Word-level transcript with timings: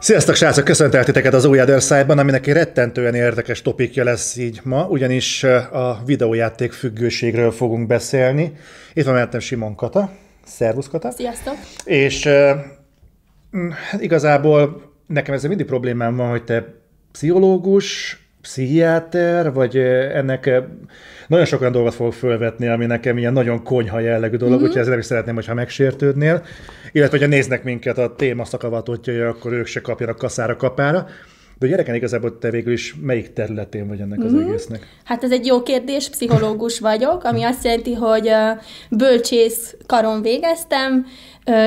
Sziasztok, 0.00 0.34
srácok! 0.34 0.64
Köszöntelek 0.64 1.06
titeket 1.06 1.34
az 1.34 1.44
új 1.44 1.60
Other 1.60 2.08
aminek 2.08 2.46
egy 2.46 2.52
rettentően 2.52 3.14
érdekes 3.14 3.62
topikja 3.62 4.04
lesz 4.04 4.36
így 4.36 4.60
ma, 4.64 4.86
ugyanis 4.86 5.42
a 5.72 6.02
videójáték 6.06 6.72
függőségről 6.72 7.50
fogunk 7.50 7.86
beszélni. 7.86 8.52
Itt 8.92 9.04
van 9.04 9.14
mellettem 9.14 9.40
Simon 9.40 9.74
Kata. 9.74 10.10
Szervusz 10.44 10.88
Kata! 10.88 11.10
Sziasztok! 11.10 11.54
És 11.84 12.26
hát 13.90 14.00
igazából 14.00 14.82
nekem 15.06 15.34
ezzel 15.34 15.48
mindig 15.48 15.66
problémám 15.66 16.16
van, 16.16 16.30
hogy 16.30 16.44
te 16.44 16.74
pszichológus, 17.12 18.18
pszichiáter, 18.42 19.52
vagy 19.52 19.76
ennek 20.14 20.50
nagyon 21.26 21.44
sok 21.44 21.60
olyan 21.60 21.72
dolgot 21.72 21.94
fogok 21.94 22.12
fölvetni, 22.12 22.68
ami 22.68 22.86
nekem 22.86 23.18
ilyen 23.18 23.32
nagyon 23.32 23.62
konyha 23.62 24.00
jellegű 24.00 24.36
dolog, 24.36 24.54
mm-hmm. 24.54 24.64
úgyhogy 24.64 24.80
ezzel 24.80 24.98
is 24.98 25.04
szeretném, 25.04 25.34
hogyha 25.34 25.54
megsértődnél. 25.54 26.42
Illetve, 26.92 27.18
hogyha 27.18 27.34
néznek 27.34 27.64
minket 27.64 27.98
a 27.98 28.14
téma 28.14 28.44
szakavatottjai, 28.44 29.18
akkor 29.20 29.52
ők 29.52 29.66
se 29.66 29.80
kapjanak 29.80 30.16
kaszára 30.16 30.56
kapára. 30.56 31.06
De 31.60 31.66
gyereken 31.66 31.94
igazából 31.94 32.38
te 32.38 32.50
végül 32.50 32.72
is 32.72 32.94
melyik 33.00 33.32
területén 33.32 33.88
vagy 33.88 34.00
ennek 34.00 34.18
az 34.24 34.32
mm-hmm. 34.32 34.48
egésznek? 34.48 34.86
Hát 35.04 35.24
ez 35.24 35.30
egy 35.30 35.46
jó 35.46 35.62
kérdés, 35.62 36.08
pszichológus 36.08 36.78
vagyok, 36.78 37.24
ami 37.24 37.42
azt 37.42 37.64
jelenti, 37.64 37.94
hogy 37.94 38.30
bölcsész 38.90 39.76
karon 39.86 40.22
végeztem, 40.22 41.06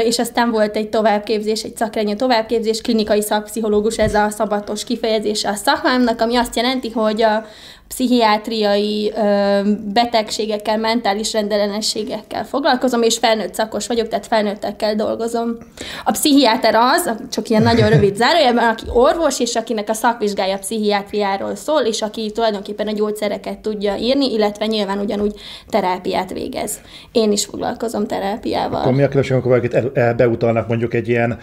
és 0.04 0.20
aztán 0.20 0.52
volt 0.52 0.76
egy 0.76 0.90
továbbképzés, 0.90 1.64
egy 1.64 1.78
szakrenyő 1.78 2.16
továbbképzés, 2.16 2.82
klinikai 2.82 3.22
szakpszichológus, 3.22 3.98
ez 3.98 4.14
a 4.14 4.30
szabatos 4.30 4.84
kifejezése 4.84 5.50
a 5.50 5.56
szakmámnak, 5.56 6.22
ami 6.22 6.36
azt 6.36 6.56
jelenti, 6.56 6.90
hogy 6.90 7.22
a 7.22 7.46
pszichiátriai 7.88 9.14
ö, 9.16 9.60
betegségekkel, 9.94 10.78
mentális 10.78 11.34
rendellenességekkel 11.34 12.46
foglalkozom, 12.46 13.02
és 13.02 13.18
felnőtt 13.18 13.54
szakos 13.54 13.88
vagyok, 13.88 14.08
tehát 14.08 14.28
felnőttekkel 14.28 14.96
dolgozom. 14.96 15.58
A 16.04 16.12
pszichiáter 16.12 16.76
az, 16.76 17.11
csak 17.31 17.50
ilyen 17.50 17.64
nagyon 17.64 17.89
rövid 17.89 18.16
zárójelben, 18.16 18.70
aki 18.70 18.84
orvos, 18.94 19.39
és 19.39 19.56
akinek 19.56 19.89
a 19.89 19.94
szakvizsgája 19.94 20.58
pszichiátriáról 20.58 21.56
szól, 21.56 21.81
és 21.81 22.02
aki 22.02 22.31
tulajdonképpen 22.31 22.88
a 22.88 22.92
gyógyszereket 22.92 23.59
tudja 23.59 23.95
írni, 23.95 24.34
illetve 24.34 24.66
nyilván 24.66 25.00
ugyanúgy 25.00 25.34
terápiát 25.70 26.34
végez. 26.34 26.80
Én 27.11 27.31
is 27.31 27.45
foglalkozom 27.45 28.08
terápiával. 28.08 28.81
Akkor 28.81 28.94
mi 28.94 29.04
a 29.04 29.08
különbség, 29.08 29.34
amikor 29.34 29.52
valakit 29.52 29.92
beutalnak 30.16 30.67
mondjuk 30.67 30.94
egy 30.94 31.08
ilyen 31.08 31.39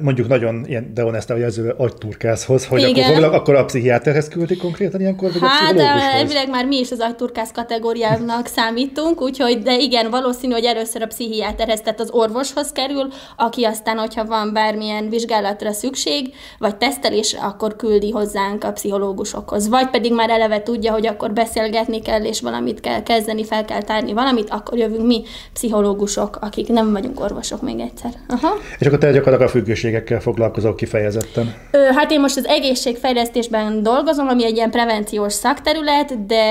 mondjuk 0.00 0.28
nagyon 0.28 0.64
ilyen 0.66 0.90
deonesta 0.94 1.36
jelző 1.36 1.74
agyturkászhoz, 1.76 2.66
hogy 2.66 2.82
Igen. 2.88 3.24
akkor, 3.24 3.34
akkor 3.34 3.54
a 3.54 3.64
pszichiáterhez 3.64 4.28
küldik 4.28 4.58
konkrétan 4.58 5.00
ilyenkor, 5.00 5.32
vagy 5.32 5.40
hát, 5.42 5.78
a 5.78 6.16
elvileg 6.16 6.48
már 6.48 6.66
mi 6.66 6.78
is 6.78 6.90
az 6.90 7.00
agyturkász 7.00 7.52
kategóriának 7.52 8.46
számítunk, 8.46 9.22
úgyhogy 9.22 9.58
de 9.62 9.76
igen, 9.78 10.10
valószínű, 10.10 10.52
hogy 10.52 10.64
először 10.64 11.02
a 11.02 11.06
pszichiáterhez, 11.06 11.80
tehát 11.80 12.00
az 12.00 12.10
orvoshoz 12.10 12.72
kerül, 12.72 13.08
aki 13.36 13.64
aztán, 13.64 13.96
hogyha 13.96 14.24
van 14.24 14.52
bármilyen 14.52 15.08
vizsgálatra 15.08 15.72
szükség, 15.72 16.34
vagy 16.58 16.76
tesztelés, 16.76 17.36
akkor 17.40 17.76
küldi 17.76 18.10
hozzánk 18.10 18.64
a 18.64 18.72
pszichológusokhoz. 18.72 19.68
Vagy 19.68 19.90
pedig 19.90 20.14
már 20.14 20.30
eleve 20.30 20.62
tudja, 20.62 20.92
hogy 20.92 21.06
akkor 21.06 21.32
beszélgetni 21.32 22.00
kell, 22.00 22.24
és 22.24 22.40
valamit 22.40 22.80
kell 22.80 23.02
kezdeni, 23.02 23.44
fel 23.44 23.64
kell 23.64 23.82
tárni 23.82 24.12
valamit, 24.12 24.50
akkor 24.50 24.78
jövünk 24.78 25.06
mi 25.06 25.22
pszichológusok, 25.52 26.38
akik 26.40 26.68
nem 26.68 26.92
vagyunk 26.92 27.20
orvosok 27.20 27.62
még 27.62 27.80
egyszer. 27.80 28.10
Aha. 28.28 28.56
És 28.78 28.86
akkor 28.86 28.98
te 28.98 29.12
gyakorlatilag 29.12 29.48
a 29.48 29.58
függőségekkel 29.66 30.20
foglalkozol 30.20 30.74
kifejezetten? 30.74 31.54
Ö, 31.70 31.78
hát 31.78 32.10
én 32.10 32.20
most 32.20 32.36
az 32.36 32.46
egészségfejlesztésben 32.46 33.82
dolgozom, 33.82 34.28
ami 34.28 34.44
egy 34.44 34.56
ilyen 34.56 34.70
prevenciós 34.70 35.32
szakterület, 35.32 36.26
de 36.26 36.44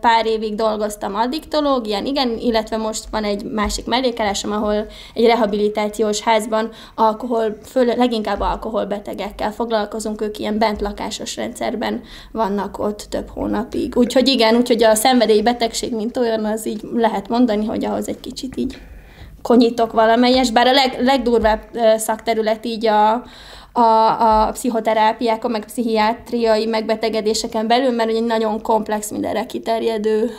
pár 0.00 0.26
évig 0.26 0.54
dolgoztam 0.54 1.14
addiktológián, 1.14 2.06
igen, 2.06 2.38
illetve 2.38 2.76
most 2.76 3.04
van 3.10 3.24
egy 3.24 3.44
másik 3.44 3.86
mellékelásom, 3.86 4.52
ahol 4.52 4.86
egy 5.14 5.26
rehabilitációs 5.26 6.20
házban 6.20 6.70
alkohol, 6.94 7.58
föl, 7.64 7.84
leginkább 7.84 8.40
alkoholbetegekkel 8.40 9.52
foglalkozunk, 9.52 10.22
ők 10.22 10.38
ilyen 10.38 10.58
bentlakásos 10.58 11.36
rendszerben 11.36 12.02
vannak 12.32 12.78
ott 12.78 13.06
több 13.10 13.28
hónapig. 13.28 13.96
Úgyhogy 13.96 14.28
igen, 14.28 14.56
úgyhogy 14.56 14.82
a 14.82 14.94
szenvedélybetegség, 14.94 15.94
mint 15.94 16.16
olyan, 16.16 16.44
az 16.44 16.66
így 16.66 16.80
lehet 16.94 17.28
mondani, 17.28 17.64
hogy 17.64 17.84
ahhoz 17.84 18.08
egy 18.08 18.20
kicsit 18.20 18.56
így 18.56 18.78
konyítok 19.46 19.92
valamelyes, 19.92 20.50
bár 20.50 20.66
a 20.66 20.72
leg, 20.72 20.96
legdurvább 21.00 21.60
szakterület 21.96 22.64
így 22.64 22.86
a, 22.86 23.12
a, 23.72 23.80
a 23.80 24.50
pszichoterápiákon, 24.52 25.50
meg 25.50 25.64
pszichiátriai 25.64 26.66
megbetegedéseken 26.66 27.66
belül, 27.66 27.90
mert 27.90 28.10
egy 28.10 28.24
nagyon 28.24 28.62
komplex, 28.62 29.10
mindenre 29.10 29.46
kiterjedő 29.46 30.30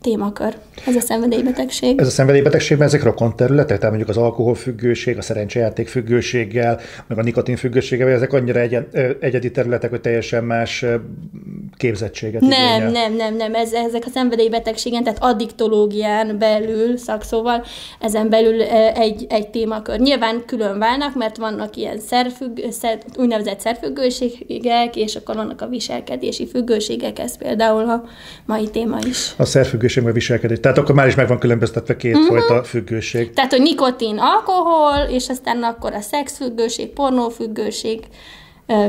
témakör, 0.00 0.56
ez 0.86 0.96
a 0.96 1.00
szenvedélybetegség. 1.00 2.00
Ez 2.00 2.06
a 2.06 2.10
szenvedélybetegségben 2.10 2.86
ezek 2.86 3.02
rokon 3.02 3.36
területek, 3.36 3.78
tehát 3.78 3.96
mondjuk 3.96 4.16
az 4.16 4.16
alkoholfüggőség, 4.16 5.18
a 5.18 5.22
szerencsejáték 5.22 5.88
függőséggel, 5.88 6.80
meg 7.06 7.18
a 7.18 7.22
nikotin 7.22 7.56
függőséggel, 7.56 8.08
ezek 8.08 8.32
annyira 8.32 8.60
egy, 8.60 8.78
egyedi 9.20 9.50
területek, 9.50 9.90
hogy 9.90 10.00
teljesen 10.00 10.44
más 10.44 10.84
képzettséget 11.76 12.40
Nem, 12.40 12.50
igényel. 12.50 12.90
nem, 12.90 13.14
nem, 13.14 13.36
nem, 13.36 13.54
ez, 13.54 13.72
ezek 13.72 14.02
a 14.06 14.10
szenvedélybetegségen, 14.10 15.04
tehát 15.04 15.22
addiktológián 15.22 16.38
belül, 16.38 16.96
szakszóval, 16.96 17.64
ezen 18.00 18.28
belül 18.28 18.62
egy, 18.94 19.26
egy 19.28 19.48
témakör. 19.48 19.98
Nyilván 19.98 20.42
külön 20.46 20.78
válnak, 20.78 21.14
mert 21.14 21.36
vannak 21.36 21.76
ilyen 21.76 21.98
szerfügg, 21.98 22.58
szer, 22.70 22.98
úgynevezett 23.16 23.60
szerfüggőségek, 23.60 24.96
és 24.96 25.16
akkor 25.16 25.34
vannak 25.34 25.60
a 25.60 25.66
viselkedési 25.66 26.46
függőségek, 26.46 27.18
ez 27.18 27.36
például 27.36 27.90
a 27.90 28.04
mai 28.44 28.68
téma 28.70 28.98
is. 29.08 29.34
A 29.36 29.44
szerfüggőség 29.44 29.85
függőség, 29.86 30.02
meg 30.02 30.12
viselkedés. 30.12 30.60
Tehát 30.60 30.78
akkor 30.78 30.94
már 30.94 31.06
is 31.06 31.14
meg 31.14 31.28
van 31.28 31.38
különböztetve 31.38 31.96
két 31.96 32.16
uh-huh. 32.16 32.36
fajta 32.36 32.64
függőség. 32.64 33.32
Tehát, 33.32 33.50
hogy 33.50 33.62
nikotin, 33.62 34.18
alkohol, 34.18 35.08
és 35.10 35.28
aztán 35.28 35.62
akkor 35.62 35.92
a 35.92 36.00
szexfüggőség, 36.00 36.88
pornófüggőség, 36.88 38.00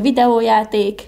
videójáték, 0.02 1.02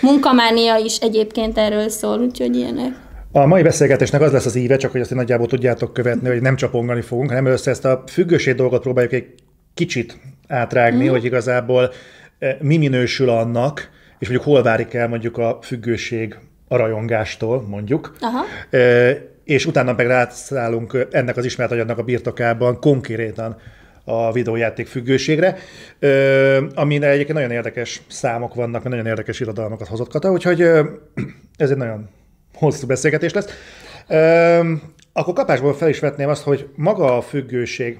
munkamánia 0.00 0.76
is 0.76 0.98
egyébként 0.98 1.58
erről 1.58 1.88
szól, 1.88 2.18
úgyhogy 2.18 2.56
ilyenek. 2.56 3.02
A 3.32 3.46
mai 3.46 3.62
beszélgetésnek 3.62 4.20
az 4.20 4.32
lesz 4.32 4.46
az 4.46 4.54
íve, 4.54 4.76
csak 4.76 4.92
hogy 4.92 5.00
azt 5.00 5.14
nagyjából 5.14 5.46
tudjátok 5.46 5.92
követni, 5.92 6.28
hogy 6.28 6.40
nem 6.40 6.56
csapongani 6.56 7.00
fogunk, 7.00 7.28
hanem 7.28 7.46
össze 7.46 7.70
ezt 7.70 7.84
a 7.84 8.04
függőség 8.06 8.54
dolgot 8.54 8.82
próbáljuk 8.82 9.12
egy 9.12 9.26
kicsit 9.74 10.18
átrágni, 10.48 11.06
mm. 11.06 11.10
hogy 11.10 11.24
igazából 11.24 11.92
mi 12.60 12.76
minősül 12.76 13.28
annak, 13.28 13.90
és 14.18 14.28
mondjuk 14.28 14.48
hol 14.48 14.62
várik 14.62 14.94
el 14.94 15.08
mondjuk 15.08 15.38
a 15.38 15.58
függőség 15.62 16.36
a 16.74 16.76
rajongástól, 16.76 17.62
mondjuk. 17.68 18.16
Aha. 18.20 18.44
És 19.44 19.66
utána 19.66 19.92
meg 19.92 20.06
rászállunk 20.06 21.06
ennek 21.10 21.36
az 21.36 21.44
ismert 21.44 21.88
a 21.90 22.02
birtokában 22.02 22.80
konkrétan 22.80 23.56
a 24.04 24.32
videójáték 24.32 24.86
függőségre, 24.86 25.56
amire 26.74 27.08
egyébként 27.08 27.38
nagyon 27.38 27.50
érdekes 27.50 28.02
számok 28.08 28.54
vannak, 28.54 28.82
mert 28.82 28.88
nagyon 28.88 29.06
érdekes 29.06 29.40
irodalmakat 29.40 29.88
hozott 29.88 30.08
Kata, 30.08 30.30
úgyhogy 30.30 30.60
ez 31.56 31.70
egy 31.70 31.76
nagyon 31.76 32.08
hosszú 32.54 32.86
beszélgetés 32.86 33.32
lesz. 33.32 33.48
Akkor 35.12 35.34
kapásból 35.34 35.74
fel 35.74 35.88
is 35.88 35.98
vetném 35.98 36.28
azt, 36.28 36.42
hogy 36.42 36.68
maga 36.76 37.16
a 37.16 37.20
függőség, 37.20 37.98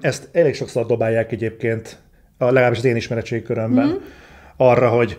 ezt 0.00 0.28
elég 0.32 0.54
sokszor 0.54 0.86
dobálják 0.86 1.32
egyébként, 1.32 1.98
legalábbis 2.38 2.78
az 2.78 2.84
én 2.84 2.96
ismeretségkörömben, 2.96 3.86
mm-hmm. 3.86 3.96
arra, 4.56 4.88
hogy 4.88 5.18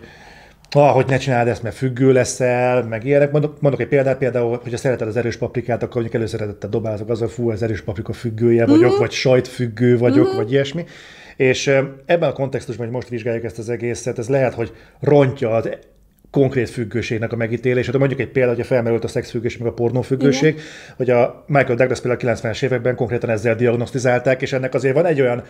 ah, 0.72 0.90
hogy 0.90 1.06
ne 1.06 1.16
csináld 1.16 1.48
ezt, 1.48 1.62
mert 1.62 1.76
függő 1.76 2.12
leszel, 2.12 2.82
meg 2.82 3.04
ilyenek. 3.04 3.30
Mondok, 3.30 3.60
mondok 3.60 3.80
egy 3.80 3.88
példát, 3.88 4.18
például, 4.18 4.58
hogyha 4.62 4.78
szereted 4.78 5.08
az 5.08 5.16
erős 5.16 5.36
paprikát, 5.36 5.82
akkor 5.82 5.94
mondjuk 5.94 6.14
előszeretettel 6.14 6.70
dobálok 6.70 7.08
azzal, 7.08 7.28
fú, 7.28 7.50
az 7.50 7.62
erős 7.62 7.80
paprika 7.80 8.12
függője 8.12 8.66
vagyok, 8.66 8.82
uh-huh. 8.82 8.98
vagy 8.98 9.10
sajtfüggő 9.10 9.98
vagyok, 9.98 10.24
uh-huh. 10.24 10.36
vagy 10.36 10.52
ilyesmi. 10.52 10.84
És 11.36 11.66
ebben 12.06 12.28
a 12.28 12.32
kontextusban, 12.32 12.86
hogy 12.86 12.94
most 12.94 13.08
vizsgáljuk 13.08 13.44
ezt 13.44 13.58
az 13.58 13.68
egészet, 13.68 14.18
ez 14.18 14.28
lehet, 14.28 14.54
hogy 14.54 14.72
rontja 15.00 15.50
az 15.50 15.68
konkrét 16.30 16.70
függőségnek 16.70 17.32
a 17.32 17.36
megítélését. 17.36 17.98
Mondjuk 17.98 18.20
egy 18.20 18.28
példa, 18.28 18.48
hogyha 18.48 18.64
felmerült 18.64 19.04
a 19.04 19.08
szexfüggőség, 19.08 19.60
meg 19.60 19.70
a 19.70 19.74
pornófüggőség, 19.74 20.52
Igen. 20.52 20.64
hogy 20.96 21.10
a 21.10 21.44
Michael 21.46 21.74
Douglas 21.74 22.00
például 22.00 22.30
a 22.30 22.34
90-es 22.34 22.62
években 22.62 22.94
konkrétan 22.94 23.30
ezzel 23.30 23.54
diagnosztizálták, 23.54 24.42
és 24.42 24.52
ennek 24.52 24.74
azért 24.74 24.94
van 24.94 25.06
egy 25.06 25.20
olyan 25.20 25.42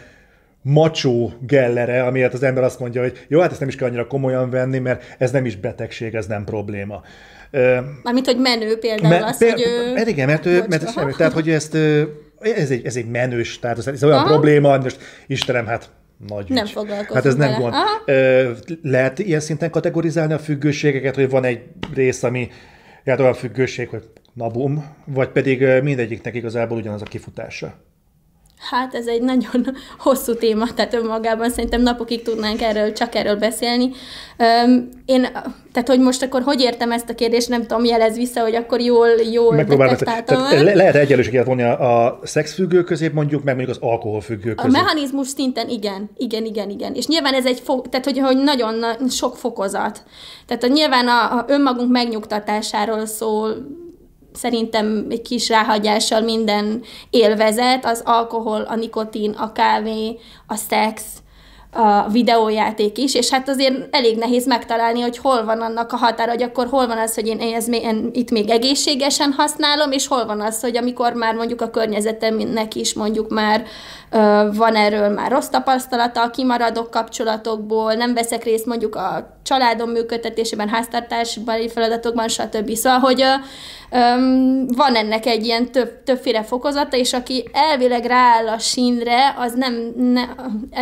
macsó 0.63 1.33
gellere, 1.41 2.05
amiért 2.05 2.35
az 2.35 2.43
ember 2.43 2.65
azt 2.65 2.79
mondja, 2.79 3.01
hogy 3.01 3.25
jó, 3.29 3.41
hát 3.41 3.51
ezt 3.51 3.61
nem 3.61 3.69
is 3.69 3.77
kell 3.77 3.89
annyira 3.89 4.07
komolyan 4.07 4.51
venni, 4.51 4.79
mert 4.79 5.05
ez 5.19 5.31
nem 5.31 5.45
is 5.45 5.57
betegség, 5.57 6.15
ez 6.15 6.27
nem 6.27 6.45
probléma. 6.45 7.03
Mármint, 8.03 8.27
hogy 8.27 8.39
menő 8.39 8.79
például 8.79 9.09
me, 9.09 9.25
az, 9.25 9.39
péld, 9.39 9.53
hogy 9.53 9.63
ő... 9.63 10.09
Igen, 10.09 10.27
mert, 10.27 10.47
ő, 10.47 10.65
mert 10.69 10.93
semmi, 10.93 11.13
tehát, 11.13 11.33
hogy 11.33 11.51
ezt, 11.51 11.75
ez 12.41 12.71
egy, 12.71 12.87
ez 12.87 12.97
egy 12.97 13.11
menős, 13.11 13.59
tehát 13.59 13.87
ez 13.87 14.05
olyan 14.05 14.19
Aha. 14.19 14.27
probléma, 14.27 14.79
most 14.79 14.99
Istenem, 15.27 15.67
hát 15.67 15.91
nagy 16.29 16.49
Nem 16.49 16.67
foglalkozunk 16.67 17.13
Hát 17.13 17.27
ez 17.27 17.35
nem 17.35 17.61
gond. 17.61 17.75
Lehet 18.83 19.19
ilyen 19.19 19.41
szinten 19.41 19.71
kategorizálni 19.71 20.33
a 20.33 20.39
függőségeket, 20.39 21.15
hogy 21.15 21.31
van 21.31 21.45
egy 21.45 21.61
rész, 21.95 22.23
ami 22.23 22.49
hát 23.05 23.21
olyan 23.21 23.35
függőség, 23.35 23.89
hogy 23.89 24.03
nabum, 24.35 24.85
vagy 25.05 25.29
pedig 25.29 25.83
mindegyiknek 25.83 26.35
igazából 26.35 26.77
ugyanaz 26.77 27.03
a 27.03 27.05
kifutása? 27.05 27.75
Hát 28.71 28.95
ez 28.95 29.07
egy 29.07 29.23
nagyon 29.23 29.77
hosszú 29.99 30.35
téma, 30.35 30.75
tehát 30.75 30.95
önmagában 30.95 31.51
szerintem 31.51 31.83
napokig 31.83 32.23
tudnánk 32.23 32.63
erről, 32.63 32.93
csak 32.93 33.15
erről 33.15 33.37
beszélni. 33.37 33.91
Én, 35.05 35.23
tehát 35.73 35.89
hogy 35.89 36.01
most 36.01 36.23
akkor 36.23 36.43
hogy 36.43 36.61
értem 36.61 36.93
ezt 36.93 37.09
a 37.09 37.15
kérdést, 37.15 37.49
nem 37.49 37.61
tudom, 37.61 37.85
jelez 37.85 38.17
vissza, 38.17 38.41
hogy 38.41 38.55
akkor 38.55 38.81
jól, 38.81 39.09
jól 39.33 39.57
detektáltam. 39.57 40.43
Le, 40.65 40.75
lehet 40.75 40.95
egyenlőséget 40.95 41.47
vonni 41.47 41.63
a, 41.63 42.07
a 42.07 42.21
szexfüggő 42.23 42.85
közé, 42.85 43.09
mondjuk, 43.09 43.45
meg 43.45 43.57
mondjuk 43.57 43.77
az 43.77 43.89
alkoholfüggő 43.89 44.55
közé. 44.55 44.69
A 44.69 44.71
mechanizmus 44.71 45.29
szinten 45.29 45.69
igen, 45.69 46.11
igen, 46.17 46.45
igen, 46.45 46.71
igen. 46.71 46.95
És 46.95 47.07
nyilván 47.07 47.35
ez 47.35 47.47
egy, 47.47 47.61
fo- 47.61 47.89
tehát 47.91 48.05
hogy, 48.05 48.19
hogy 48.19 48.37
nagyon 48.37 48.75
na- 48.75 49.11
sok 49.11 49.37
fokozat. 49.37 50.03
Tehát 50.47 50.63
hogy 50.63 50.73
nyilván 50.73 51.09
a, 51.09 51.37
a 51.37 51.45
önmagunk 51.49 51.91
megnyugtatásáról 51.91 53.07
szól, 53.07 53.55
szerintem 54.35 55.07
egy 55.11 55.23
kis 55.23 55.49
ráhagyással 55.49 56.21
minden 56.21 56.83
élvezet, 57.11 57.87
az 57.87 58.03
alkohol, 58.05 58.63
a 58.63 58.75
nikotin, 58.75 59.31
a 59.31 59.53
kávé, 59.53 60.19
a 60.47 60.55
szex, 60.55 61.03
a 61.75 62.09
videójáték 62.09 62.99
is, 62.99 63.15
és 63.15 63.31
hát 63.31 63.49
azért 63.49 63.95
elég 63.95 64.17
nehéz 64.19 64.47
megtalálni, 64.47 65.01
hogy 65.01 65.19
hol 65.19 65.45
van 65.45 65.61
annak 65.61 65.93
a 65.93 65.97
határa, 65.97 66.31
hogy 66.31 66.43
akkor 66.43 66.67
hol 66.67 66.87
van 66.87 66.99
az, 66.99 67.15
hogy 67.15 67.27
én, 67.27 67.41
ez, 67.41 67.69
én 67.69 68.11
itt 68.13 68.31
még 68.31 68.51
egészségesen 68.51 69.33
használom, 69.33 69.93
és 69.93 70.07
hol 70.07 70.27
van 70.27 70.41
az, 70.41 70.61
hogy 70.61 70.77
amikor 70.77 71.13
már 71.13 71.35
mondjuk 71.35 71.61
a 71.61 71.71
környezetemnek 71.71 72.75
is 72.75 72.95
mondjuk 72.95 73.29
már 73.29 73.65
van 74.53 74.75
erről 74.75 75.09
már 75.09 75.31
rossz 75.31 75.49
tapasztalata, 75.49 76.31
kimaradok 76.31 76.91
kapcsolatokból, 76.91 77.95
nem 77.95 78.15
veszek 78.15 78.45
részt 78.45 78.67
mondjuk 78.67 78.95
a 78.95 79.39
családom 79.43 79.91
működtetésében, 79.91 80.69
háztartásbeli 80.69 81.69
feladatokban, 81.69 82.29
stb. 82.29 82.75
Szóval, 82.75 82.99
hogy 82.99 83.25
um, 83.91 84.67
van 84.67 84.95
ennek 84.95 85.27
egy 85.27 85.45
ilyen 85.45 85.73
több, 85.73 86.03
többféle 86.05 86.43
fokozata, 86.43 86.97
és 86.97 87.13
aki 87.13 87.49
elvileg 87.53 88.05
rááll 88.05 88.49
a 88.49 88.59
sínre, 88.59 89.35
az 89.39 89.53
nem, 89.55 89.93
ne, 89.97 90.23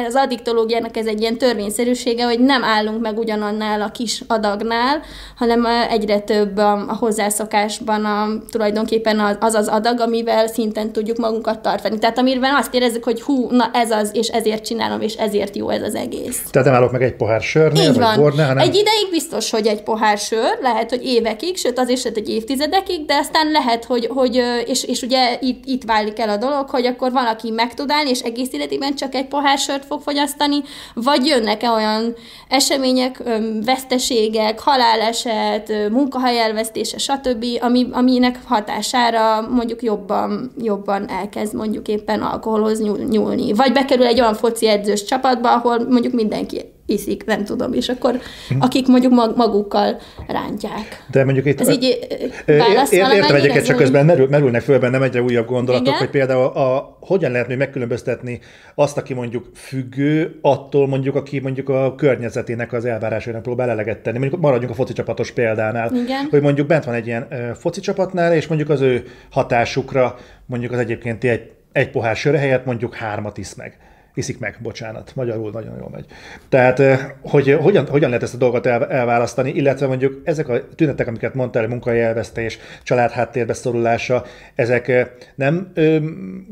az 0.07 0.15
addiktológiának 0.15 0.97
ez 0.97 1.07
egy 1.07 1.21
ilyen 1.21 1.39
törvényszerűsége, 1.39 2.25
hogy 2.25 2.41
nem 2.41 2.65
állunk 2.65 3.01
meg 3.01 3.19
ugyanannál 3.19 3.83
a 3.83 3.91
kis 3.91 4.23
adagnál, 4.27 5.01
hanem 5.37 5.67
egyre 5.91 6.19
több 6.19 6.57
a, 6.57 6.73
a 6.73 6.97
hozzászokásban 6.97 8.05
a, 8.05 8.29
tulajdonképpen 8.51 9.39
az 9.41 9.55
az 9.55 9.69
adag, 9.69 10.01
amivel 10.01 10.47
szinten 10.47 10.93
tudjuk 10.93 11.17
magunkat 11.17 11.61
tartani. 11.61 11.99
Tehát 11.99 12.19
amiben 12.19 12.55
azt 12.55 12.75
érezzük, 12.75 13.05
hogy 13.05 13.23
hú, 13.23 13.51
na 13.51 13.71
ez 13.73 13.91
az, 13.91 14.11
és 14.13 14.29
ezért 14.29 14.65
csinálom, 14.65 15.01
és 15.01 15.15
ezért 15.15 15.57
jó 15.57 15.69
ez 15.69 15.83
az 15.83 15.95
egész. 15.95 16.43
Tehát 16.51 16.69
nem 16.69 16.77
állok 16.77 16.93
meg 16.93 17.03
egy 17.03 17.17
pohár 17.17 17.41
sörnél, 17.41 17.83
Így 17.83 17.95
vagy 17.95 18.05
van. 18.05 18.17
bornál, 18.17 18.50
hanem... 18.51 18.69
Egy 18.69 18.75
ideig 18.75 19.09
biztos, 19.11 19.51
hogy 19.51 19.67
egy 19.67 19.83
pohár 19.83 20.19
sör, 20.19 20.59
lehet, 20.61 20.91
hogy 20.91 21.05
évekig, 21.05 21.57
sőt 21.57 21.79
az 21.79 21.89
is 21.89 22.05
egy 22.05 22.29
évtizedekig, 22.29 23.05
de 23.05 23.15
aztán 23.17 23.51
lehet, 23.51 23.85
hogy, 23.85 24.07
hogy 24.07 24.43
és, 24.67 24.85
és 24.85 25.03
ugye 25.03 25.39
itt, 25.41 25.65
itt 25.67 25.85
válik 25.85 26.19
el 26.19 26.29
a 26.29 26.37
dolog, 26.37 26.69
hogy 26.69 26.87
akkor 26.87 27.13
valaki 27.13 27.51
meg 27.51 27.75
tud 27.75 27.91
állni, 27.91 28.11
és 28.11 28.21
egész 28.21 28.53
életében 28.53 28.95
csak 28.95 29.15
egy 29.15 29.27
pohár 29.27 29.59
sört 29.59 29.85
fog 29.85 30.01
fogyasztani, 30.03 30.57
vagy 30.95 31.27
jönnek-e 31.27 31.71
olyan 31.71 32.15
események, 32.49 33.23
veszteségek, 33.65 34.61
haláleset, 34.61 35.73
munkahely 35.91 36.41
elvesztése, 36.41 36.99
stb., 36.99 37.45
ami, 37.61 37.89
aminek 37.93 38.39
hatására 38.45 39.49
mondjuk 39.51 39.83
jobban, 39.83 40.53
jobban 40.63 41.09
elkezd 41.11 41.55
mondjuk 41.55 41.89
éppen 41.89 42.23
alkoholhoz 42.23 42.81
nyúlni. 43.11 43.53
Vagy 43.53 43.73
bekerül 43.73 44.07
egy 44.07 44.21
olyan 44.21 44.35
foci 44.35 44.69
edzős 44.69 45.05
csapatba, 45.05 45.53
ahol 45.53 45.89
mondjuk 45.89 46.13
mindenki 46.13 46.79
iszik, 46.91 47.25
nem 47.25 47.45
tudom, 47.45 47.73
és 47.73 47.89
akkor 47.89 48.21
akik 48.59 48.87
mondjuk 48.87 49.37
magukkal 49.37 50.01
rántják. 50.27 51.05
De 51.11 51.25
mondjuk 51.25 51.47
itt... 51.47 51.61
Ez 51.61 51.69
így 51.69 51.99
Értem 52.47 53.35
egyeket, 53.35 53.65
csak 53.65 53.77
közben 53.77 54.07
merül, 54.07 54.29
merülnek 54.29 54.63
föl 54.63 54.79
bennem 54.79 55.03
egyre 55.03 55.23
újabb 55.23 55.47
gondolatok, 55.47 55.87
Igen? 55.87 55.99
hogy 55.99 56.11
például 56.11 56.45
a, 56.45 56.77
a, 56.77 56.97
hogyan 57.01 57.31
lehet 57.31 57.49
még 57.49 57.57
megkülönböztetni 57.57 58.41
azt, 58.75 58.97
aki 58.97 59.15
mondjuk 59.15 59.51
függő, 59.55 60.39
attól 60.43 60.87
mondjuk, 60.87 61.15
aki 61.15 61.39
mondjuk 61.39 61.69
a 61.69 61.95
környezetének 61.95 62.73
az 62.73 62.85
elvárásainak 62.85 63.43
próbál 63.43 63.71
eleget 63.71 63.99
tenni. 63.99 64.19
Mondjuk 64.19 64.41
maradjunk 64.41 64.73
a 64.73 64.75
foci 64.75 64.93
csapatos 64.93 65.31
példánál, 65.31 65.95
Igen. 65.95 66.27
hogy 66.31 66.41
mondjuk 66.41 66.67
bent 66.67 66.85
van 66.85 66.95
egy 66.95 67.07
ilyen 67.07 67.55
foci 67.59 67.81
csapatnál, 67.81 68.35
és 68.35 68.47
mondjuk 68.47 68.71
az 68.71 68.81
ő 68.81 69.05
hatásukra 69.31 70.17
mondjuk 70.47 70.73
az 70.73 70.79
egyébként 70.79 71.25
egy, 71.25 71.51
egy 71.73 71.91
pohár 71.91 72.17
sör 72.17 72.35
helyett 72.35 72.65
mondjuk 72.65 72.95
hármat 72.95 73.39
isz 73.39 73.55
meg 73.55 73.79
iszik 74.21 74.39
meg, 74.39 74.57
bocsánat, 74.63 75.13
magyarul 75.15 75.51
nagyon 75.51 75.77
jól 75.79 75.89
megy. 75.93 76.05
Tehát, 76.49 76.83
hogy 77.23 77.53
hogyan, 77.53 77.87
hogyan 77.87 78.09
lehet 78.09 78.25
ezt 78.25 78.35
a 78.35 78.39
dolgot 78.39 78.67
el, 78.67 78.87
elválasztani, 78.87 79.51
illetve 79.51 79.87
mondjuk 79.87 80.21
ezek 80.25 80.49
a 80.49 80.69
tünetek, 80.75 81.07
amiket 81.07 81.35
mondtál, 81.35 81.69
munkai 81.69 82.01
elvesztés, 82.01 82.59
családháttérbe 82.83 83.53
szorulása, 83.53 84.25
ezek 84.55 85.11
nem 85.35 85.71
ö, 85.75 85.97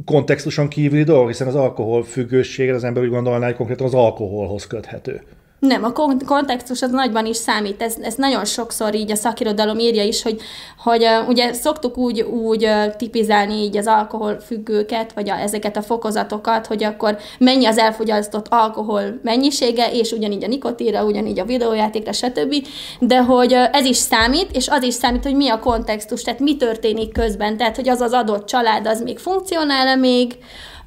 kontextuson 0.05 0.69
kívüli 0.69 1.03
dolgok, 1.03 1.27
hiszen 1.29 1.47
az 1.47 1.55
alkohol 1.55 2.05
függőség, 2.05 2.71
az 2.71 2.85
ember 2.85 3.03
úgy 3.03 3.11
gondolná, 3.11 3.47
hogy 3.47 3.57
konkrétan 3.57 3.87
az 3.87 3.95
alkoholhoz 3.95 4.67
köthető. 4.67 5.23
Nem, 5.59 5.85
a 5.85 5.93
kontextus 6.27 6.83
az 6.83 6.91
nagyban 6.91 7.27
is 7.27 7.37
számít. 7.37 7.83
Ez, 7.83 7.97
ez 8.03 8.15
nagyon 8.15 8.45
sokszor 8.45 8.95
így 8.95 9.11
a 9.11 9.15
szakirodalom 9.15 9.79
írja 9.79 10.03
is, 10.03 10.23
hogy, 10.23 10.41
hogy 10.79 11.03
uh, 11.03 11.29
ugye 11.29 11.53
szoktuk 11.53 11.97
úgy, 11.97 12.21
úgy 12.21 12.65
uh, 12.65 12.97
tipizálni 12.97 13.55
így 13.55 13.77
az 13.77 13.87
alkoholfüggőket, 13.87 15.13
vagy 15.13 15.31
a, 15.31 15.35
ezeket 15.35 15.77
a 15.77 15.83
fokozatokat, 15.83 16.67
hogy 16.67 16.85
akkor 16.85 17.19
mennyi 17.39 17.67
az 17.67 17.79
elfogyasztott 17.79 18.47
alkohol 18.49 19.21
mennyisége, 19.23 19.91
és 19.93 20.13
ugyanígy 20.13 20.45
a 20.45 20.49
nikotinra, 20.49 21.05
ugyanígy 21.05 21.41
a 21.41 21.45
videójátékra, 21.45 22.13
stb. 22.13 22.55
De 23.01 23.23
hogy 23.23 23.53
uh, 23.53 23.69
ez 23.73 23.85
is 23.85 23.97
számít, 23.97 24.57
és 24.57 24.69
az 24.69 24.83
is 24.83 24.95
számít, 24.95 25.23
hogy 25.23 25.37
mi 25.37 25.49
a 25.49 25.59
kontextus, 25.59 26.23
tehát 26.23 26.41
mi 26.41 26.57
történik 26.57 27.13
közben, 27.13 27.57
tehát 27.57 27.77
hogy 27.77 27.89
az 27.89 28.01
az 28.01 28.13
adott 28.13 28.47
család 28.47 28.87
az 28.87 29.03
még 29.03 29.19
funkcionál-e 29.19 29.95
még, 29.95 30.37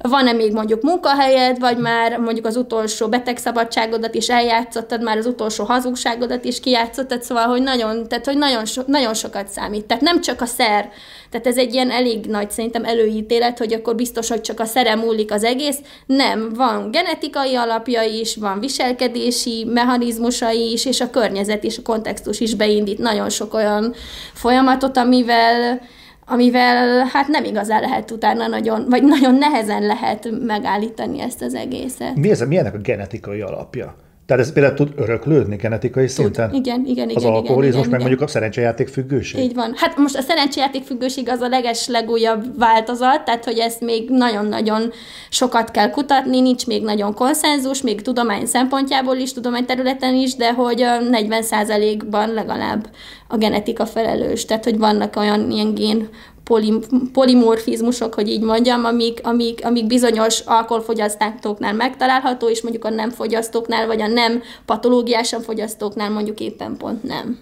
van-e 0.02 0.32
még 0.32 0.52
mondjuk 0.52 0.82
munkahelyed, 0.82 1.58
vagy 1.58 1.76
már 1.76 2.18
mondjuk 2.18 2.46
az 2.46 2.56
utolsó 2.56 3.08
betegszabadságodat 3.08 4.14
is 4.14 4.28
eljátszottad, 4.28 5.02
már 5.02 5.16
az 5.16 5.26
utolsó 5.26 5.64
hazugságodat 5.64 6.44
is 6.44 6.60
kijátszottad, 6.60 7.22
szóval, 7.22 7.46
hogy 7.46 7.62
nagyon, 7.62 8.08
tehát, 8.08 8.24
hogy 8.24 8.38
nagyon, 8.38 8.64
so, 8.64 8.82
nagyon 8.86 9.14
sokat 9.14 9.48
számít. 9.48 9.84
Tehát 9.84 10.02
nem 10.02 10.20
csak 10.20 10.40
a 10.40 10.46
szer, 10.46 10.90
tehát 11.30 11.46
ez 11.46 11.56
egy 11.56 11.74
ilyen 11.74 11.90
elég 11.90 12.26
nagy 12.26 12.50
szerintem 12.50 12.84
előítélet, 12.84 13.58
hogy 13.58 13.72
akkor 13.72 13.94
biztos, 13.94 14.28
hogy 14.28 14.40
csak 14.40 14.60
a 14.60 14.64
szerem 14.64 14.98
múlik 14.98 15.32
az 15.32 15.44
egész. 15.44 15.78
Nem, 16.06 16.52
van 16.54 16.90
genetikai 16.90 17.54
alapja 17.54 18.02
is, 18.02 18.36
van 18.36 18.60
viselkedési 18.60 19.64
mechanizmusai 19.68 20.72
is, 20.72 20.84
és 20.84 21.00
a 21.00 21.10
környezet 21.10 21.64
és 21.64 21.78
a 21.78 21.82
kontextus 21.82 22.40
is 22.40 22.54
beindít 22.54 22.98
nagyon 22.98 23.28
sok 23.28 23.54
olyan 23.54 23.94
folyamatot, 24.32 24.96
amivel 24.96 25.80
amivel 26.26 27.06
hát 27.12 27.28
nem 27.28 27.44
igazán 27.44 27.80
lehet 27.80 28.10
utána 28.10 28.46
nagyon, 28.46 28.86
vagy 28.88 29.02
nagyon 29.02 29.34
nehezen 29.34 29.82
lehet 29.82 30.28
megállítani 30.46 31.20
ezt 31.20 31.42
az 31.42 31.54
egészet. 31.54 32.14
Mi, 32.14 32.30
ez, 32.30 32.40
mi 32.40 32.58
ennek 32.58 32.74
a 32.74 32.78
genetikai 32.78 33.40
alapja? 33.40 33.94
Tehát 34.32 34.46
ez 34.46 34.52
például 34.52 34.74
tud 34.74 34.92
öröklődni 34.96 35.56
genetikai 35.56 36.08
szinten? 36.08 36.50
Tud. 36.50 36.58
Igen, 36.58 36.84
igen, 36.86 37.08
igen. 37.08 37.16
Az 37.16 37.24
alkoholizmus, 37.24 37.86
igen, 37.86 37.90
meg 37.90 38.00
igen. 38.00 38.00
mondjuk 38.00 38.20
a 38.20 38.26
szerencsejáték 38.26 38.88
függőség? 38.88 39.40
Így 39.40 39.54
van. 39.54 39.72
Hát 39.76 39.96
most 39.96 40.16
a 40.16 40.20
szerencsejáték 40.20 40.84
függőség 40.84 41.28
az 41.28 41.40
a 41.40 41.48
leges 41.48 41.88
legújabb 41.88 42.58
változat, 42.58 43.24
tehát 43.24 43.44
hogy 43.44 43.58
ezt 43.58 43.80
még 43.80 44.10
nagyon-nagyon 44.10 44.92
sokat 45.28 45.70
kell 45.70 45.90
kutatni, 45.90 46.40
nincs 46.40 46.66
még 46.66 46.82
nagyon 46.82 47.14
konszenzus, 47.14 47.82
még 47.82 48.02
tudomány 48.02 48.46
szempontjából 48.46 49.16
is, 49.16 49.32
tudományterületen 49.32 50.14
is, 50.14 50.34
de 50.34 50.52
hogy 50.52 50.84
40%-ban 51.10 52.32
legalább 52.32 52.88
a 53.28 53.36
genetika 53.36 53.86
felelős. 53.86 54.44
Tehát, 54.44 54.64
hogy 54.64 54.78
vannak 54.78 55.16
olyan 55.16 55.50
ilyen 55.50 55.74
gén 55.74 56.08
poli, 56.44 56.78
polimorfizmusok, 57.12 58.14
hogy 58.14 58.28
így 58.28 58.42
mondjam, 58.42 58.84
amik, 58.84 59.20
amik, 59.22 59.64
amik 59.64 59.86
bizonyos 59.86 60.40
alkoholfogyasztóknál 60.40 61.72
megtalálható, 61.72 62.48
és 62.48 62.62
mondjuk 62.62 62.84
a 62.84 62.90
nem 62.90 63.10
fogyasztóknál, 63.10 63.86
vagy 63.86 64.00
a 64.00 64.06
nem 64.06 64.42
patológiásan 64.64 65.40
fogyasztóknál 65.40 66.10
mondjuk 66.10 66.40
éppen 66.40 66.76
pont 66.76 67.02
nem. 67.02 67.38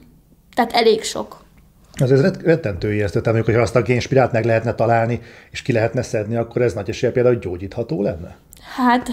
Tehát 0.55 0.73
elég 0.73 1.03
sok. 1.03 1.37
Az 2.01 2.13
ez 2.13 2.21
rettentő 2.21 2.93
ijesztő, 2.93 3.21
tehát 3.21 3.25
mondjuk, 3.25 3.47
hogyha 3.47 3.63
azt 3.63 3.77
a 3.77 3.83
génspirált 3.83 4.33
meg 4.33 4.45
lehetne 4.45 4.75
találni, 4.75 5.21
és 5.51 5.63
ki 5.63 5.73
lehetne 5.73 6.03
szedni, 6.03 6.37
akkor 6.37 6.63
ez 6.63 6.73
nagy 6.73 6.89
esélye 6.89 7.13
például 7.13 7.35
gyógyítható 7.35 8.03
lenne? 8.03 8.37
Hát 8.77 9.09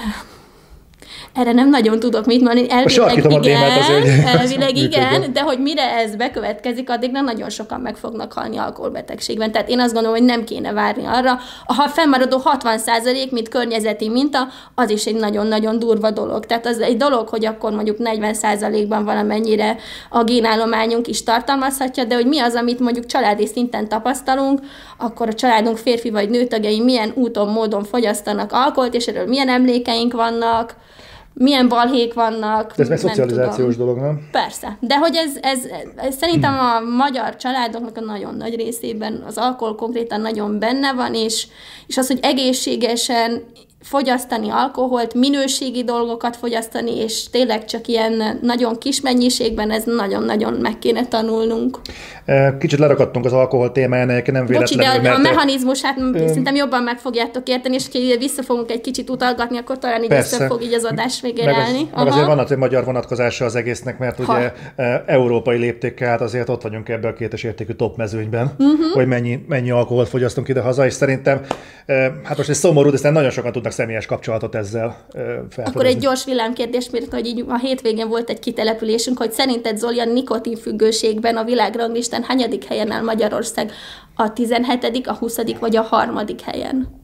erre 1.33 1.51
nem 1.51 1.69
nagyon 1.69 1.99
tudok 1.99 2.25
mit 2.25 2.41
mondani. 2.41 2.69
Elvileg 2.69 3.43
igen, 3.43 3.71
azért, 3.71 4.25
elvileg 4.25 4.77
igen, 4.87 5.33
de 5.33 5.41
hogy 5.41 5.59
mire 5.59 5.95
ez 5.95 6.15
bekövetkezik, 6.15 6.89
addig 6.89 7.11
nem 7.11 7.25
nagyon 7.25 7.49
sokan 7.49 7.79
meg 7.79 7.95
fognak 7.95 8.33
halni 8.33 8.57
alkoholbetegségben. 8.57 9.51
Tehát 9.51 9.69
én 9.69 9.79
azt 9.79 9.93
gondolom, 9.93 10.17
hogy 10.17 10.25
nem 10.25 10.43
kéne 10.43 10.71
várni 10.71 11.05
arra. 11.05 11.39
A 11.65 11.87
fennmaradó 11.87 12.41
60% 12.43 13.31
mint 13.31 13.49
környezeti 13.49 14.09
minta, 14.09 14.47
az 14.75 14.89
is 14.89 15.05
egy 15.05 15.15
nagyon-nagyon 15.15 15.79
durva 15.79 16.11
dolog. 16.11 16.45
Tehát 16.45 16.65
az 16.65 16.79
egy 16.79 16.97
dolog, 16.97 17.27
hogy 17.27 17.45
akkor 17.45 17.71
mondjuk 17.71 17.97
40%-ban 17.99 19.05
valamennyire 19.05 19.77
a 20.09 20.23
génállományunk 20.23 21.07
is 21.07 21.23
tartalmazhatja, 21.23 22.03
de 22.03 22.15
hogy 22.15 22.25
mi 22.27 22.39
az, 22.39 22.55
amit 22.55 22.79
mondjuk 22.79 23.05
családi 23.05 23.45
szinten 23.45 23.87
tapasztalunk, 23.87 24.59
akkor 24.97 25.27
a 25.27 25.33
családunk 25.33 25.77
férfi 25.77 26.09
vagy 26.09 26.29
nőtagjai 26.29 26.79
milyen 26.79 27.11
úton, 27.15 27.47
módon 27.47 27.83
fogyasztanak 27.83 28.51
alkoholt, 28.51 28.93
és 28.93 29.07
erről 29.07 29.27
milyen 29.27 29.49
emlékeink 29.49 30.13
vannak, 30.13 30.75
milyen 31.37 31.67
balhék 31.67 32.13
vannak. 32.13 32.75
De 32.75 32.83
ez 32.83 32.89
meg 32.89 32.97
szocializációs 32.97 33.75
tudom. 33.75 33.95
dolog, 33.95 34.01
nem? 34.01 34.27
Persze. 34.31 34.77
De 34.79 34.97
hogy 34.97 35.15
ez, 35.15 35.31
ez, 35.41 35.59
ez 35.95 36.15
szerintem 36.15 36.53
a 36.59 36.79
magyar 36.79 37.35
családoknak 37.35 37.97
a 37.97 38.01
nagyon 38.01 38.35
nagy 38.35 38.55
részében 38.55 39.23
az 39.27 39.37
alkohol 39.37 39.75
konkrétan 39.75 40.21
nagyon 40.21 40.59
benne 40.59 40.93
van, 40.93 41.13
és, 41.13 41.47
és 41.87 41.97
az, 41.97 42.07
hogy 42.07 42.19
egészségesen 42.21 43.43
fogyasztani 43.81 44.49
alkoholt, 44.49 45.13
minőségi 45.13 45.83
dolgokat 45.83 46.35
fogyasztani, 46.35 46.97
és 46.97 47.29
tényleg 47.29 47.65
csak 47.65 47.87
ilyen 47.87 48.39
nagyon 48.41 48.77
kis 48.77 49.01
mennyiségben, 49.01 49.71
ez 49.71 49.83
nagyon-nagyon 49.83 50.53
meg 50.53 50.79
kéne 50.79 51.05
tanulnunk. 51.05 51.79
Kicsit 52.59 52.79
lerakadtunk 52.79 53.25
az 53.25 53.33
alkohol 53.33 53.71
témáján, 53.71 54.07
nem 54.07 54.23
véletlenül. 54.23 54.59
Bocsi, 54.59 54.75
de 54.75 54.87
a, 54.87 55.01
mert... 55.01 55.15
a 55.15 55.19
mechanizmus, 55.19 55.81
hát 55.81 55.97
ö... 56.13 56.27
szerintem 56.27 56.55
jobban 56.55 56.83
meg 56.83 56.97
fogjátok 56.97 57.47
érteni, 57.47 57.75
és 57.75 57.89
ki 57.89 58.15
vissza 58.19 58.43
fogunk 58.43 58.71
egy 58.71 58.81
kicsit 58.81 59.09
utalgatni, 59.09 59.57
akkor 59.57 59.77
talán 59.77 60.03
így 60.03 60.09
Persze. 60.09 60.47
fog 60.47 60.63
így 60.63 60.73
az 60.73 60.83
adás 60.83 61.21
végére 61.21 61.51
meg 61.51 61.59
állni. 61.59 61.89
Az, 61.91 62.03
meg 62.03 62.07
azért 62.13 62.25
van 62.25 62.39
egy 62.49 62.57
magyar 62.57 62.85
vonatkozása 62.85 63.45
az 63.45 63.55
egésznek, 63.55 63.97
mert 63.97 64.23
ha. 64.23 64.37
ugye 64.37 64.53
európai 65.05 65.57
léptékkel 65.57 66.09
hát 66.09 66.21
azért 66.21 66.49
ott 66.49 66.61
vagyunk 66.61 66.89
ebben 66.89 67.11
a 67.11 67.13
kétes 67.13 67.43
értékű 67.43 67.73
top 67.73 67.97
mezőnyben, 67.97 68.51
uh-huh. 68.57 68.93
hogy 68.93 69.07
mennyi, 69.07 69.45
mennyi 69.47 69.69
alkoholt 69.69 70.09
fogyasztunk 70.09 70.47
ide 70.47 70.61
haza, 70.61 70.85
és 70.85 70.93
szerintem, 70.93 71.41
hát 72.23 72.37
most 72.37 72.49
egy 72.49 72.55
szomorú, 72.55 72.89
de 72.89 73.09
nagyon 73.09 73.29
sokan 73.29 73.51
tudnak 73.67 73.71
személyes 73.71 74.05
kapcsolatot 74.05 74.55
ezzel 74.55 75.05
felfedezni. 75.13 75.63
Akkor 75.63 75.85
egy 75.85 75.97
gyors 75.97 76.25
villámkérdés, 76.25 76.89
mert 76.89 77.13
hogy 77.13 77.25
így 77.25 77.43
a 77.47 77.57
hétvégén 77.57 78.07
volt 78.07 78.29
egy 78.29 78.39
kitelepülésünk, 78.39 79.17
hogy 79.17 79.31
szerinted 79.31 79.77
Zoli 79.77 79.99
a 79.99 80.05
nikotinfüggőségben 80.05 81.37
a 81.37 81.43
világranglistán 81.43 82.23
hányadik 82.23 82.65
helyen 82.65 82.91
áll 82.91 83.03
Magyarország? 83.03 83.71
A 84.15 84.33
17., 84.33 85.07
a 85.07 85.13
20. 85.13 85.39
vagy 85.59 85.75
a 85.75 85.81
harmadik 85.81 86.41
helyen? 86.41 86.96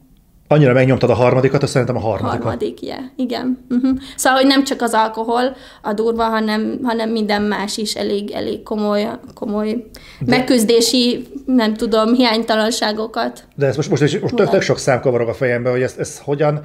Annyira 0.54 0.72
megnyomtad 0.72 1.10
a 1.10 1.14
harmadikat, 1.14 1.62
azt 1.62 1.72
szerintem 1.72 1.96
a 1.96 2.00
harmadik. 2.00 2.42
Harmadik, 2.42 2.82
yeah. 2.82 3.00
igen. 3.16 3.66
Uh-huh. 3.70 3.98
Szóval, 4.16 4.38
hogy 4.38 4.48
nem 4.48 4.64
csak 4.64 4.82
az 4.82 4.92
alkohol 4.92 5.56
a 5.82 5.92
durva, 5.92 6.24
hanem, 6.24 6.78
hanem 6.82 7.10
minden 7.10 7.42
más 7.42 7.76
is 7.76 7.94
elég, 7.94 8.30
elég 8.30 8.62
komoly, 8.62 9.08
komoly 9.34 9.86
De... 10.20 10.36
megküzdési, 10.36 11.26
nem 11.46 11.74
tudom, 11.74 12.14
hiánytalanságokat. 12.14 13.44
De 13.56 13.66
ez 13.66 13.76
most, 13.76 13.90
most, 13.90 14.20
most 14.20 14.34
tök, 14.34 14.48
tök 14.48 14.62
sok 14.62 14.78
szám 14.78 15.00
kavarog 15.00 15.28
a 15.28 15.34
fejembe, 15.34 15.70
hogy 15.70 15.82
ezt, 15.82 15.98
ezt 15.98 16.18
hogyan, 16.18 16.60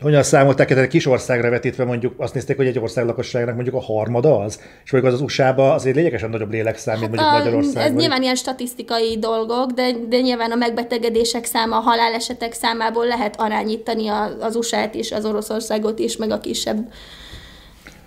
hogyan 0.00 0.22
számolták, 0.22 0.70
egy 0.70 0.88
kis 0.88 1.06
országra 1.06 1.50
vetítve 1.50 1.84
mondjuk 1.84 2.14
azt 2.16 2.34
nézték, 2.34 2.56
hogy 2.56 2.66
egy 2.66 2.78
ország 2.78 3.04
lakosságnak 3.04 3.54
mondjuk 3.54 3.74
a 3.74 3.80
harmada 3.80 4.38
az, 4.38 4.60
és 4.84 4.92
mondjuk 4.92 5.14
az 5.14 5.20
az 5.20 5.26
USA-ba 5.26 5.72
azért 5.72 5.96
lényegesen 5.96 6.30
nagyobb 6.30 6.50
lélekszám, 6.50 6.98
mint 6.98 7.14
mondjuk 7.14 7.32
Magyarország. 7.32 7.86
Ez 7.86 7.92
nyilván 7.92 8.22
ilyen 8.22 8.34
statisztikai 8.34 9.18
dolgok, 9.18 9.70
de, 9.70 9.90
de 10.08 10.20
nyilván 10.20 10.50
a 10.50 10.54
megbetegedések 10.54 11.44
száma, 11.44 11.76
a 11.76 11.80
halálesetek 11.80 12.52
számából 12.52 13.06
lehet 13.06 13.40
arányítani 13.40 14.08
az 14.40 14.56
USA-t 14.56 14.94
is, 14.94 15.12
az 15.12 15.24
Oroszországot 15.24 15.98
is, 15.98 16.16
meg 16.16 16.30
a 16.30 16.40
kisebb 16.40 16.78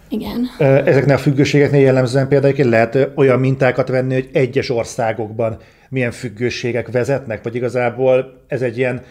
igen. 0.10 0.48
Ezeknél 0.86 1.16
a 1.16 1.18
függőségeknél 1.18 1.82
jellemzően 1.82 2.28
például 2.28 2.70
lehet 2.70 3.10
olyan 3.16 3.40
mintákat 3.40 3.88
venni, 3.88 4.14
hogy 4.14 4.30
egyes 4.34 4.70
országokban 4.70 5.58
milyen 5.90 6.12
függőségek 6.12 6.92
vezetnek, 6.92 7.44
vagy 7.44 7.56
igazából 7.56 8.42
ez 8.48 8.62
egy 8.62 8.78
ilyen 8.78 9.02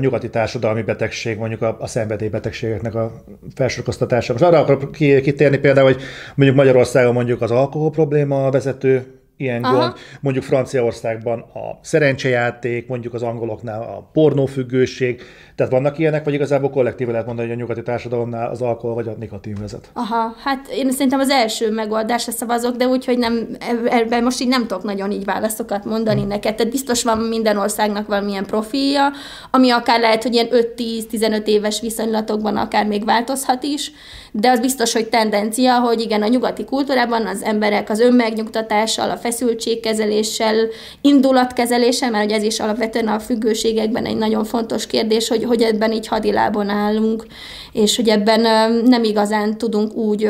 nyugati 0.00 0.30
társadalmi 0.30 0.82
betegség, 0.82 1.38
mondjuk 1.38 1.62
a, 1.62 1.76
a 1.80 1.86
szenvedélybetegségeknek 1.86 2.94
a 2.94 3.12
felsorkoztatása. 3.54 4.32
Most 4.32 4.44
arra 4.44 4.58
akarok 4.58 4.90
kitérni 4.92 5.58
például, 5.58 5.92
hogy 5.92 6.02
mondjuk 6.34 6.58
Magyarországon 6.58 7.12
mondjuk 7.12 7.42
az 7.42 7.50
alkohol 7.50 7.90
probléma 7.90 8.46
a 8.46 8.50
vezető 8.50 9.04
ilyen 9.36 9.64
Aha. 9.64 9.78
gond. 9.78 9.92
Mondjuk 10.20 10.44
Franciaországban 10.44 11.40
a 11.40 11.78
szerencsejáték, 11.82 12.86
mondjuk 12.86 13.14
az 13.14 13.22
angoloknál 13.22 13.80
a 13.80 14.10
pornófüggőség. 14.12 15.22
Tehát 15.56 15.72
vannak 15.72 15.98
ilyenek, 15.98 16.24
vagy 16.24 16.34
igazából 16.34 16.70
kollektíve 16.70 17.10
lehet 17.10 17.26
mondani, 17.26 17.48
hogy 17.48 17.56
a 17.56 17.60
nyugati 17.60 17.82
társadalomnál 17.82 18.50
az 18.50 18.62
alkohol 18.62 18.94
vagy 18.94 19.08
a 19.08 19.14
nikotin 19.18 19.56
vezet? 19.60 19.90
Aha, 19.92 20.34
hát 20.44 20.68
én 20.68 20.90
szerintem 20.90 21.20
az 21.20 21.30
első 21.30 21.72
megoldásra 21.72 22.32
szavazok, 22.32 22.76
de 22.76 22.86
úgy, 22.86 23.04
hogy 23.04 23.18
nem, 23.18 23.48
ebben 23.84 24.22
most 24.22 24.40
így 24.40 24.48
nem 24.48 24.66
tudok 24.66 24.82
nagyon 24.82 25.10
így 25.10 25.24
válaszokat 25.24 25.84
mondani 25.84 26.20
hmm. 26.20 26.28
neked. 26.28 26.54
Tehát 26.54 26.72
biztos 26.72 27.02
van 27.02 27.18
minden 27.18 27.56
országnak 27.56 28.06
valamilyen 28.06 28.46
profilja, 28.46 29.10
ami 29.50 29.70
akár 29.70 30.00
lehet, 30.00 30.22
hogy 30.22 30.34
ilyen 30.34 30.48
5-10-15 30.50 31.46
éves 31.46 31.80
viszonylatokban 31.80 32.56
akár 32.56 32.86
még 32.86 33.04
változhat 33.04 33.62
is, 33.62 33.92
de 34.32 34.50
az 34.50 34.60
biztos, 34.60 34.92
hogy 34.92 35.08
tendencia, 35.08 35.78
hogy 35.80 36.00
igen, 36.00 36.22
a 36.22 36.26
nyugati 36.26 36.64
kultúrában 36.64 37.26
az 37.26 37.42
emberek 37.42 37.90
az 37.90 38.00
önmegnyugtatással, 38.00 39.10
a 39.10 39.16
feszültségkezeléssel, 39.16 40.54
indulatkezeléssel, 41.00 42.10
mert 42.10 42.32
ez 42.32 42.42
is 42.42 42.60
alapvetően 42.60 43.08
a 43.08 43.18
függőségekben 43.18 44.04
egy 44.04 44.16
nagyon 44.16 44.44
fontos 44.44 44.86
kérdés, 44.86 45.28
hogy, 45.28 45.44
hogy 45.46 45.62
ebben 45.62 45.92
így 45.92 46.06
hadilábon 46.06 46.68
állunk, 46.68 47.26
és 47.72 47.96
hogy 47.96 48.08
ebben 48.08 48.70
nem 48.82 49.04
igazán 49.04 49.58
tudunk 49.58 49.94
úgy 49.94 50.24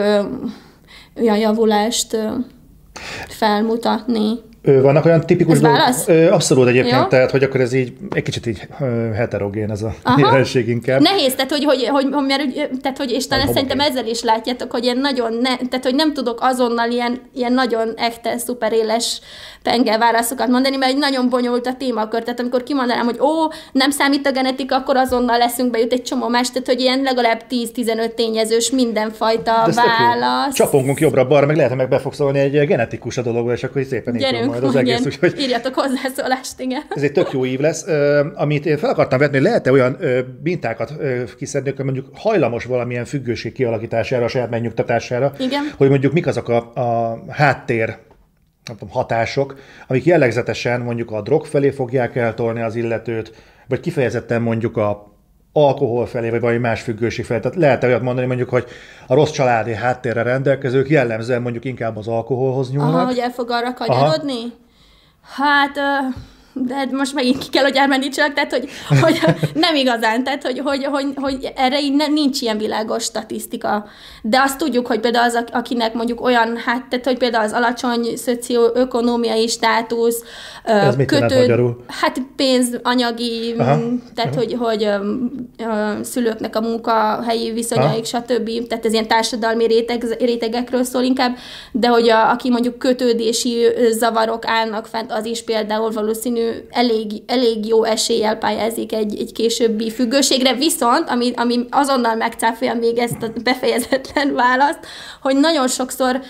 olyan 1.16 1.38
javulást 1.38 2.16
felmutatni. 3.28 4.38
Vannak 4.66 5.04
olyan 5.04 5.20
tipikus 5.20 5.61
dolgok? 5.61 5.80
Abszolút 6.30 6.68
egyébként, 6.68 6.96
Jó. 6.96 7.04
tehát 7.04 7.30
hogy 7.30 7.42
akkor 7.42 7.61
ez 7.61 7.73
így 7.73 7.92
egy 8.11 8.23
kicsit 8.23 8.46
így 8.46 8.66
heterogén 9.14 9.70
ez 9.70 9.82
a 9.82 9.94
Aha. 10.02 10.20
jelenség 10.20 10.68
inkább. 10.68 11.00
Nehéz, 11.00 11.35
tehát 11.35 11.50
hogy, 11.50 11.64
hogy, 11.64 11.85
hogy, 11.85 12.06
mert, 12.26 12.42
tehát, 12.82 12.99
hogy 12.99 13.11
és 13.11 13.26
talán 13.26 13.46
szerintem 13.46 13.80
ezzel 13.80 14.06
is 14.06 14.23
látjátok, 14.23 14.70
hogy 14.70 14.85
ilyen 14.85 14.99
nagyon, 14.99 15.32
ne, 15.32 15.56
tehát 15.56 15.82
hogy 15.82 15.94
nem 15.94 16.12
tudok 16.12 16.38
azonnal 16.42 16.90
ilyen, 16.90 17.20
ilyen 17.35 17.52
nagyon 17.52 17.92
echte, 17.96 18.38
szuperéles 18.38 19.20
penge 19.62 19.99
válaszokat 19.99 20.49
mondani, 20.49 20.76
mert 20.76 20.92
egy 20.92 20.99
nagyon 20.99 21.28
bonyolult 21.28 21.66
a 21.66 21.75
témakör. 21.78 22.23
Tehát 22.23 22.40
amikor 22.40 22.62
kimondanám, 22.62 23.04
hogy 23.04 23.20
ó, 23.20 23.49
nem 23.73 23.90
számít 23.90 24.26
a 24.26 24.32
genetika, 24.32 24.76
akkor 24.76 24.96
azonnal 24.96 25.38
leszünk 25.38 25.70
bejut 25.70 25.92
egy 25.92 26.02
csomó 26.02 26.28
más, 26.28 26.50
tehát 26.50 26.66
hogy 26.66 26.80
ilyen 26.80 27.02
legalább 27.02 27.42
10-15 27.50 28.14
tényezős 28.14 28.70
mindenfajta 28.70 29.52
válasz. 29.75 30.54
Csapongunk 30.54 31.00
jobbra-balra, 31.00 31.46
meg 31.46 31.56
lehet, 31.56 31.70
hogy 31.70 31.80
meg 31.80 31.88
be 31.88 31.99
fog 31.99 32.14
szólni 32.14 32.38
egy 32.38 32.66
genetikus 32.66 33.16
a 33.16 33.23
dologba, 33.23 33.52
és 33.52 33.62
akkor 33.62 33.82
szépen 33.85 34.16
Gyerünk, 34.16 34.55
majd 34.60 34.75
az 34.75 34.80
egész. 34.80 35.06
Úgyhogy 35.06 35.40
Írjatok 35.40 35.75
hozzászólást, 35.75 36.60
igen. 36.60 36.82
Ez 36.88 37.02
egy 37.02 37.12
tök 37.12 37.32
jó 37.32 37.44
ív 37.44 37.60
lesz. 37.60 37.86
amit 38.34 38.66
én 38.66 38.78
fel 38.78 38.90
akartam 38.90 39.18
vetni, 39.18 39.40
lehet-e 39.40 39.70
olyan 39.70 39.96
mintákat 40.42 40.92
kiszedni, 41.36 41.72
hogy 41.76 41.84
mondjuk 41.84 42.08
hajlamos 42.14 42.64
valamilyen 42.64 43.04
függőség 43.04 43.52
kialakítására, 43.52 44.25
a 44.25 44.28
saját 44.28 44.50
megnyugtatására, 44.50 45.32
igen. 45.38 45.72
hogy 45.76 45.88
mondjuk 45.88 46.12
mik 46.12 46.26
azok 46.26 46.48
a, 46.48 46.72
a 46.75 47.18
háttér 47.28 47.96
hatások, 48.88 49.58
amik 49.86 50.04
jellegzetesen 50.04 50.80
mondjuk 50.80 51.10
a 51.10 51.22
drog 51.22 51.46
felé 51.46 51.70
fogják 51.70 52.16
eltolni 52.16 52.60
az 52.60 52.75
illetőt, 52.75 53.32
vagy 53.68 53.80
kifejezetten 53.80 54.42
mondjuk 54.42 54.76
a 54.76 55.15
alkohol 55.56 56.06
felé, 56.06 56.30
vagy 56.30 56.40
valami 56.40 56.58
más 56.58 56.80
függőség 56.82 57.25
felé. 57.25 57.40
Tehát 57.40 57.56
lehet 57.56 57.84
olyat 57.84 58.02
mondani 58.02 58.26
mondjuk, 58.26 58.48
hogy 58.48 58.64
a 59.06 59.14
rossz 59.14 59.30
családi 59.30 59.75
háttérre 59.75 60.22
rendelkezők 60.22 60.88
jellemzően 60.88 61.42
mondjuk 61.42 61.64
inkább 61.64 61.96
az 61.96 62.08
alkoholhoz 62.08 62.70
nyúlnak. 62.70 62.94
Aha, 62.94 63.04
hogy 63.04 63.18
el 63.18 63.30
fog 63.30 63.50
arra 63.50 63.75
kanyarodni? 63.75 64.42
Aha. 65.22 65.44
Hát... 65.44 65.76
Uh 65.76 66.14
de 66.64 66.75
hát 66.75 66.90
most 66.90 67.14
megint 67.14 67.38
ki 67.38 67.48
kell, 67.48 67.62
hogy 67.62 67.76
elmenítsenek, 67.76 68.32
tehát 68.32 68.50
hogy, 68.50 68.68
hogy 69.00 69.20
nem 69.64 69.75
igazán, 69.75 70.25
tehát 70.25 70.42
hogy, 70.42 70.58
hogy, 70.58 70.84
hogy, 70.84 71.06
hogy 71.14 71.52
erre 71.56 71.80
így 71.80 71.94
ne, 71.94 72.06
nincs 72.06 72.40
ilyen 72.40 72.58
világos 72.58 73.02
statisztika. 73.02 73.86
De 74.22 74.40
azt 74.40 74.58
tudjuk, 74.58 74.86
hogy 74.86 75.00
például 75.00 75.25
az, 75.25 75.44
akinek 75.52 75.94
mondjuk 75.94 76.20
olyan, 76.20 76.56
hát 76.56 76.88
tehát 76.88 77.04
hogy 77.04 77.18
például 77.18 77.44
az 77.44 77.52
alacsony 77.52 78.16
szocioökonómiai 78.16 79.48
státusz, 79.48 80.22
Ez 80.64 80.96
mit 80.96 81.06
kötő, 81.06 81.76
hát 81.86 82.20
pénz, 82.36 82.78
anyagi, 82.82 83.54
Aha. 83.58 83.78
tehát 84.14 84.36
Aha. 84.36 84.44
hogy, 84.44 84.56
hogy 84.58 84.84
a 84.84 84.98
szülőknek 86.02 86.56
a 86.56 86.60
munkahelyi 86.60 87.52
viszonyaik, 87.52 88.06
Aha. 88.12 88.22
stb. 88.22 88.66
Tehát 88.68 88.86
ez 88.86 88.92
ilyen 88.92 89.08
társadalmi 89.08 89.66
réteg, 89.66 90.04
rétegekről 90.18 90.84
szól 90.84 91.02
inkább, 91.02 91.36
de 91.72 91.88
hogy 91.88 92.08
a, 92.08 92.30
aki 92.30 92.50
mondjuk 92.50 92.78
kötődési 92.78 93.66
zavarok 93.90 94.46
állnak 94.46 94.86
fent, 94.86 95.12
az 95.12 95.25
is 95.25 95.42
például 95.42 95.90
valószínű 95.90 96.45
elég, 96.70 97.22
elég 97.26 97.66
jó 97.66 97.84
eséllyel 97.84 98.36
pályázik 98.36 98.92
egy, 98.92 99.20
egy 99.20 99.32
későbbi 99.32 99.90
függőségre, 99.90 100.54
viszont, 100.54 101.08
ami, 101.08 101.32
ami 101.36 101.66
azonnal 101.70 102.14
megcáfolja 102.14 102.74
még 102.74 102.98
ezt 102.98 103.22
a 103.22 103.32
befejezetlen 103.42 104.34
választ, 104.34 104.78
hogy 105.22 105.36
nagyon 105.36 105.68
sokszor 105.68 106.20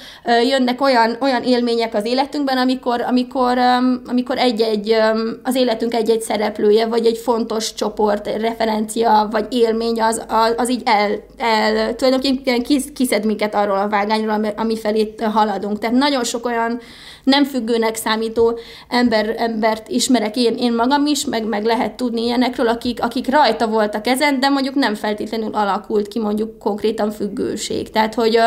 jönnek 0.49 0.81
olyan, 0.81 1.17
olyan 1.21 1.43
élmények 1.43 1.95
az 1.95 2.05
életünkben, 2.05 2.59
amikor, 2.59 3.01
amikor, 3.01 3.59
amikor 4.07 4.39
egy-egy, 4.39 4.97
az 5.43 5.55
életünk 5.55 5.95
egy-egy 5.95 6.21
szereplője, 6.21 6.87
vagy 6.87 7.07
egy 7.07 7.19
fontos 7.19 7.75
csoport, 7.75 8.27
referencia, 8.27 9.29
vagy 9.31 9.47
élmény, 9.51 10.03
az, 10.03 10.25
az, 10.57 10.71
így 10.71 10.83
el, 10.85 11.11
el 11.37 11.95
tulajdonképpen 11.95 12.63
kiszed 12.95 13.25
minket 13.25 13.55
arról 13.55 13.79
a 13.79 13.89
vágányról, 13.89 14.55
ami 14.57 14.79
felé 14.79 15.15
haladunk. 15.33 15.79
Tehát 15.79 15.97
nagyon 15.97 16.25
sok 16.25 16.47
olyan 16.47 16.81
nem 17.27 17.45
függőnek 17.45 17.95
számító 17.95 18.59
ember, 18.89 19.35
embert 19.39 19.89
ismerek 20.07 20.37
én, 20.37 20.55
én 20.59 20.75
magam 20.75 21.07
is, 21.07 21.25
meg, 21.25 21.45
meg 21.45 21.65
lehet 21.65 21.97
tudni 21.97 22.23
ilyenekről, 22.23 22.69
akik, 22.69 23.03
akik 23.03 23.31
rajta 23.31 23.67
voltak 23.67 24.07
ezen, 24.07 24.41
de 24.41 24.49
mondjuk 24.49 24.75
nem 24.75 24.95
feltétlenül 24.95 25.55
alakult 25.55 26.09
ki 26.09 26.19
mondjuk 26.19 26.59
konkrétan 26.59 27.11
függőség. 27.11 27.91
Tehát, 27.91 28.15
hogy, 28.15 28.39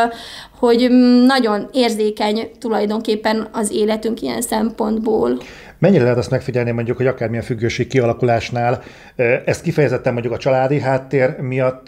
hogy 0.59 0.89
nagyon 1.25 1.69
érzékeny 1.73 2.51
tulajdonképpen 2.59 3.47
az 3.51 3.71
életünk 3.71 4.21
ilyen 4.21 4.41
szempontból. 4.41 5.37
Mennyire 5.79 6.03
lehet 6.03 6.17
azt 6.17 6.31
megfigyelni 6.31 6.71
mondjuk, 6.71 6.97
hogy 6.97 7.07
akármilyen 7.07 7.43
függőség 7.43 7.87
kialakulásnál 7.87 8.83
ezt 9.45 9.61
kifejezetten 9.61 10.13
mondjuk 10.13 10.33
a 10.33 10.37
családi 10.37 10.79
háttér 10.79 11.39
miatt 11.39 11.85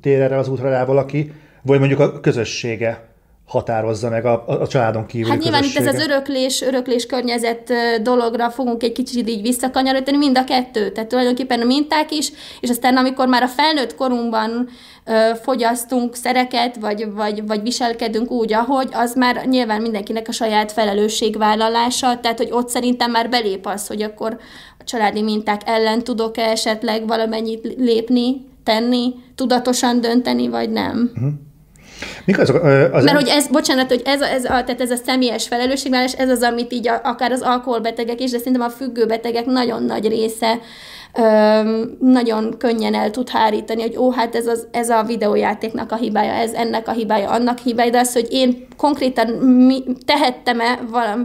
tér 0.00 0.20
erre 0.20 0.38
az 0.38 0.48
útra 0.48 0.68
rá 0.68 0.84
valaki, 0.84 1.32
vagy 1.62 1.78
mondjuk 1.78 2.00
a 2.00 2.20
közössége 2.20 3.13
határozza 3.46 4.08
meg 4.08 4.24
a, 4.24 4.44
a 4.46 4.66
családon 4.66 5.06
kívül. 5.06 5.30
Hát 5.30 5.38
nyilván 5.38 5.62
itt 5.62 5.76
ez 5.76 5.86
az 5.86 6.04
öröklés, 6.04 6.62
öröklés 6.62 7.06
környezet 7.06 7.72
dologra 8.02 8.50
fogunk 8.50 8.82
egy 8.82 8.92
kicsit 8.92 9.28
így 9.28 9.42
visszakanyarodni, 9.42 10.16
mind 10.16 10.38
a 10.38 10.44
kettő. 10.44 10.90
Tehát 10.90 11.08
tulajdonképpen 11.08 11.60
a 11.60 11.64
minták 11.64 12.12
is, 12.12 12.32
és 12.60 12.70
aztán 12.70 12.96
amikor 12.96 13.28
már 13.28 13.42
a 13.42 13.48
felnőtt 13.48 13.94
korunkban 13.94 14.68
ö, 15.04 15.30
fogyasztunk 15.42 16.14
szereket, 16.14 16.76
vagy, 16.76 17.12
vagy, 17.12 17.46
vagy 17.46 17.62
viselkedünk 17.62 18.30
úgy, 18.30 18.52
ahogy, 18.52 18.88
az 18.92 19.14
már 19.14 19.46
nyilván 19.46 19.82
mindenkinek 19.82 20.28
a 20.28 20.32
saját 20.32 20.72
felelősségvállalása, 20.72 22.20
tehát 22.20 22.38
hogy 22.38 22.50
ott 22.50 22.68
szerintem 22.68 23.10
már 23.10 23.28
belép 23.28 23.66
az, 23.66 23.86
hogy 23.86 24.02
akkor 24.02 24.38
a 24.78 24.84
családi 24.84 25.22
minták 25.22 25.60
ellen 25.64 26.04
tudok-e 26.04 26.42
esetleg 26.42 27.06
valamennyit 27.06 27.74
lépni, 27.78 28.46
tenni, 28.64 29.14
tudatosan 29.34 30.00
dönteni, 30.00 30.48
vagy 30.48 30.70
nem. 30.70 31.10
Uh-huh. 31.14 31.32
Mik 32.24 32.38
azok, 32.38 32.62
az 32.92 33.04
Mert 33.04 33.16
hogy 33.16 33.28
ez, 33.28 33.48
bocsánat, 33.48 33.88
hogy 33.88 34.02
ez 34.04 34.20
a, 34.20 34.26
ez 34.26 34.44
a, 34.44 34.48
tehát 34.48 34.80
ez 34.80 34.90
a 34.90 34.96
személyes 35.06 35.46
felelősségvállalás, 35.46 36.12
ez 36.12 36.28
az, 36.28 36.42
amit 36.42 36.72
így 36.72 36.88
a, 36.88 37.00
akár 37.04 37.32
az 37.32 37.40
alkoholbetegek 37.40 38.20
is, 38.20 38.30
de 38.30 38.38
szerintem 38.38 38.62
a 38.62 38.70
függőbetegek 38.70 39.44
nagyon 39.44 39.82
nagy 39.82 40.08
része 40.08 40.58
nagyon 41.98 42.54
könnyen 42.58 42.94
el 42.94 43.10
tud 43.10 43.28
hárítani, 43.28 43.80
hogy 43.80 43.96
ó, 43.96 44.10
hát 44.10 44.34
ez, 44.34 44.46
az, 44.46 44.66
ez 44.70 44.88
a 44.88 45.02
videójátéknak 45.02 45.92
a 45.92 45.96
hibája, 45.96 46.32
ez 46.32 46.52
ennek 46.52 46.88
a 46.88 46.92
hibája, 46.92 47.30
annak 47.30 47.58
hibája, 47.58 47.90
de 47.90 47.98
az, 47.98 48.12
hogy 48.12 48.26
én 48.30 48.66
konkrétan 48.76 49.26
mi, 49.44 49.82
tehettem-e 50.04 50.80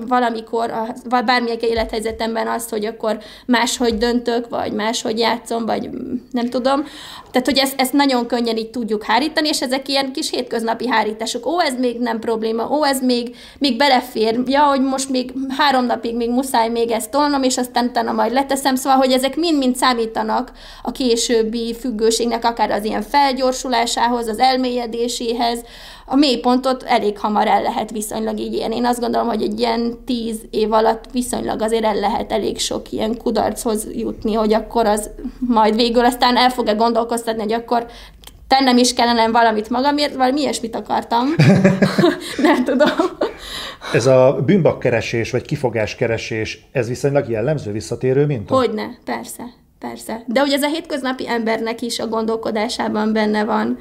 valamikor, 0.08 0.72
vagy 1.10 1.24
bármilyen 1.24 1.58
élethelyzetemben 1.60 2.48
azt, 2.48 2.69
hogy 2.69 2.86
akkor 2.86 3.17
máshogy 3.46 3.98
döntök, 3.98 4.50
vagy 4.50 4.72
máshogy 4.74 5.19
játszom, 5.19 5.65
vagy 5.65 5.89
nem 6.31 6.50
tudom. 6.50 6.84
Tehát, 7.31 7.48
hogy 7.48 7.58
ezt, 7.58 7.81
ezt 7.81 7.93
nagyon 7.93 8.27
könnyen 8.27 8.58
így 8.58 8.69
tudjuk 8.69 9.03
hárítani, 9.03 9.48
és 9.48 9.62
ezek 9.62 9.88
ilyen 9.88 10.12
kis 10.12 10.29
hétköznapi 10.29 10.88
hárítások. 10.88 11.46
Ó, 11.46 11.62
ez 11.62 11.74
még 11.79 12.00
nem 12.00 12.19
probléma, 12.19 12.69
ó, 12.69 12.86
ez 12.86 13.01
még, 13.01 13.36
még 13.60 13.77
belefér, 13.77 14.39
ja, 14.46 14.62
hogy 14.63 14.81
most 14.81 15.10
még 15.10 15.34
három 15.58 15.86
napig 15.86 16.15
még 16.15 16.29
muszáj 16.29 16.69
még 16.69 16.91
ezt 16.91 17.12
tolnom, 17.12 17.43
és 17.43 17.58
aztán 17.58 17.86
utána 17.86 18.12
majd 18.12 18.31
leteszem, 18.31 18.75
szóval, 18.75 18.98
hogy 18.98 19.12
ezek 19.12 19.36
mind-mind 19.36 19.75
számítanak 19.79 20.51
a 20.83 20.91
későbbi 20.91 21.75
függőségnek, 21.79 22.45
akár 22.45 22.71
az 22.71 22.83
ilyen 22.83 23.01
felgyorsulásához, 23.01 24.27
az 24.27 24.39
elmélyedéséhez, 24.39 25.59
a 26.05 26.15
mélypontot 26.15 26.83
elég 26.83 27.19
hamar 27.19 27.48
el 27.48 27.62
lehet 27.62 27.91
viszonylag 27.91 28.39
így 28.39 28.53
ilyen. 28.53 28.71
Én 28.71 28.86
azt 28.86 29.00
gondolom, 29.00 29.27
hogy 29.27 29.41
egy 29.41 29.59
ilyen 29.59 29.98
tíz 30.05 30.41
év 30.50 30.71
alatt 30.71 31.03
viszonylag 31.12 31.62
azért 31.62 31.83
el 31.83 31.95
lehet 31.95 32.31
elég 32.31 32.59
sok 32.59 32.91
ilyen 32.91 33.17
kudarchoz 33.17 33.88
jutni, 33.91 34.33
hogy 34.33 34.53
akkor 34.53 34.86
az 34.86 35.09
majd 35.39 35.75
végül 35.75 36.05
aztán 36.05 36.38
el 36.38 36.50
fog-e 36.50 36.74
gondolkoztatni, 36.74 37.41
hogy 37.41 37.53
akkor 37.53 37.86
tennem 38.48 38.77
is 38.77 38.93
kellene 38.93 39.27
valamit 39.27 39.69
magamért, 39.69 40.15
valami 40.15 40.41
ilyesmit 40.41 40.75
akartam. 40.75 41.27
Nem 42.48 42.63
tudom. 42.63 42.89
Ez 43.93 44.05
a 44.05 44.41
bűnbakkeresés, 44.45 45.31
vagy 45.31 45.45
kifogáskeresés, 45.45 46.67
ez 46.71 46.88
viszonylag 46.88 47.29
jellemző, 47.29 47.71
visszatérő 47.71 48.25
minta? 48.25 48.55
Hogyne, 48.55 48.98
persze, 49.05 49.43
persze. 49.79 50.24
De 50.27 50.39
hogy 50.39 50.51
ez 50.51 50.63
a 50.63 50.67
hétköznapi 50.67 51.27
embernek 51.27 51.81
is 51.81 52.00
a 52.00 52.07
gondolkodásában 52.07 53.13
benne 53.13 53.43
van, 53.43 53.77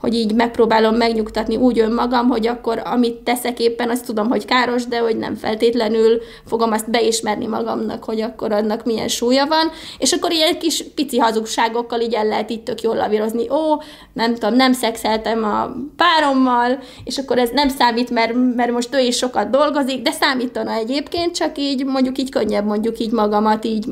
hogy 0.00 0.14
így 0.14 0.34
megpróbálom 0.34 0.94
megnyugtatni 0.94 1.56
úgy 1.56 1.78
önmagam, 1.78 2.28
hogy 2.28 2.46
akkor 2.46 2.82
amit 2.84 3.14
teszek 3.16 3.58
éppen, 3.60 3.90
azt 3.90 4.06
tudom, 4.06 4.28
hogy 4.28 4.44
káros, 4.44 4.86
de 4.86 4.98
hogy 4.98 5.16
nem 5.16 5.34
feltétlenül 5.34 6.20
fogom 6.46 6.72
azt 6.72 6.90
beismerni 6.90 7.46
magamnak, 7.46 8.04
hogy 8.04 8.20
akkor 8.20 8.52
annak 8.52 8.84
milyen 8.84 9.08
súlya 9.08 9.46
van, 9.46 9.70
és 9.98 10.12
akkor 10.12 10.32
ilyen 10.32 10.58
kis 10.58 10.84
pici 10.94 11.18
hazugságokkal 11.18 12.00
így 12.00 12.14
el 12.14 12.26
lehet 12.26 12.50
itt 12.50 12.64
tök 12.64 12.82
jól 12.82 12.96
lavírozni. 12.96 13.50
Ó, 13.50 13.80
nem 14.12 14.34
tudom, 14.34 14.54
nem 14.54 14.72
szexeltem 14.72 15.44
a 15.44 15.72
párommal, 15.96 16.78
és 17.04 17.18
akkor 17.18 17.38
ez 17.38 17.50
nem 17.50 17.68
számít, 17.68 18.10
mert, 18.10 18.32
mert 18.56 18.72
most 18.72 18.94
ő 18.94 18.98
is 18.98 19.16
sokat 19.16 19.50
dolgozik, 19.50 20.02
de 20.02 20.10
számítana 20.10 20.72
egyébként, 20.72 21.34
csak 21.34 21.58
így 21.58 21.84
mondjuk 21.84 22.18
így 22.18 22.30
könnyebb 22.30 22.64
mondjuk 22.64 22.98
így 22.98 23.12
magamat 23.12 23.64
így 23.64 23.86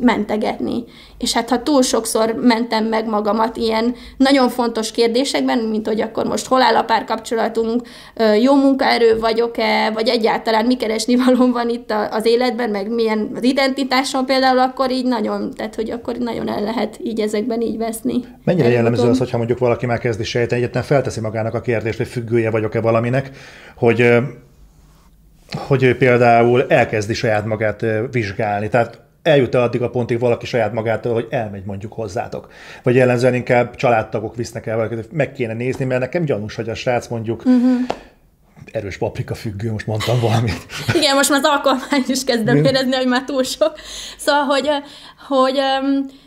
mentegetni. 0.00 0.84
És 1.18 1.32
hát 1.32 1.48
ha 1.48 1.62
túl 1.62 1.82
sokszor 1.82 2.34
mentem 2.40 2.84
meg 2.84 3.06
magamat 3.06 3.56
ilyen 3.56 3.94
nagyon 4.16 4.48
fontos 4.48 4.90
kérdésekben, 4.90 5.58
mint 5.58 5.86
hogy 5.86 6.00
akkor 6.00 6.26
most 6.26 6.46
hol 6.46 6.62
áll 6.62 6.74
a 6.74 6.82
párkapcsolatunk, 6.82 7.82
jó 8.42 8.54
munkaerő 8.54 9.18
vagyok-e, 9.18 9.90
vagy 9.90 10.08
egyáltalán 10.08 10.66
mi 10.66 10.76
keresni 10.76 11.16
valóm 11.16 11.52
van 11.52 11.68
itt 11.68 11.92
az 12.10 12.26
életben, 12.26 12.70
meg 12.70 12.90
milyen 12.90 13.30
az 13.34 13.42
identitásom 13.42 14.24
például, 14.24 14.58
akkor 14.58 14.90
így 14.90 15.06
nagyon, 15.06 15.50
tehát 15.56 15.74
hogy 15.74 15.90
akkor 15.90 16.16
nagyon 16.16 16.48
el 16.48 16.62
lehet 16.62 16.98
így 17.02 17.20
ezekben 17.20 17.60
így 17.60 17.78
veszni. 17.78 18.14
Mennyire 18.44 18.68
jellemző 18.68 19.08
az, 19.08 19.18
hogyha 19.18 19.36
mondjuk 19.36 19.58
valaki 19.58 19.86
már 19.86 19.98
kezdi 19.98 20.24
sejteni, 20.24 20.60
egyetlen 20.60 20.82
felteszi 20.82 21.20
magának 21.20 21.54
a 21.54 21.60
kérdést, 21.60 21.98
hogy 21.98 22.08
függője 22.08 22.50
vagyok-e 22.50 22.80
valaminek, 22.80 23.30
hogy 23.76 24.18
hogy 25.56 25.82
ő 25.82 25.96
például 25.96 26.66
elkezdi 26.68 27.14
saját 27.14 27.44
magát 27.44 27.84
vizsgálni. 28.10 28.68
Tehát 28.68 29.00
eljut 29.28 29.54
-e 29.54 29.62
addig 29.62 29.82
a 29.82 29.90
pontig 29.90 30.18
valaki 30.18 30.46
saját 30.46 30.72
magától, 30.72 31.12
hogy 31.12 31.26
elmegy 31.30 31.64
mondjuk 31.64 31.92
hozzátok. 31.92 32.48
Vagy 32.82 32.94
jellemzően 32.94 33.34
inkább 33.34 33.74
családtagok 33.74 34.36
visznek 34.36 34.66
el 34.66 34.76
valakit, 34.76 35.12
meg 35.12 35.32
kéne 35.32 35.52
nézni, 35.52 35.84
mert 35.84 36.00
nekem 36.00 36.24
gyanús, 36.24 36.54
hogy 36.54 36.68
a 36.68 36.74
srác 36.74 37.06
mondjuk 37.06 37.38
uh-huh. 37.44 37.80
Erős 38.72 38.96
paprika 38.96 39.34
függő, 39.34 39.72
most 39.72 39.86
mondtam 39.86 40.20
valamit. 40.20 40.66
Igen, 40.94 41.14
most 41.14 41.30
már 41.30 41.40
az 41.42 41.50
alkalmány 41.50 42.04
is 42.06 42.24
kezdem 42.24 42.64
érezni, 42.64 42.94
hogy 42.94 43.06
már 43.06 43.24
túl 43.24 43.42
sok. 43.42 43.72
Szóval, 44.18 44.42
hogy, 44.44 44.68
hogy 45.28 45.60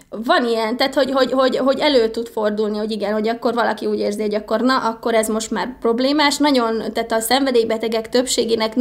van 0.09 0.45
ilyen, 0.45 0.77
tehát 0.77 0.93
hogy, 0.93 1.11
hogy, 1.11 1.31
hogy, 1.31 1.57
hogy 1.57 1.79
elő 1.79 2.09
tud 2.09 2.27
fordulni, 2.27 2.77
hogy 2.77 2.91
igen, 2.91 3.13
hogy 3.13 3.27
akkor 3.27 3.53
valaki 3.53 3.85
úgy 3.85 3.99
érzi, 3.99 4.21
hogy 4.21 4.35
akkor 4.35 4.61
na, 4.61 4.77
akkor 4.77 5.13
ez 5.13 5.27
most 5.27 5.51
már 5.51 5.77
problémás. 5.79 6.37
Nagyon, 6.37 6.83
tehát 6.93 7.11
a 7.11 7.19
szenvedélybetegek 7.19 8.09
többségének 8.09 8.73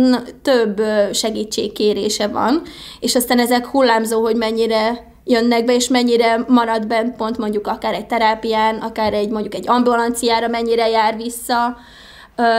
több 0.42 0.83
segítségkérése 1.12 2.27
van, 2.27 2.62
és 3.01 3.14
aztán 3.14 3.38
ezek 3.38 3.66
hullámzó, 3.66 4.23
hogy 4.23 4.37
mennyire 4.37 5.09
jönnek 5.25 5.64
be, 5.64 5.75
és 5.75 5.88
mennyire 5.88 6.44
marad 6.49 6.87
bent 6.87 7.16
pont 7.16 7.38
mondjuk 7.38 7.66
akár 7.66 7.94
egy 7.94 8.07
terápián, 8.07 8.77
akár 8.77 9.14
egy 9.14 9.29
mondjuk 9.29 9.55
egy 9.55 9.68
ambulanciára 9.68 10.49
mennyire 10.49 10.88
jár 10.88 11.16
vissza, 11.16 11.77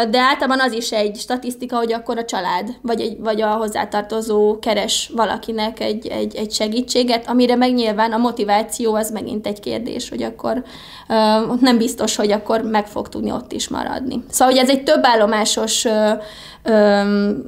de 0.10 0.20
általában 0.20 0.60
az 0.60 0.72
is 0.72 0.91
egy 0.91 1.15
statisztika, 1.15 1.78
hogy 1.78 1.94
akkor 1.94 2.17
a 2.17 2.26
család, 2.26 2.70
vagy, 2.82 3.02
egy, 3.02 3.20
vagy 3.20 3.41
a 3.41 3.48
hozzátartozó 3.48 4.60
keres 4.60 5.12
valakinek 5.15 5.80
egy, 5.80 6.08
egy, 6.08 6.36
egy 6.36 6.52
segítséget, 6.52 7.28
amire 7.30 7.56
meg 7.56 7.74
nyilván 7.74 8.12
a 8.12 8.17
motiváció 8.17 8.94
az 8.94 9.12
megint 9.12 9.48
egy 9.48 9.60
kérdés, 9.60 10.10
hogy 10.10 10.24
akkor 10.24 10.63
nem 11.60 11.78
biztos, 11.78 12.15
hogy 12.15 12.32
akkor 12.32 12.62
meg 12.62 12.88
fog 12.88 13.10
tudni 13.10 13.32
ott 13.32 13.52
is 13.52 13.67
maradni. 13.70 14.24
Szóval, 14.30 14.54
hogy 14.54 14.63
ez 14.63 14.70
egy 14.70 14.84
több 14.84 15.06
állomásos 15.06 15.86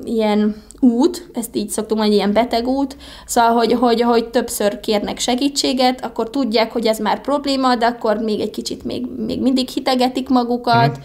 ilyen 0.03 0.63
út, 0.79 1.29
ezt 1.33 1.55
így 1.55 1.69
szoktunk 1.69 1.99
mondani, 1.99 2.19
ilyen 2.19 2.33
beteg 2.33 2.67
út, 2.67 2.97
szóval, 3.25 3.51
hogy, 3.51 3.73
hogy, 3.73 4.01
hogy 4.01 4.29
többször 4.29 4.79
kérnek 4.79 5.19
segítséget, 5.19 6.05
akkor 6.05 6.29
tudják, 6.29 6.71
hogy 6.71 6.85
ez 6.85 6.99
már 6.99 7.21
probléma, 7.21 7.75
de 7.75 7.85
akkor 7.85 8.17
még 8.17 8.39
egy 8.39 8.49
kicsit 8.49 8.83
még, 8.83 9.05
még 9.17 9.41
mindig 9.41 9.67
hitegetik 9.69 10.29
magukat, 10.29 10.97
mm 10.97 11.01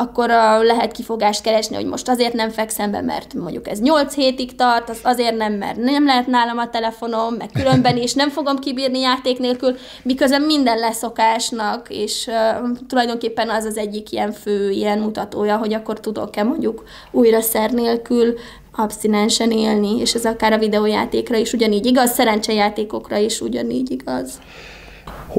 akkor 0.00 0.30
a, 0.30 0.62
lehet 0.62 0.92
kifogást 0.92 1.42
keresni, 1.42 1.74
hogy 1.74 1.86
most 1.86 2.08
azért 2.08 2.32
nem 2.32 2.50
fekszem 2.50 2.90
be, 2.90 3.00
mert 3.00 3.34
mondjuk 3.34 3.68
ez 3.68 3.80
8 3.80 4.14
hétig 4.14 4.54
tart, 4.54 4.88
az 4.88 5.00
azért 5.02 5.36
nem, 5.36 5.52
mert 5.52 5.76
nem 5.76 6.04
lehet 6.04 6.26
nálam 6.26 6.58
a 6.58 6.70
telefonom, 6.70 7.34
meg 7.34 7.48
különben 7.52 7.96
is 7.96 8.14
nem 8.14 8.28
fogom 8.28 8.58
kibírni 8.58 9.00
játék 9.00 9.38
nélkül, 9.38 9.76
miközben 10.02 10.42
minden 10.42 10.78
leszokásnak, 10.78 11.86
és 11.88 12.26
uh, 12.26 12.78
tulajdonképpen 12.88 13.48
az 13.48 13.64
az 13.64 13.76
egyik 13.76 14.12
ilyen 14.12 14.32
fő 14.32 14.70
ilyen 14.70 14.98
mutatója, 14.98 15.56
hogy 15.56 15.74
akkor 15.74 16.00
tudok-e 16.00 16.42
mondjuk 16.42 16.84
újra 17.10 17.40
szer 17.40 17.70
nélkül 17.70 18.34
abszinensen 18.72 19.50
élni, 19.50 20.00
és 20.00 20.14
ez 20.14 20.24
akár 20.24 20.52
a 20.52 20.58
videójátékra 20.58 21.36
is 21.36 21.52
ugyanígy 21.52 21.86
igaz, 21.86 22.10
szerencsejátékokra 22.10 23.16
is 23.16 23.40
ugyanígy 23.40 23.90
igaz. 23.90 24.38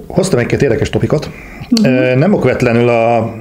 Hoztam 0.07 0.39
egy-két 0.39 0.61
érdekes 0.61 0.89
topikot. 0.89 1.29
Uh-huh. 1.69 2.15
Nem 2.15 2.33
okvetlenül 2.33 2.89
a 2.89 3.33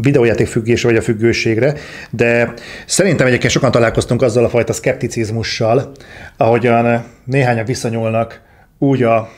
videójáték 0.00 0.46
függésre 0.46 0.88
vagy 0.88 0.98
a 0.98 1.02
függőségre, 1.02 1.74
de 2.10 2.52
szerintem 2.86 3.26
egyébként 3.26 3.52
sokan 3.52 3.70
találkoztunk 3.70 4.22
azzal 4.22 4.44
a 4.44 4.48
fajta 4.48 4.72
szkepticizmussal, 4.72 5.92
ahogyan 6.36 7.04
néhányan 7.24 7.64
viszonyulnak 7.64 8.40
úgy 8.78 9.02
a 9.02 9.28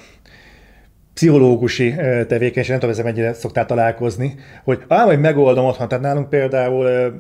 pszichológusi 1.15 1.95
tevékenység, 2.29 2.71
nem 2.71 2.79
tudom, 2.79 2.91
ezzel 2.91 3.05
mennyire 3.05 3.33
szoktál 3.33 3.67
találkozni, 3.67 4.35
hogy 4.65 4.83
ám, 4.89 5.07
hogy 5.07 5.21
megoldom 5.21 5.65
otthon, 5.65 5.89
tehát 5.89 6.05
nálunk 6.05 6.29
például 6.29 7.15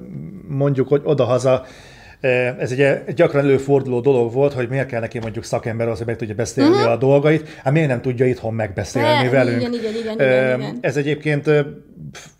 mondjuk, 0.49 0.89
hogy 0.89 1.01
odahaza 1.05 1.65
ez 2.59 2.71
egy 2.71 3.15
gyakran 3.15 3.45
előforduló 3.45 4.01
dolog 4.01 4.33
volt, 4.33 4.53
hogy 4.53 4.69
miért 4.69 4.87
kell 4.87 5.01
neki 5.01 5.19
mondjuk 5.19 5.45
szakember 5.45 5.89
az, 5.89 5.99
hogy 5.99 6.07
meg 6.07 6.17
tudja 6.17 6.35
beszélni 6.35 6.75
uh-huh. 6.75 6.91
a 6.91 6.97
dolgait, 6.97 7.49
hát 7.65 7.73
miért 7.73 7.89
nem 7.89 8.01
tudja 8.01 8.27
itthon 8.27 8.55
megbeszélni 8.55 9.25
De, 9.25 9.31
velünk. 9.31 9.61
Igen, 9.61 9.73
igen, 9.73 9.95
igen, 9.95 10.15
igen, 10.15 10.61
igen. 10.61 10.79
Ez 10.81 10.97
egyébként 10.97 11.51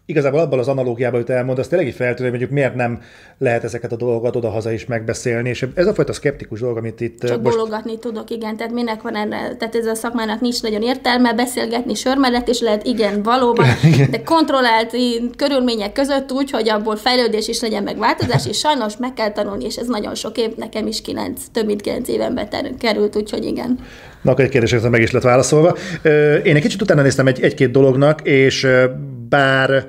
igazából 0.07 0.41
abban 0.41 0.59
az 0.59 0.69
analógiában, 0.69 1.15
amit 1.15 1.31
elmondasz, 1.31 1.69
tényleg 1.69 1.89
így 1.89 1.95
feltűnő, 1.95 2.31
hogy 2.31 2.39
mondjuk 2.39 2.59
miért 2.59 2.75
nem 2.75 3.01
lehet 3.39 3.65
ezeket 3.65 3.93
a 3.93 3.97
dolgokat 3.97 4.37
oda-haza 4.37 4.73
is 4.73 4.87
megbeszélni, 4.87 5.49
és 5.49 5.67
ez 5.75 5.87
a 5.87 5.95
fajta 5.95 6.13
szkeptikus 6.13 6.61
dolog, 6.61 6.77
amit 6.77 7.01
itt 7.01 7.25
Csak 7.25 7.43
most... 7.43 7.57
bologatni 7.57 7.99
tudok, 7.99 8.31
igen, 8.31 8.57
tehát 8.57 8.73
minek 8.73 9.03
van 9.03 9.17
erre, 9.17 9.57
tehát 9.57 9.75
ez 9.75 9.87
a 9.87 9.95
szakmának 9.95 10.41
nincs 10.41 10.63
nagyon 10.63 10.83
értelme, 10.83 11.35
beszélgetni 11.35 11.95
sör 11.95 12.17
mellett, 12.17 12.49
és 12.49 12.61
lehet 12.61 12.87
igen, 12.87 13.23
valóban, 13.23 13.67
de 14.11 14.23
kontrollált 14.23 14.97
körülmények 15.37 15.93
között 15.93 16.33
úgy, 16.33 16.51
hogy 16.51 16.69
abból 16.69 16.97
fejlődés 16.97 17.49
is 17.49 17.61
legyen 17.61 17.83
meg 17.83 17.99
változás, 17.99 18.47
és 18.47 18.59
sajnos 18.59 18.97
meg 18.97 19.13
kell 19.13 19.33
tanulni, 19.33 19.65
és 19.65 19.77
ez 19.77 19.87
nagyon 19.87 20.15
sok 20.15 20.39
év, 20.39 20.51
nekem 20.57 20.87
is 20.87 21.01
kilenc, 21.01 21.41
több 21.53 21.67
mint 21.67 21.81
kilenc 21.81 22.07
ter- 22.49 22.77
került, 22.79 23.17
úgyhogy 23.17 23.45
igen. 23.45 23.79
Na, 24.23 24.31
akkor 24.31 24.45
egy 24.45 24.51
kérdésre 24.51 24.89
meg 24.89 25.01
is 25.03 25.11
lett 25.11 25.23
válaszolva. 25.23 25.77
Én 26.45 26.57
egy 26.57 26.63
kicsit 26.63 26.83
utána 26.83 27.03
néztem 27.03 27.27
egy, 27.27 27.41
egy-két 27.43 27.71
dolognak, 27.71 28.21
és 28.23 28.67
bár 29.31 29.87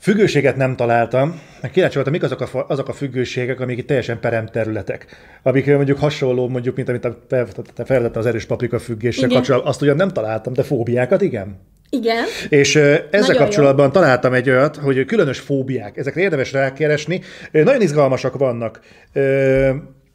Függőséget 0.00 0.56
nem 0.56 0.76
találtam. 0.76 1.40
Kíváncsi 1.72 1.94
voltam, 1.94 2.12
mik 2.12 2.22
azok 2.22 2.40
a, 2.40 2.64
azok 2.68 2.88
a 2.88 2.92
függőségek, 2.92 3.60
amik 3.60 3.78
itt 3.78 3.86
teljesen 3.86 4.20
perem 4.20 4.46
területek. 4.46 5.06
Amik 5.42 5.66
mondjuk 5.66 5.98
hasonló, 5.98 6.48
mondjuk, 6.48 6.76
mint 6.76 6.88
amit 6.88 7.08
te 7.28 7.46
felvetette 7.84 8.18
az 8.18 8.26
erős 8.26 8.44
paprika 8.44 8.78
függéssel 8.78 9.28
kapcsolatban. 9.28 9.70
Azt 9.70 9.82
ugyan 9.82 9.96
nem 9.96 10.08
találtam, 10.08 10.52
de 10.52 10.62
fóbiákat 10.62 11.22
igen. 11.22 11.60
Igen. 11.90 12.24
És 12.48 12.76
ezzel 12.76 13.08
Nagyon 13.10 13.36
kapcsolatban 13.36 13.86
jó. 13.86 13.92
találtam 13.92 14.32
egy 14.32 14.50
olyat, 14.50 14.76
hogy 14.76 15.04
különös 15.04 15.38
fóbiák. 15.38 15.96
Ezekre 15.96 16.20
érdemes 16.20 16.52
rákeresni. 16.52 17.20
Nagyon 17.50 17.80
izgalmasak 17.80 18.38
vannak. 18.38 18.80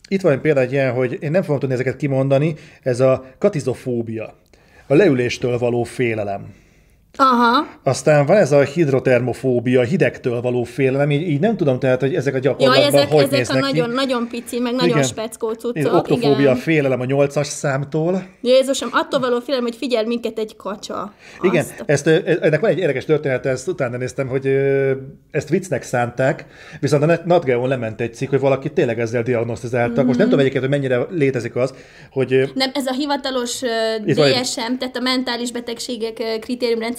Itt 0.07 0.21
van 0.21 0.41
például 0.41 0.65
egy 0.65 0.71
ilyen, 0.71 0.93
hogy 0.93 1.17
én 1.19 1.31
nem 1.31 1.43
fogom 1.43 1.59
tudni 1.59 1.75
ezeket 1.75 1.95
kimondani, 1.95 2.55
ez 2.81 2.99
a 2.99 3.25
katizofóbia. 3.37 4.35
A 4.87 4.93
leüléstől 4.93 5.57
való 5.57 5.83
félelem. 5.83 6.64
Aha. 7.15 7.67
Aztán 7.83 8.25
van 8.25 8.37
ez 8.37 8.51
a 8.51 8.61
hidrotermofóbia, 8.61 9.81
hidegtől 9.81 10.41
való 10.41 10.63
félelem, 10.63 11.11
így, 11.11 11.21
így 11.21 11.39
nem 11.39 11.57
tudom 11.57 11.79
tehát, 11.79 11.99
hogy 12.01 12.15
ezek 12.15 12.35
a 12.35 12.39
gyakorlatban 12.39 12.83
Jaj, 12.83 12.87
ezek, 12.87 13.09
hogy 13.09 13.23
ezek 13.23 13.37
néznek 13.37 13.57
a 13.57 13.59
nagyon, 13.59 13.89
ki. 13.89 13.95
nagyon 13.95 14.27
pici, 14.27 14.59
meg 14.59 14.73
nagyon 14.73 14.89
igen. 14.89 15.03
speckó 15.03 15.51
cuccok. 15.51 15.93
Oktofóbia, 15.93 16.39
igen. 16.39 16.55
félelem 16.55 16.99
a 16.99 17.05
nyolcas 17.05 17.47
számtól. 17.47 18.25
Jézusom, 18.41 18.89
attól 18.91 19.19
való 19.19 19.39
félelem, 19.39 19.65
hogy 19.65 19.75
figyel 19.75 20.05
minket 20.05 20.39
egy 20.39 20.55
kacsa. 20.55 21.13
Igen, 21.41 21.63
Azt. 21.63 21.83
ezt, 21.85 22.07
ennek 22.07 22.59
van 22.59 22.69
egy 22.69 22.77
érdekes 22.77 23.05
történet, 23.05 23.45
ezt 23.45 23.67
utána 23.67 23.97
néztem, 23.97 24.27
hogy 24.27 24.47
ezt 25.31 25.49
viccnek 25.49 25.83
szánták, 25.83 26.45
viszont 26.79 27.03
a 27.03 27.19
NatGeo 27.25 27.67
lement 27.67 28.01
egy 28.01 28.13
cikk, 28.13 28.29
hogy 28.29 28.39
valaki 28.39 28.71
tényleg 28.71 28.99
ezzel 28.99 29.23
diagnosztizáltak. 29.23 29.95
Mm-hmm. 29.97 30.05
Most 30.05 30.17
nem 30.17 30.27
tudom 30.27 30.39
egyébként, 30.39 30.63
hogy 30.63 30.73
mennyire 30.73 31.05
létezik 31.09 31.55
az, 31.55 31.73
hogy... 32.11 32.51
Nem, 32.53 32.71
ez 32.73 32.85
a 32.85 32.93
hivatalos 32.93 33.59
DSM, 34.05 34.75
tehát 34.79 34.97
a 34.97 35.01
mentális 35.01 35.51
betegségek 35.51 36.39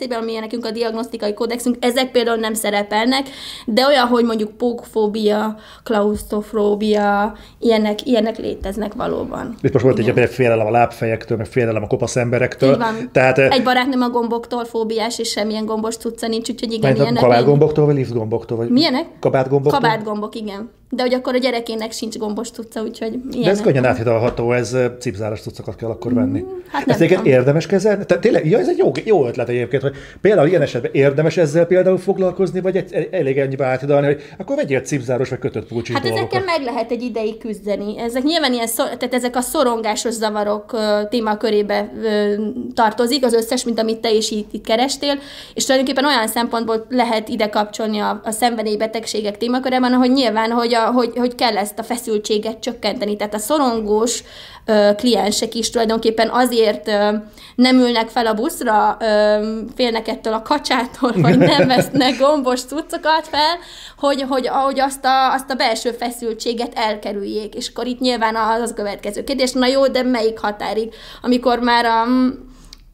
kritériumrendszerében, 0.07 0.19
ami 0.19 0.33
nekünk 0.33 0.65
a 0.65 0.71
diagnosztikai 0.71 1.35
kódexünk, 1.35 1.77
ezek 1.81 2.11
például 2.11 2.37
nem 2.37 2.55
szerepelnek, 2.55 3.29
de 3.67 3.87
olyan, 3.87 4.07
hogy 4.07 4.25
mondjuk 4.25 4.51
pókfóbia, 4.51 5.57
klaustrofóbia, 5.85 7.37
ilyenek, 7.59 8.07
ilyenek 8.07 8.39
léteznek 8.39 8.95
valóban. 8.95 9.55
Itt 9.63 9.73
most 9.73 9.85
volt 9.85 9.99
Igen. 9.99 10.19
egy 10.19 10.31
félelem 10.31 10.67
a 10.67 10.71
lábfejektől, 10.71 11.37
meg 11.37 11.47
félelem 11.47 11.83
a 11.83 11.87
kopasz 11.87 12.17
emberektől. 12.17 12.73
Így 12.73 12.79
van. 12.79 13.11
Tehát, 13.13 13.39
egy 13.39 13.63
barátnőm 13.63 14.03
a 14.03 14.09
gomboktól 14.09 14.65
fóbiás, 14.65 15.19
és 15.19 15.29
semmilyen 15.29 15.65
gombos 15.65 15.97
tudca 15.97 16.27
nincs, 16.27 16.49
úgyhogy 16.51 16.73
igen, 16.73 16.97
ilyenek. 16.97 17.23
Kabátgomboktól, 17.23 17.85
vagy 17.87 17.95
liftgomboktól? 17.95 18.57
Vagy 18.57 18.69
Milyenek? 18.69 19.07
Kabátgomboktól? 19.21 19.81
Kabátgombok, 19.81 20.35
igen. 20.35 20.71
De 20.91 21.03
hogy 21.03 21.15
akkor 21.15 21.35
a 21.35 21.39
gyerekének 21.39 21.93
sincs 21.93 22.17
gombos 22.19 22.51
tudca, 22.51 22.83
úgyhogy 22.83 23.13
ilyenek. 23.13 23.45
De 23.45 23.51
ez 23.51 23.61
könnyen 23.61 23.85
áthidalható, 23.85 24.53
ez 24.53 24.77
cipzáros 25.01 25.41
tucakat 25.41 25.77
kell 25.77 25.89
akkor 25.89 26.15
venni. 26.15 26.41
Mm, 26.41 26.47
hát 26.69 26.89
ezt 26.89 27.01
egyébként 27.01 27.27
érdemes 27.27 27.67
kezelni? 27.67 28.05
Tehát 28.07 28.23
tényleg, 28.23 28.47
ja, 28.47 28.59
ez 28.59 28.69
egy 28.69 28.79
jó, 28.79 28.93
jó 29.05 29.27
ötlet 29.27 29.49
egyébként, 29.49 29.83
hogy 29.83 29.95
például 30.21 30.49
ilyen 30.49 30.63
esetben 30.63 30.91
érdemes 30.95 31.37
ezzel 31.37 31.67
például 31.67 31.99
foglalkozni, 31.99 32.61
vagy 32.61 32.77
egy, 32.77 33.09
elég 33.11 33.39
ennyibe 33.39 33.65
áthidalni, 33.65 34.07
hogy 34.07 34.23
akkor 34.39 34.57
vegyél 34.57 34.81
cipzáros 34.81 35.29
vagy 35.29 35.39
kötött 35.39 35.67
pulcsis 35.67 35.95
Hát 35.95 36.03
dolgokat. 36.03 36.33
ezekkel 36.33 36.57
meg 36.57 36.67
lehet 36.67 36.91
egy 36.91 37.03
ideig 37.03 37.39
küzdeni. 37.39 37.99
Ezek 37.99 38.23
nyilván 38.23 38.53
ilyen, 38.53 38.67
szor, 38.67 38.87
tehát 38.87 39.15
ezek 39.15 39.37
a 39.37 39.41
szorongásos 39.41 40.13
zavarok 40.13 40.73
uh, 40.73 41.09
témakörébe 41.09 41.93
uh, 41.95 42.35
tartozik, 42.75 43.25
az 43.25 43.33
összes, 43.33 43.65
mint 43.65 43.79
amit 43.79 43.99
te 43.99 44.13
is 44.13 44.31
itt, 44.31 44.53
itt 44.53 44.65
kerestél, 44.65 45.19
és 45.55 45.65
tulajdonképpen 45.65 46.05
olyan 46.05 46.29
szempontból 46.29 46.87
lehet 46.89 47.29
ide 47.29 47.49
kapcsolni 47.49 47.99
a, 47.99 48.21
a 48.25 48.31
szenvedélybetegségek 48.31 49.39
témakörében, 49.39 49.93
hogy 49.93 50.11
nyilván, 50.13 50.51
hogy, 50.51 50.76
a, 50.77 50.91
hogy, 50.91 51.13
hogy 51.17 51.35
kell 51.35 51.57
ezt 51.57 51.79
a 51.79 51.83
feszültséget 51.83 52.61
csökkenteni. 52.61 53.17
Tehát 53.17 53.35
a 53.35 53.39
szorongós 53.39 54.23
uh, 54.67 54.95
kliensek 54.95 55.55
is 55.55 55.71
tulajdonképpen 55.71 56.29
azért 56.29 56.89
uh, 56.89 57.15
nem 57.55 57.77
ülnek 57.77 58.09
fel 58.09 58.27
a 58.27 58.35
buszra, 58.35 58.97
uh, 59.01 59.47
félnek 59.77 60.09
ettől 60.09 60.33
a 60.33 60.43
kacsától, 60.43 61.13
vagy 61.23 61.39
nem 61.39 61.67
vesznek 61.67 62.19
gombos 62.19 62.61
cuccokat 62.61 63.29
fel, 63.29 63.59
hogy, 63.99 64.25
hogy, 64.29 64.47
hogy 64.47 64.81
azt, 64.81 65.05
a, 65.05 65.33
azt 65.33 65.51
a 65.51 65.55
belső 65.55 65.91
feszültséget 65.91 66.73
elkerüljék. 66.75 67.55
És 67.55 67.69
akkor 67.69 67.87
itt 67.87 68.01
nyilván 68.01 68.37
az, 68.37 68.61
az 68.61 68.73
következő 68.75 69.25
kérdés, 69.25 69.53
na 69.53 69.67
jó, 69.67 69.87
de 69.87 70.03
melyik 70.03 70.39
határig? 70.39 70.95
Amikor 71.23 71.59
már 71.59 71.85
a 71.85 72.05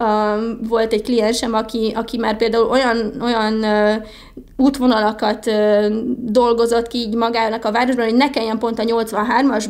Um, 0.03 0.59
volt 0.69 0.93
egy 0.93 1.03
kliensem, 1.03 1.55
aki, 1.55 1.93
aki 1.97 2.17
már 2.17 2.37
például 2.37 2.69
olyan, 2.69 3.13
olyan 3.21 3.55
uh, 3.55 4.07
útvonalakat 4.57 5.47
uh, 5.47 5.87
dolgozott 6.19 6.87
ki 6.87 6.99
így 6.99 7.15
magának 7.15 7.65
a 7.65 7.73
városban, 7.73 8.05
hogy 8.05 8.15
ne 8.15 8.31
kelljen 8.31 8.59
pont 8.59 8.79
a 8.79 8.83
83-as 8.83 9.65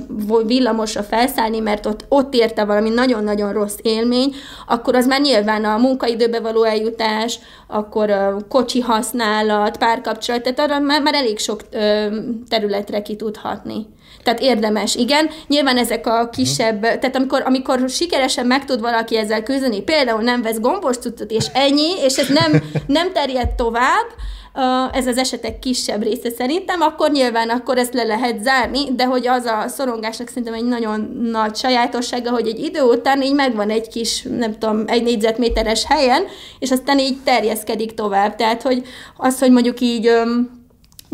villamosra 0.46 1.02
felszállni, 1.02 1.58
mert 1.58 1.86
ott, 1.86 2.04
ott 2.08 2.34
érte 2.34 2.64
valami 2.64 2.88
nagyon-nagyon 2.88 3.52
rossz 3.52 3.76
élmény, 3.82 4.34
akkor 4.66 4.94
az 4.94 5.06
már 5.06 5.20
nyilván 5.20 5.64
a 5.64 5.78
munkaidőbe 5.78 6.40
való 6.40 6.62
eljutás, 6.62 7.38
akkor 7.66 8.10
a 8.10 8.36
kocsi 8.48 8.80
használat, 8.80 9.76
párkapcsolat, 9.76 10.42
tehát 10.42 10.60
arra 10.60 10.78
már, 10.78 11.02
már 11.02 11.14
elég 11.14 11.38
sok 11.38 11.60
uh, 11.72 12.14
területre 12.48 13.02
ki 13.02 13.16
tud 13.16 13.36
hatni. 13.36 13.86
Tehát 14.22 14.40
érdemes, 14.40 14.94
igen. 14.94 15.30
Nyilván 15.46 15.76
ezek 15.76 16.06
a 16.06 16.28
kisebb, 16.28 16.80
tehát 16.80 17.16
amikor, 17.16 17.42
amikor 17.44 17.88
sikeresen 17.88 18.46
meg 18.46 18.64
tud 18.64 18.80
valaki 18.80 19.16
ezzel 19.16 19.42
küzdeni, 19.42 19.82
például 19.82 20.22
nem 20.22 20.42
vesz 20.42 20.60
gombos 20.60 20.96
cuccot, 20.96 21.30
és 21.30 21.46
ennyi, 21.52 21.90
és 22.04 22.16
ez 22.16 22.28
nem, 22.28 22.62
nem 22.86 23.12
terjed 23.12 23.48
tovább, 23.48 24.06
ez 24.92 25.06
az 25.06 25.18
esetek 25.18 25.58
kisebb 25.58 26.02
része 26.02 26.30
szerintem, 26.30 26.80
akkor 26.80 27.10
nyilván 27.10 27.48
akkor 27.48 27.78
ezt 27.78 27.94
le 27.94 28.02
lehet 28.02 28.42
zárni, 28.42 28.94
de 28.96 29.04
hogy 29.04 29.26
az 29.26 29.44
a 29.44 29.68
szorongásnak 29.68 30.28
szerintem 30.28 30.54
egy 30.54 30.64
nagyon 30.64 31.18
nagy 31.22 31.56
sajátossága, 31.56 32.30
hogy 32.30 32.48
egy 32.48 32.58
idő 32.58 32.82
után 32.82 33.22
így 33.22 33.34
megvan 33.34 33.70
egy 33.70 33.88
kis, 33.88 34.22
nem 34.22 34.58
tudom, 34.58 34.84
egy 34.86 35.02
négyzetméteres 35.02 35.84
helyen, 35.84 36.24
és 36.58 36.70
aztán 36.70 36.98
így 36.98 37.16
terjeszkedik 37.24 37.94
tovább. 37.94 38.34
Tehát, 38.36 38.62
hogy 38.62 38.82
az, 39.16 39.38
hogy 39.38 39.50
mondjuk 39.50 39.80
így 39.80 40.10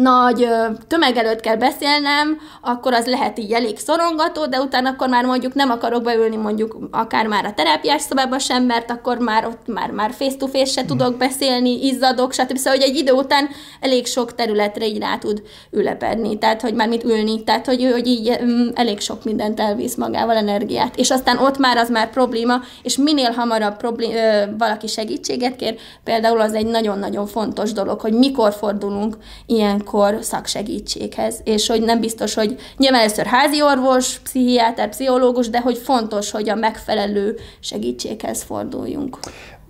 nagy 0.02 0.48
tömeg 0.88 1.16
előtt 1.16 1.40
kell 1.40 1.56
beszélnem, 1.56 2.38
akkor 2.62 2.92
az 2.92 3.06
lehet 3.06 3.38
így 3.38 3.52
elég 3.52 3.78
szorongató, 3.78 4.46
de 4.46 4.60
utána 4.60 4.88
akkor 4.88 5.08
már 5.08 5.24
mondjuk 5.24 5.54
nem 5.54 5.70
akarok 5.70 6.02
beülni 6.02 6.36
mondjuk 6.36 6.76
akár 6.90 7.26
már 7.26 7.44
a 7.44 7.54
terápiás 7.54 8.02
szobába 8.02 8.38
sem, 8.38 8.64
mert 8.64 8.90
akkor 8.90 9.18
már 9.18 9.46
ott 9.46 9.66
már, 9.66 9.90
már 9.90 10.12
face-to-face 10.12 10.72
se 10.72 10.84
tudok 10.84 11.16
beszélni, 11.16 11.86
izzadok, 11.86 12.32
stb. 12.32 12.56
Szóval, 12.56 12.78
hogy 12.78 12.88
egy 12.88 12.96
idő 12.96 13.12
után 13.12 13.48
elég 13.80 14.06
sok 14.06 14.34
területre 14.34 14.86
így 14.86 14.98
rá 14.98 15.16
tud 15.16 15.42
ülepedni, 15.70 16.38
tehát, 16.38 16.60
hogy 16.60 16.74
már 16.74 16.88
mit 16.88 17.04
ülni, 17.04 17.44
tehát, 17.44 17.66
hogy, 17.66 17.88
hogy 17.92 18.06
így 18.06 18.38
um, 18.40 18.70
elég 18.74 19.00
sok 19.00 19.24
mindent 19.24 19.60
elvisz 19.60 19.94
magával 19.94 20.36
energiát. 20.36 20.96
És 20.96 21.10
aztán 21.10 21.38
ott 21.38 21.58
már 21.58 21.76
az 21.76 21.90
már 21.90 22.10
probléma, 22.10 22.60
és 22.82 22.96
minél 22.96 23.30
hamarabb 23.30 23.76
problém, 23.76 24.12
ö, 24.12 24.42
valaki 24.58 24.86
segítséget 24.86 25.56
kér, 25.56 25.76
például 26.04 26.40
az 26.40 26.54
egy 26.54 26.66
nagyon-nagyon 26.66 27.26
fontos 27.26 27.72
dolog, 27.72 28.00
hogy 28.00 28.12
mikor 28.12 28.52
fordulunk 28.52 29.16
ilyen 29.46 29.86
ilyenkor 29.92 30.24
szaksegítséghez, 30.24 31.40
és 31.44 31.66
hogy 31.66 31.82
nem 31.82 32.00
biztos, 32.00 32.34
hogy 32.34 32.56
nyilván 32.76 33.00
először 33.00 33.26
házi 33.26 33.62
orvos, 33.62 34.18
pszichiáter, 34.18 34.88
pszichológus, 34.88 35.50
de 35.50 35.60
hogy 35.60 35.78
fontos, 35.78 36.30
hogy 36.30 36.48
a 36.48 36.54
megfelelő 36.54 37.36
segítséghez 37.60 38.42
forduljunk. 38.42 39.18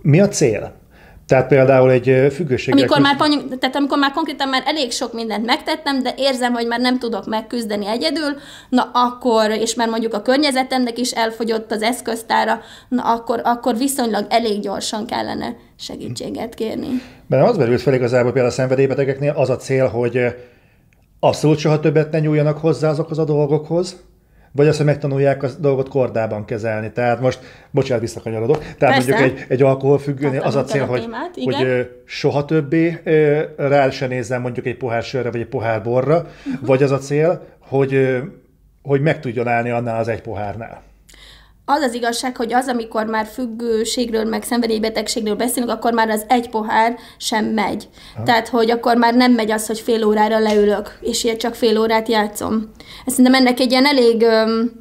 Mi 0.01 0.19
a 0.19 0.27
cél? 0.27 0.78
Tehát 1.29 1.47
például 1.47 1.91
egy 1.91 2.33
függőség. 2.33 2.73
Amikor 2.73 2.99
már, 2.99 3.15
tehát 3.59 3.75
amikor 3.75 3.97
már 3.97 4.11
konkrétan 4.11 4.49
már 4.49 4.63
elég 4.65 4.91
sok 4.91 5.13
mindent 5.13 5.45
megtettem, 5.45 6.03
de 6.03 6.13
érzem, 6.17 6.53
hogy 6.53 6.67
már 6.67 6.79
nem 6.79 6.99
tudok 6.99 7.25
megküzdeni 7.25 7.87
egyedül, 7.87 8.35
na 8.69 8.89
akkor, 8.93 9.49
és 9.51 9.75
már 9.75 9.89
mondjuk 9.89 10.13
a 10.13 10.21
környezetemnek 10.21 10.97
is 10.97 11.11
elfogyott 11.11 11.71
az 11.71 11.81
eszköztára, 11.81 12.59
na 12.87 13.03
akkor, 13.03 13.41
akkor 13.43 13.77
viszonylag 13.77 14.25
elég 14.29 14.59
gyorsan 14.59 15.05
kellene 15.05 15.55
segítséget 15.79 16.53
kérni. 16.53 16.87
Mert 17.27 17.49
az 17.49 17.57
merült 17.57 17.81
fel 17.81 17.93
igazából 17.93 18.31
például 18.31 18.53
a 18.53 18.55
szenvedélybetegeknél 18.55 19.33
az 19.35 19.49
a 19.49 19.55
cél, 19.55 19.87
hogy 19.87 20.19
abszolút 21.19 21.57
soha 21.57 21.79
többet 21.79 22.11
ne 22.11 22.19
nyúljanak 22.19 22.57
hozzá 22.57 22.89
azokhoz 22.89 23.17
a 23.17 23.23
dolgokhoz, 23.23 24.03
vagy 24.51 24.67
azt, 24.67 24.77
hogy 24.77 24.85
megtanulják 24.85 25.43
a 25.43 25.49
dolgot 25.59 25.89
kordában 25.89 26.45
kezelni. 26.45 26.91
Tehát 26.91 27.21
most, 27.21 27.39
bocsánat, 27.71 28.01
visszakanyarodok. 28.01 28.57
Tehát 28.77 28.95
Persze. 28.95 29.19
mondjuk 29.19 29.39
egy, 29.39 29.45
egy 29.47 29.61
alkoholfüggőnél 29.61 30.41
az 30.41 30.55
a 30.55 30.63
cél, 30.63 30.81
a 30.81 30.85
hogy, 30.85 30.99
témát, 30.99 31.37
hogy 31.43 31.89
soha 32.05 32.45
többé 32.45 33.01
rá 33.57 33.89
se 33.89 34.07
nézzem 34.07 34.41
mondjuk 34.41 34.65
egy 34.65 34.77
pohár 34.77 35.03
sörre, 35.03 35.31
vagy 35.31 35.41
egy 35.41 35.47
pohár 35.47 35.83
borra, 35.83 36.17
uh-huh. 36.17 36.67
vagy 36.67 36.83
az 36.83 36.91
a 36.91 36.97
cél, 36.97 37.45
hogy, 37.59 38.17
hogy 38.81 39.01
meg 39.01 39.19
tudjon 39.19 39.47
állni 39.47 39.69
annál 39.69 39.99
az 39.99 40.07
egy 40.07 40.21
pohárnál. 40.21 40.87
Az 41.69 41.81
az 41.81 41.93
igazság, 41.93 42.37
hogy 42.37 42.53
az, 42.53 42.67
amikor 42.67 43.05
már 43.05 43.25
függőségről, 43.25 44.23
meg 44.23 44.43
szenvedélybetegségről 44.43 45.35
beszélünk, 45.35 45.71
akkor 45.71 45.93
már 45.93 46.09
az 46.09 46.25
egy 46.27 46.49
pohár 46.49 46.95
sem 47.17 47.45
megy. 47.45 47.87
Ha. 48.15 48.23
Tehát, 48.23 48.47
hogy 48.47 48.71
akkor 48.71 48.97
már 48.97 49.15
nem 49.15 49.31
megy 49.31 49.51
az, 49.51 49.67
hogy 49.67 49.79
fél 49.79 50.05
órára 50.05 50.39
leülök, 50.39 50.97
és 51.01 51.23
ilyen 51.23 51.37
csak 51.37 51.55
fél 51.55 51.79
órát 51.79 52.07
játszom. 52.07 52.71
Ezt 53.05 53.15
szerintem 53.15 53.33
ennek 53.33 53.59
egy 53.59 53.71
ilyen 53.71 53.85
elég 53.85 54.21
öm, 54.21 54.71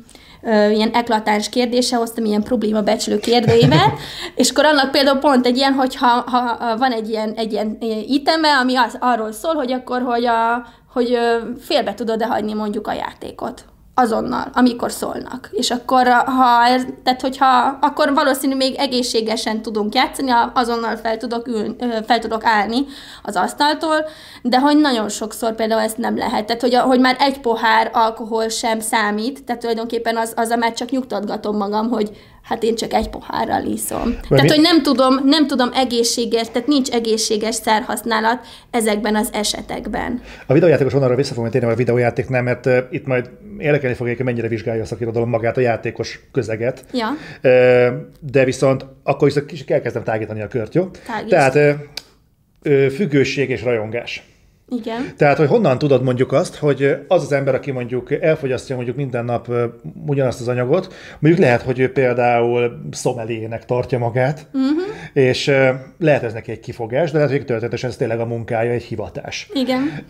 ö, 0.43 0.71
ilyen 0.71 0.91
eklatáns 0.93 1.49
kérdése, 1.49 1.97
hoztam 1.97 2.25
ilyen 2.25 2.43
probléma 2.43 2.83
becslő 2.83 3.19
kérdőivel, 3.19 3.95
és 4.35 4.51
akkor 4.51 4.65
annak 4.65 4.91
például 4.91 5.19
pont 5.19 5.47
egy 5.47 5.57
ilyen, 5.57 5.73
hogy 5.73 5.97
ha, 5.97 6.07
ha 6.07 6.77
van 6.77 6.93
egy 6.93 7.09
ilyen, 7.09 7.33
egy 7.37 7.53
ilyen 7.53 7.77
iteme, 8.07 8.57
ami 8.57 8.77
az, 8.77 8.97
arról 9.01 9.33
szól, 9.33 9.55
hogy 9.55 9.73
akkor, 9.73 10.03
hogy, 10.03 10.27
a, 10.27 10.67
hogy 10.93 11.19
félbe 11.61 11.95
tudod-e 11.95 12.27
hagyni 12.27 12.53
mondjuk 12.53 12.87
a 12.87 12.93
játékot 12.93 13.65
azonnal, 13.99 14.51
amikor 14.53 14.93
szólnak. 14.93 15.49
És 15.53 15.71
akkor, 15.71 16.07
ha 16.09 16.65
tehát 17.05 17.21
hogyha, 17.21 17.79
akkor 17.81 18.15
valószínű 18.15 18.55
még 18.55 18.75
egészségesen 18.75 19.63
tudunk 19.63 19.95
játszani, 19.95 20.31
azonnal 20.55 20.97
fel 20.97 21.17
tudok, 21.17 21.47
ül, 21.47 21.77
fel 22.07 22.19
tudok 22.19 22.45
állni 22.45 22.87
az 23.23 23.37
asztaltól, 23.37 24.05
de 24.43 24.59
hogy 24.59 24.77
nagyon 24.77 25.09
sokszor 25.09 25.55
például 25.55 25.81
ezt 25.81 25.97
nem 25.99 26.17
lehet. 26.17 26.47
Tehát, 26.47 26.63
hogy, 26.63 26.75
hogy 26.75 27.01
már 27.01 27.17
egy 27.19 27.41
pohár 27.41 27.91
alkohol 27.93 28.49
sem 28.49 28.81
számít, 28.81 29.45
tehát 29.45 29.61
tulajdonképpen 29.61 30.17
az, 30.17 30.33
az 30.37 30.51
a 30.51 30.57
már 30.57 30.73
csak 30.73 30.91
nyugtatgatom 30.91 31.57
magam, 31.57 31.89
hogy 31.89 32.11
hát 32.43 32.63
én 32.63 32.75
csak 32.75 32.93
egy 32.93 33.09
pohárral 33.09 33.65
iszom. 33.65 34.05
Vagy 34.05 34.27
tehát, 34.29 34.43
mi? 34.43 34.49
hogy 34.49 34.61
nem 34.61 34.83
tudom, 34.83 35.21
nem 35.25 35.47
tudom 35.47 35.71
egészséges, 35.75 36.47
tehát 36.47 36.69
nincs 36.69 36.91
egészséges 36.91 37.55
szerhasználat 37.55 38.47
ezekben 38.71 39.17
az 39.17 39.29
esetekben. 39.33 40.21
A 40.47 40.53
videójátékos 40.53 40.93
vonalra 40.93 41.15
vissza 41.15 41.35
fogom 41.35 41.51
térni 41.51 41.71
a 41.71 41.75
videójáték 41.75 42.29
nem, 42.29 42.45
mert 42.45 42.67
uh, 42.67 42.79
itt 42.91 43.07
majd 43.07 43.31
érdekelni 43.59 43.97
fogja, 43.97 44.15
hogy 44.17 44.25
mennyire 44.25 44.49
vizsgálja 44.49 44.83
a 44.83 44.87
szakirodalom 44.87 45.29
magát 45.29 45.57
a 45.57 45.61
játékos 45.61 46.21
közeget. 46.33 46.85
Ja. 46.93 47.09
Uh, 47.43 47.99
de 48.21 48.45
viszont 48.45 48.87
akkor 49.03 49.29
is 49.29 49.35
kicsit 49.47 49.71
elkezdem 49.71 50.03
tágítani 50.03 50.43
a 50.43 50.49
kört, 50.49 50.75
jó? 50.75 50.89
Tágítsd. 51.07 51.29
Tehát 51.29 51.79
uh, 52.65 52.87
függőség 52.87 53.51
és 53.51 53.63
rajongás. 53.63 54.23
Igen. 54.71 55.13
Tehát, 55.17 55.37
hogy 55.37 55.49
honnan 55.49 55.79
tudod 55.79 56.03
mondjuk 56.03 56.33
azt, 56.33 56.57
hogy 56.57 56.97
az 57.09 57.23
az 57.23 57.33
ember, 57.33 57.55
aki 57.55 57.71
mondjuk 57.71 58.13
elfogyasztja 58.13 58.75
mondjuk 58.75 58.97
minden 58.97 59.25
nap 59.25 59.49
ugyanazt 60.07 60.41
az 60.41 60.49
anyagot, 60.49 60.95
mondjuk 61.19 61.45
lehet, 61.45 61.63
hogy 61.63 61.79
ő 61.79 61.93
például 61.93 62.81
szomelének 62.91 63.65
tartja 63.65 63.99
magát, 63.99 64.47
uh-huh. 64.53 64.83
és 65.13 65.47
lehet 65.99 66.23
ez 66.23 66.33
neki 66.33 66.51
egy 66.51 66.61
kifogás, 66.61 67.11
de 67.11 67.17
lehet, 67.17 67.33
hogy 67.33 67.45
történetesen 67.45 67.91
ez 67.91 67.97
tényleg 67.97 68.21
a 68.21 68.27
munkája, 68.27 68.71
egy 68.71 68.83
hivatás. 68.83 69.51
Igen. 69.53 70.05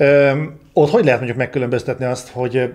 ott 0.73 0.91
hogy 0.91 1.05
lehet 1.05 1.19
mondjuk 1.19 1.39
megkülönböztetni 1.39 2.05
azt, 2.05 2.29
hogy 2.29 2.73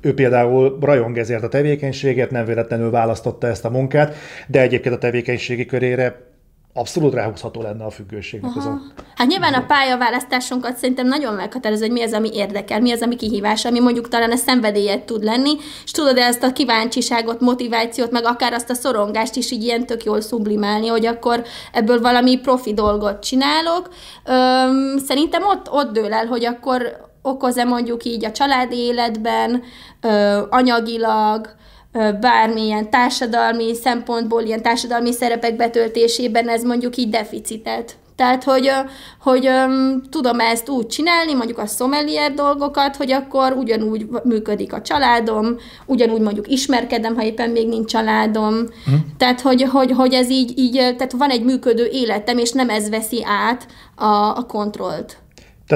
ő 0.00 0.14
például 0.14 0.78
rajong 0.80 1.18
ezért 1.18 1.42
a 1.42 1.48
tevékenységet, 1.48 2.30
nem 2.30 2.44
véletlenül 2.44 2.90
választotta 2.90 3.46
ezt 3.46 3.64
a 3.64 3.70
munkát, 3.70 4.14
de 4.46 4.60
egyébként 4.60 4.94
a 4.94 4.98
tevékenységi 4.98 5.66
körére 5.66 6.29
abszolút 6.80 7.14
ráhúzható 7.14 7.62
lenne 7.62 7.84
a 7.84 7.90
függőségnek. 7.90 8.56
Azon. 8.56 8.92
Hát 9.14 9.28
nyilván 9.28 9.54
a 9.54 9.66
pályaválasztásunkat 9.66 10.76
szerintem 10.76 11.06
nagyon 11.06 11.34
meghatározó, 11.34 11.82
hogy 11.82 11.92
mi 11.92 12.02
az, 12.02 12.12
ami 12.12 12.30
érdekel, 12.32 12.80
mi 12.80 12.92
az, 12.92 13.02
ami 13.02 13.16
kihívás, 13.16 13.64
ami 13.64 13.80
mondjuk 13.80 14.08
talán 14.08 14.30
a 14.30 14.36
szenvedélyet 14.36 15.04
tud 15.04 15.24
lenni, 15.24 15.56
és 15.84 15.90
tudod 15.90 16.16
ezt 16.16 16.42
a 16.42 16.52
kíváncsiságot, 16.52 17.40
motivációt, 17.40 18.10
meg 18.10 18.24
akár 18.24 18.52
azt 18.52 18.70
a 18.70 18.74
szorongást 18.74 19.36
is 19.36 19.50
így 19.50 19.62
ilyen 19.62 19.86
tök 19.86 20.04
jól 20.04 20.20
sublimálni, 20.20 20.86
hogy 20.86 21.06
akkor 21.06 21.44
ebből 21.72 22.00
valami 22.00 22.38
profi 22.38 22.74
dolgot 22.74 23.22
csinálok. 23.22 23.88
Öm, 24.24 24.98
szerintem 24.98 25.42
ott, 25.44 25.70
ott 25.70 25.92
dől 25.92 26.12
el, 26.12 26.26
hogy 26.26 26.44
akkor 26.44 27.08
okoz-e 27.22 27.64
mondjuk 27.64 28.04
így 28.04 28.24
a 28.24 28.32
családi 28.32 28.76
életben, 28.76 29.62
ö, 30.00 30.42
anyagilag, 30.50 31.58
bármilyen 32.20 32.90
társadalmi 32.90 33.74
szempontból, 33.74 34.42
ilyen 34.42 34.62
társadalmi 34.62 35.12
szerepek 35.12 35.56
betöltésében 35.56 36.48
ez 36.48 36.62
mondjuk 36.62 36.96
így 36.96 37.08
deficitet. 37.08 37.96
Tehát, 38.20 38.44
hogy, 38.44 38.70
hogy 39.20 39.50
tudom 40.10 40.40
ezt 40.40 40.68
úgy 40.68 40.86
csinálni, 40.86 41.34
mondjuk 41.34 41.58
a 41.58 41.66
sommelier 41.66 42.34
dolgokat, 42.34 42.96
hogy 42.96 43.12
akkor 43.12 43.52
ugyanúgy 43.52 44.06
működik 44.24 44.72
a 44.72 44.82
családom, 44.82 45.56
ugyanúgy 45.86 46.20
mondjuk 46.20 46.48
ismerkedem, 46.48 47.16
ha 47.16 47.24
éppen 47.24 47.50
még 47.50 47.68
nincs 47.68 47.90
családom. 47.90 48.54
Hm. 48.84 48.94
Tehát, 49.16 49.40
hogy, 49.40 49.62
hogy, 49.62 49.92
hogy 49.92 50.14
ez 50.14 50.30
így, 50.30 50.58
így, 50.58 50.72
tehát 50.72 51.12
van 51.12 51.30
egy 51.30 51.44
működő 51.44 51.88
életem, 51.92 52.38
és 52.38 52.52
nem 52.52 52.68
ez 52.70 52.90
veszi 52.90 53.24
át 53.24 53.66
a, 53.94 54.36
a 54.36 54.44
kontrollt. 54.48 55.16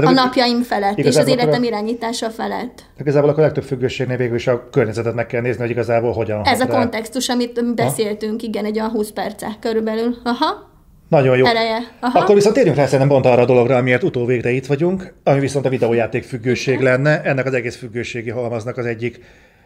Tehát, 0.01 0.09
a 0.09 0.13
napjaim 0.13 0.63
felett, 0.63 0.99
és 0.99 1.17
az 1.17 1.29
életem 1.29 1.63
a... 1.63 1.65
irányítása 1.65 2.31
felett. 2.31 2.83
Igazából 2.99 3.29
akkor 3.29 3.43
a 3.43 3.47
legtöbb 3.47 3.65
függőségnél 3.65 4.17
végül 4.17 4.37
is 4.37 4.47
a 4.47 4.69
környezetet 4.71 5.15
meg 5.15 5.27
kell 5.27 5.41
nézni, 5.41 5.61
hogy 5.61 5.71
igazából 5.71 6.13
hogyan 6.13 6.41
Ez 6.45 6.61
a 6.61 6.67
rá. 6.67 6.79
kontextus, 6.79 7.29
amit 7.29 7.75
beszéltünk, 7.75 8.41
ha? 8.41 8.47
igen, 8.47 8.65
egy 8.65 8.79
olyan 8.79 8.91
20 8.91 9.11
percek 9.11 9.59
körülbelül. 9.61 10.17
Aha. 10.25 10.73
Nagyon 11.09 11.37
jó. 11.37 11.47
Ereje. 11.47 11.79
Aha. 12.01 12.19
Akkor 12.19 12.35
viszont 12.35 12.55
térjünk 12.55 12.77
rá 12.77 12.85
szerintem 12.85 13.09
pont 13.09 13.27
arra 13.27 13.43
a 13.43 13.45
dologra, 13.45 13.77
amiért 13.77 14.03
utóvégre 14.03 14.51
itt 14.51 14.67
vagyunk, 14.67 15.15
ami 15.25 15.41
viszont 15.41 15.67
a 15.67 15.69
videójáték 15.69 16.25
függőség 16.25 16.81
lenne. 16.81 17.23
Ennek 17.23 17.47
az 17.47 17.55
egész 17.55 17.77
függőségi 17.77 18.31
halmaznak 18.31 18.77
az 18.77 18.87
egyik 18.87 19.21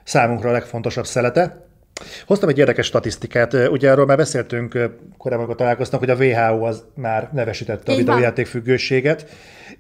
számunkra 0.05 0.49
a 0.49 0.53
legfontosabb 0.53 1.07
szelete. 1.07 1.68
Hoztam 2.27 2.49
egy 2.49 2.59
érdekes 2.59 2.87
statisztikát. 2.87 3.53
Ugye 3.53 3.91
arról 3.91 4.07
már 4.07 4.17
beszéltünk 4.17 4.73
korábban, 5.17 5.45
amikor 5.45 5.55
találkoztunk, 5.55 6.05
hogy 6.05 6.11
a 6.11 6.25
WHO 6.25 6.65
az 6.65 6.85
már 6.95 7.31
nevesítette 7.33 7.93
a 7.93 7.97
videójáték 7.97 8.47
függőséget, 8.47 9.31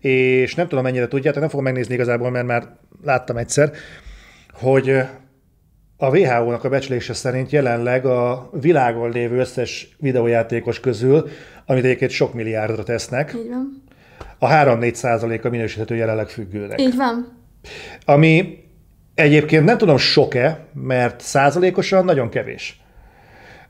és 0.01 0.55
nem 0.55 0.69
tudom 0.69 0.85
mennyire 0.85 1.09
tudjátok, 1.09 1.41
nem 1.41 1.49
fogom 1.49 1.65
megnézni 1.65 1.95
igazából, 1.95 2.31
mert 2.31 2.47
már 2.47 2.69
láttam 3.05 3.37
egyszer, 3.37 3.73
hogy 4.53 4.89
a 5.97 6.17
WHO-nak 6.17 6.65
a 6.65 6.69
becslése 6.69 7.13
szerint 7.13 7.51
jelenleg 7.51 8.07
a 8.07 8.51
világon 8.61 9.11
lévő 9.11 9.39
összes 9.39 9.97
videójátékos 9.99 10.81
közül, 10.81 11.29
amit 11.67 11.85
egyébként 11.85 12.11
sok 12.11 12.35
milliárdra 12.35 12.83
tesznek, 12.83 13.35
Így 13.37 13.49
van. 13.49 13.83
a 14.39 14.49
3-4 14.49 14.95
százaléka 14.95 15.51
minősíthető 15.51 15.95
jelenleg 15.95 16.29
függőnek. 16.29 16.81
Így 16.81 16.97
van. 16.97 17.37
Ami 18.05 18.59
Egyébként 19.19 19.65
nem 19.65 19.79
tudom 19.79 19.97
sok-e, 19.97 20.59
mert 20.73 21.21
százalékosan 21.21 22.05
nagyon 22.05 22.29
kevés. 22.29 22.81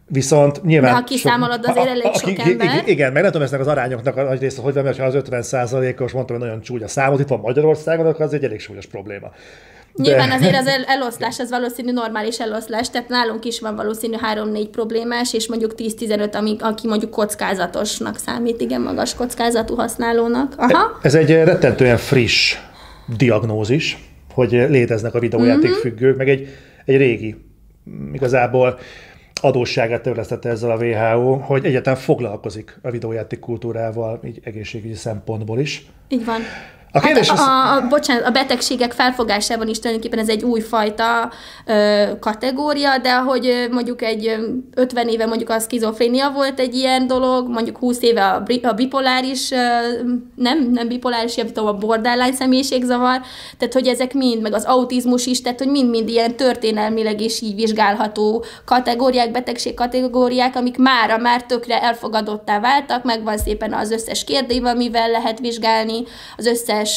Viszont 0.06 0.62
nyilván... 0.62 0.90
De 0.90 0.96
ha 0.96 1.04
kiszámolod, 1.04 1.66
azért 1.66 1.86
elég 1.86 2.02
sok 2.02 2.14
sok 2.14 2.38
ember. 2.38 2.82
Igen, 2.86 3.12
meg 3.12 3.22
nem 3.22 3.30
tudom 3.30 3.46
eznek 3.46 3.60
az 3.60 3.66
arányoknak 3.66 4.16
a 4.16 4.22
nagy 4.22 4.40
része, 4.40 4.62
hogy 4.62 4.74
van, 4.74 4.84
mert 4.84 4.98
ha 4.98 5.04
az 5.04 5.14
50 5.14 5.42
százalékos, 5.42 6.12
mondtam, 6.12 6.36
hogy 6.36 6.46
nagyon 6.46 6.62
csúnya 6.62 6.88
számot, 6.88 7.20
itt 7.20 7.28
van 7.28 7.40
Magyarországon, 7.40 8.06
akkor 8.06 8.24
az 8.24 8.32
egy 8.32 8.44
elég 8.44 8.60
súlyos 8.60 8.86
probléma. 8.86 9.30
De... 9.94 10.02
Nyilván 10.02 10.30
azért 10.30 10.56
az 10.56 10.66
eloszlás, 10.86 11.38
az 11.38 11.50
valószínű 11.50 11.92
normális 11.92 12.38
eloszlás, 12.38 12.90
tehát 12.90 13.08
nálunk 13.08 13.44
is 13.44 13.60
van 13.60 13.76
valószínű 13.76 14.16
3-4 14.34 14.66
problémás, 14.72 15.34
és 15.34 15.48
mondjuk 15.48 15.72
10-15, 15.76 16.34
ami, 16.34 16.56
aki 16.60 16.86
mondjuk 16.88 17.10
kockázatosnak 17.10 18.18
számít, 18.18 18.60
igen, 18.60 18.80
magas 18.80 19.14
kockázatú 19.14 19.74
használónak. 19.74 20.52
Aha. 20.56 20.98
Ez 21.02 21.14
egy 21.14 21.30
rettentően 21.30 21.96
friss 21.96 22.56
diagnózis, 23.16 24.07
hogy 24.38 24.50
léteznek 24.50 25.14
a 25.14 25.18
videójáték 25.18 25.70
mm-hmm. 25.70 25.80
függők, 25.80 26.16
meg 26.16 26.28
egy, 26.28 26.48
egy 26.84 26.96
régi, 26.96 27.36
igazából 28.12 28.78
adósságát 29.40 30.02
törlesztette 30.02 30.48
ezzel 30.48 30.70
a 30.70 30.76
WHO, 30.76 31.34
hogy 31.34 31.64
egyetem 31.64 31.94
foglalkozik 31.94 32.78
a 32.82 32.90
videójáték 32.90 33.38
kultúrával, 33.38 34.20
így 34.24 34.40
egészségügyi 34.44 34.94
szempontból 34.94 35.58
is. 35.58 35.86
Így 36.08 36.24
van. 36.24 36.40
A, 36.92 37.00
kérdés 37.00 37.30
hát 37.30 37.38
a, 37.38 37.42
a, 37.42 37.76
a, 37.76 37.88
bocsánat, 37.88 38.24
a 38.24 38.30
betegségek 38.30 38.92
felfogásában 38.92 39.68
is 39.68 39.78
tulajdonképpen 39.78 40.18
ez 40.18 40.28
egy 40.28 40.42
újfajta 40.42 41.30
ö, 41.66 42.04
kategória, 42.20 42.98
de 42.98 43.14
hogy 43.14 43.68
mondjuk 43.70 44.02
egy 44.02 44.36
50 44.74 45.08
éve 45.08 45.26
mondjuk 45.26 45.50
a 45.50 45.58
skizofrénia 45.58 46.30
volt 46.30 46.60
egy 46.60 46.74
ilyen 46.74 47.06
dolog, 47.06 47.48
mondjuk 47.48 47.78
20 47.78 48.02
éve 48.02 48.24
a, 48.24 48.42
a 48.62 48.72
bipoláris, 48.72 49.50
ö, 49.50 49.56
nem, 50.34 50.70
nem 50.72 50.88
bipoláris, 50.88 51.36
javítom, 51.36 51.66
a 51.66 51.72
borderline 51.72 52.32
személyiségzavar, 52.32 53.20
tehát 53.58 53.74
hogy 53.74 53.86
ezek 53.86 54.14
mind, 54.14 54.42
meg 54.42 54.54
az 54.54 54.64
autizmus 54.64 55.26
is, 55.26 55.42
tehát 55.42 55.58
hogy 55.58 55.70
mind-mind 55.70 56.08
ilyen 56.08 56.36
történelmileg 56.36 57.20
is 57.20 57.40
így 57.40 57.54
vizsgálható 57.54 58.44
kategóriák, 58.64 59.30
betegség 59.30 59.74
kategóriák, 59.74 60.56
amik 60.56 60.78
mára 60.78 61.18
már 61.18 61.42
tökre 61.42 61.82
elfogadottá 61.82 62.60
váltak, 62.60 63.04
meg 63.04 63.22
van 63.22 63.38
szépen 63.38 63.72
az 63.72 63.90
összes 63.90 64.24
kérdév, 64.24 64.64
amivel 64.64 65.10
lehet 65.10 65.38
vizsgálni, 65.38 66.02
az 66.36 66.46
összes 66.46 66.77
összes, 66.80 66.96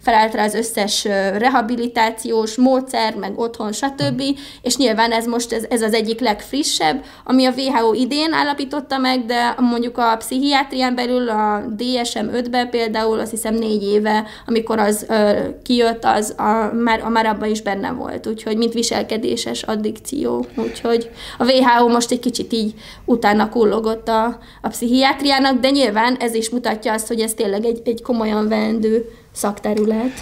felállt 0.00 0.34
rá 0.34 0.44
az 0.44 0.54
összes 0.54 1.04
rehabilitációs 1.38 2.56
módszer, 2.56 3.14
meg 3.14 3.38
otthon, 3.38 3.72
stb. 3.72 4.22
És 4.62 4.76
nyilván 4.76 5.12
ez 5.12 5.26
most 5.26 5.52
ez, 5.52 5.64
ez 5.68 5.82
az 5.82 5.94
egyik 5.94 6.20
legfrissebb, 6.20 7.04
ami 7.24 7.44
a 7.44 7.52
WHO 7.56 7.92
idén 7.92 8.32
állapította 8.32 8.98
meg, 8.98 9.24
de 9.24 9.54
mondjuk 9.58 9.98
a 9.98 10.16
pszichiátrián 10.16 10.94
belül 10.94 11.28
a 11.28 11.62
DSM-5-ben 11.76 12.70
például 12.70 13.18
azt 13.18 13.30
hiszem 13.30 13.54
négy 13.54 13.82
éve, 13.82 14.24
amikor 14.46 14.78
az 14.78 15.06
ö, 15.08 15.32
kijött, 15.62 16.04
az 16.04 16.34
a, 16.36 16.74
már, 16.74 17.00
a 17.04 17.08
már 17.08 17.26
abban 17.26 17.50
is 17.50 17.62
benne 17.62 17.92
volt, 17.92 18.26
úgyhogy 18.26 18.56
mint 18.56 18.72
viselkedéses 18.72 19.62
addikció. 19.62 20.46
Úgyhogy 20.56 21.10
a 21.38 21.44
WHO 21.44 21.88
most 21.88 22.10
egy 22.10 22.20
kicsit 22.20 22.52
így 22.52 22.74
utána 23.04 23.48
kullogott 23.48 24.08
a, 24.08 24.38
a 24.62 24.68
pszichiátriának, 24.68 25.60
de 25.60 25.70
nyilván 25.70 26.16
ez 26.16 26.34
is 26.34 26.50
mutatja 26.50 26.92
azt, 26.92 27.06
hogy 27.06 27.20
ez 27.20 27.34
tényleg 27.34 27.64
egy, 27.64 27.80
egy 27.84 28.02
komolyan 28.02 28.48
vendő 28.48 29.03
szakterület. 29.34 30.12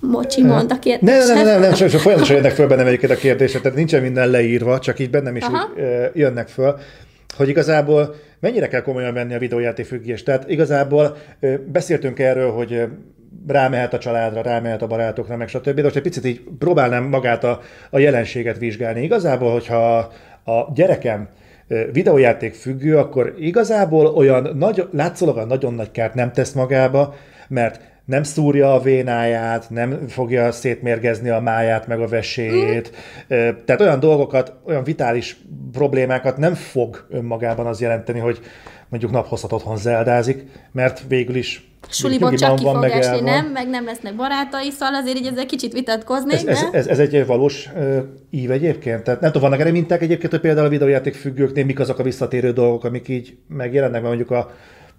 Mocsi, 0.00 0.42
mond 0.42 0.72
a 0.72 0.78
kérdést. 0.78 1.26
Nem, 1.26 1.26
nem, 1.26 1.36
nem, 1.36 1.60
nem, 1.60 1.60
nem, 1.60 1.74
nem 1.78 1.88
folyamatosan 1.88 2.36
jönnek 2.36 2.52
föl 2.52 2.66
bennem 2.66 2.86
egyiket 2.86 3.10
a 3.10 3.14
kérdések, 3.14 3.60
tehát 3.60 3.76
nincsen 3.76 4.02
minden 4.02 4.30
leírva, 4.30 4.78
csak 4.78 4.98
így 4.98 5.10
bennem 5.10 5.36
is 5.36 5.44
úgy, 5.44 5.84
jönnek 6.12 6.48
föl, 6.48 6.78
hogy 7.36 7.48
igazából 7.48 8.14
mennyire 8.40 8.68
kell 8.68 8.82
komolyan 8.82 9.14
venni 9.14 9.34
a 9.34 9.38
videójáték 9.38 9.86
függést. 9.86 10.24
Tehát 10.24 10.50
igazából 10.50 11.16
beszéltünk 11.72 12.18
erről, 12.18 12.50
hogy 12.50 12.88
rámehet 13.46 13.94
a 13.94 13.98
családra, 13.98 14.42
rámehet 14.42 14.82
a 14.82 14.86
barátokra, 14.86 15.36
meg 15.36 15.48
stb. 15.48 15.74
De 15.74 15.82
most 15.82 15.96
egy 15.96 16.02
picit 16.02 16.24
így 16.24 16.40
próbálnám 16.58 17.04
magát 17.04 17.44
a, 17.44 17.60
a 17.90 17.98
jelenséget 17.98 18.58
vizsgálni. 18.58 19.02
Igazából, 19.02 19.52
hogyha 19.52 19.96
a 20.44 20.72
gyerekem 20.74 21.28
videójáték 21.92 22.54
függő, 22.54 22.98
akkor 22.98 23.34
igazából 23.38 24.06
olyan 24.06 24.56
nagy, 24.56 24.88
látszólag 24.92 25.46
nagyon 25.46 25.74
nagy 25.74 25.90
kárt 25.90 26.14
nem 26.14 26.32
tesz 26.32 26.52
magába, 26.52 27.14
mert 27.48 27.80
nem 28.06 28.22
szúrja 28.22 28.74
a 28.74 28.80
vénáját, 28.80 29.70
nem 29.70 30.08
fogja 30.08 30.52
szétmérgezni 30.52 31.28
a 31.28 31.40
máját, 31.40 31.86
meg 31.86 32.00
a 32.00 32.06
veséjét. 32.06 32.90
Mm. 33.34 33.48
Tehát 33.64 33.80
olyan 33.80 34.00
dolgokat, 34.00 34.52
olyan 34.66 34.84
vitális 34.84 35.36
problémákat 35.72 36.36
nem 36.36 36.54
fog 36.54 37.06
önmagában 37.10 37.66
az 37.66 37.80
jelenteni, 37.80 38.18
hogy 38.18 38.40
mondjuk 38.88 39.12
naphozat 39.12 39.52
otthon 39.52 39.76
zeldázik, 39.76 40.44
mert 40.72 41.02
végül 41.08 41.36
is 41.36 41.70
Suliból 41.88 42.34
csak 42.34 42.56
ki 42.56 42.64
fog 42.64 42.84
esni, 42.84 43.20
nem? 43.20 43.46
Meg 43.46 43.68
nem 43.68 43.84
lesznek 43.84 44.16
barátai, 44.16 44.70
szóval 44.70 44.94
azért 44.94 45.16
így 45.16 45.26
ezzel 45.26 45.46
kicsit 45.46 45.72
vitatkoznék. 45.72 46.34
Ez, 46.34 46.46
ez, 46.46 46.68
ez, 46.72 46.86
ez 46.86 46.98
egy 46.98 47.26
valós 47.26 47.68
uh, 47.76 47.98
ív 48.30 48.50
egyébként? 48.50 49.02
Tehát 49.02 49.20
nem 49.20 49.32
tudom, 49.32 49.48
vannak 49.48 49.64
erre 49.64 49.72
minták 49.72 50.02
egyébként, 50.02 50.30
hogy 50.30 50.40
például 50.40 50.66
a 50.66 50.70
videójáték 50.70 51.14
függőknél 51.14 51.64
mik 51.64 51.80
azok 51.80 51.98
a 51.98 52.02
visszatérő 52.02 52.52
dolgok, 52.52 52.84
amik 52.84 53.08
így 53.08 53.36
megjelennek, 53.48 54.02
mert 54.02 54.16
mondjuk 54.16 54.30
a 54.30 54.50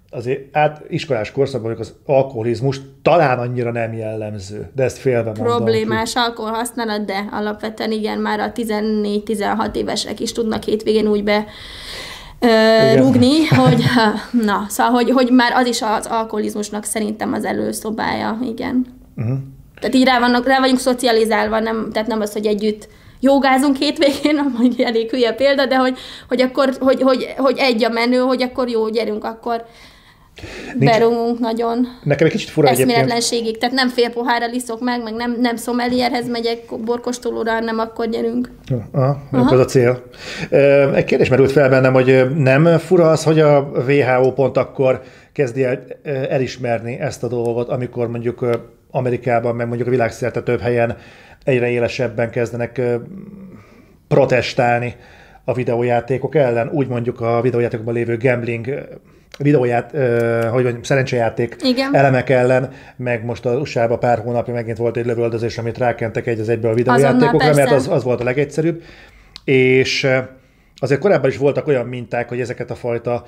azért 0.10 0.58
át 0.58 0.82
iskolás 0.90 1.32
korszakban 1.32 1.76
az 1.80 1.94
alkoholizmus 2.06 2.82
talán 3.02 3.40
annyira 3.40 3.72
nem 3.72 3.94
jellemző, 3.94 4.70
de 4.76 4.84
ezt 4.84 4.98
félve 4.98 5.24
mondom. 5.24 5.46
Problémás 5.46 6.14
ki. 6.14 6.20
alkoholhasználat, 6.20 7.06
de 7.06 7.28
alapvetően 7.32 7.92
igen, 7.92 8.20
már 8.20 8.40
a 8.40 8.52
14-16 8.52 9.76
évesek 9.76 10.20
is 10.20 10.32
tudnak 10.32 10.64
hétvégén 10.64 11.08
úgy 11.08 11.24
be 11.24 11.46
ö, 12.40 12.48
rúgni, 12.96 13.46
hogy 13.46 13.84
na, 14.46 14.66
szóval, 14.70 14.94
hogy, 14.94 15.10
hogy 15.10 15.32
már 15.32 15.52
az 15.56 15.68
is 15.68 15.82
az 15.82 16.06
alkoholizmusnak 16.06 16.84
szerintem 16.84 17.34
az 17.34 17.46
előszobája, 17.46 18.40
igen. 18.44 18.86
Uh-huh. 19.18 19.38
Tehát 19.80 19.96
így 19.96 20.06
rá, 20.06 20.20
vannak, 20.20 20.48
rá 20.48 20.60
vagyunk 20.60 20.80
szocializálva, 20.80 21.60
nem, 21.60 21.90
tehát 21.94 22.08
nem 22.08 22.22
az, 22.22 22.34
hogy 22.34 22.46
együtt 22.46 22.88
jogázunk 23.20 23.76
hétvégén, 23.76 24.38
amúgy 24.46 24.82
elég 24.82 25.10
hülye 25.10 25.34
példa, 25.34 25.66
de 25.66 25.76
hogy, 25.76 25.98
hogy 26.28 26.42
akkor, 26.42 26.74
hogy, 26.80 27.02
hogy, 27.02 27.34
hogy 27.38 27.58
egy 27.58 27.84
a 27.84 27.90
menő, 27.90 28.18
hogy 28.18 28.42
akkor 28.42 28.70
jó, 28.70 28.90
gyerünk, 28.90 29.24
akkor 29.24 29.66
Nincs... 30.78 30.92
berúgunk 30.92 31.40
nagyon. 31.40 31.88
Nekem 32.04 32.26
egy 32.26 32.32
kicsit 32.32 32.50
fura 32.50 32.70
Eszméletlenségig, 32.70 33.58
tehát 33.58 33.76
nem 33.76 33.90
fél 33.90 34.10
pohárra 34.10 34.46
liszok 34.46 34.82
meg, 34.82 35.04
meg 35.04 35.14
nem, 35.14 35.38
nem 35.42 35.56
szomelierhez 35.56 36.30
megyek 36.30 36.60
borkostolóra, 36.86 37.52
hanem 37.52 37.80
akkor 37.80 38.10
gyerünk. 38.10 38.52
Aha, 38.92 39.22
Aha. 39.32 39.54
az 39.54 39.60
a 39.60 39.66
cél. 39.66 40.04
Egy 40.96 41.04
kérdés 41.04 41.30
merült 41.30 41.52
fel 41.52 41.70
bennem, 41.70 41.94
hogy 41.94 42.36
nem 42.36 42.78
fura 42.78 43.10
az, 43.10 43.24
hogy 43.24 43.40
a 43.40 43.72
WHO 43.88 44.34
pont 44.34 44.58
akkor 44.58 45.02
kezdi 45.34 45.64
el 45.64 45.84
elismerni 46.30 47.00
ezt 47.00 47.24
a 47.24 47.28
dolgot, 47.28 47.70
amikor 47.70 48.08
mondjuk 48.08 48.46
Amerikában, 48.92 49.56
meg 49.56 49.68
mondjuk 49.68 49.88
a 49.88 49.92
világszerte 49.92 50.42
több 50.42 50.60
helyen 50.60 50.98
egyre 51.44 51.70
élesebben 51.70 52.30
kezdenek 52.30 52.82
protestálni 54.08 54.96
a 55.44 55.54
videójátékok 55.54 56.36
ellen, 56.36 56.70
úgy 56.70 56.88
mondjuk 56.88 57.22
a 57.22 57.42
videójátékokban 57.42 57.94
lévő 57.94 58.18
gambling 58.18 58.88
videóját, 59.38 59.92
hogy 60.52 60.64
mondjam, 60.64 60.84
szerencsejáték 60.84 61.56
Igen. 61.64 61.96
elemek 61.96 62.30
ellen, 62.30 62.72
meg 62.96 63.26
most 63.26 63.46
az 63.46 63.60
usa 63.60 63.98
pár 63.98 64.20
hónapja 64.20 64.54
megint 64.54 64.78
volt 64.78 64.98
egy 64.98 65.06
lövöldözés, 65.06 65.58
amit 65.58 65.78
rákentek 65.78 66.28
egy 66.28 66.40
az 66.40 66.50
egyből 66.50 66.72
a 66.72 66.74
videójátékokra, 66.74 67.54
mert 67.54 67.72
az, 67.72 67.88
az 67.88 68.04
volt 68.04 68.22
a 68.22 68.24
legegyszerűbb. 68.24 68.82
És 69.44 70.08
azért 70.76 71.00
korábban 71.00 71.30
is 71.30 71.38
voltak 71.38 71.68
olyan 71.68 71.86
minták, 71.86 72.30
hogy 72.30 72.40
ezeket 72.40 72.72
a 72.72 72.76
fajta 72.76 73.24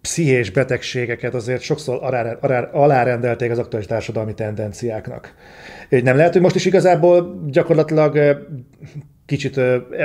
pszichés 0.00 0.50
betegségeket 0.50 1.34
azért 1.34 1.60
sokszor 1.60 1.98
alárendelték 2.72 3.50
az 3.50 3.58
aktuális 3.58 3.88
társadalmi 3.88 4.34
tendenciáknak. 4.34 5.34
Nem 5.88 6.16
lehet, 6.16 6.32
hogy 6.32 6.42
most 6.42 6.54
is 6.54 6.64
igazából 6.64 7.42
gyakorlatilag 7.46 8.38
kicsit 9.26 9.56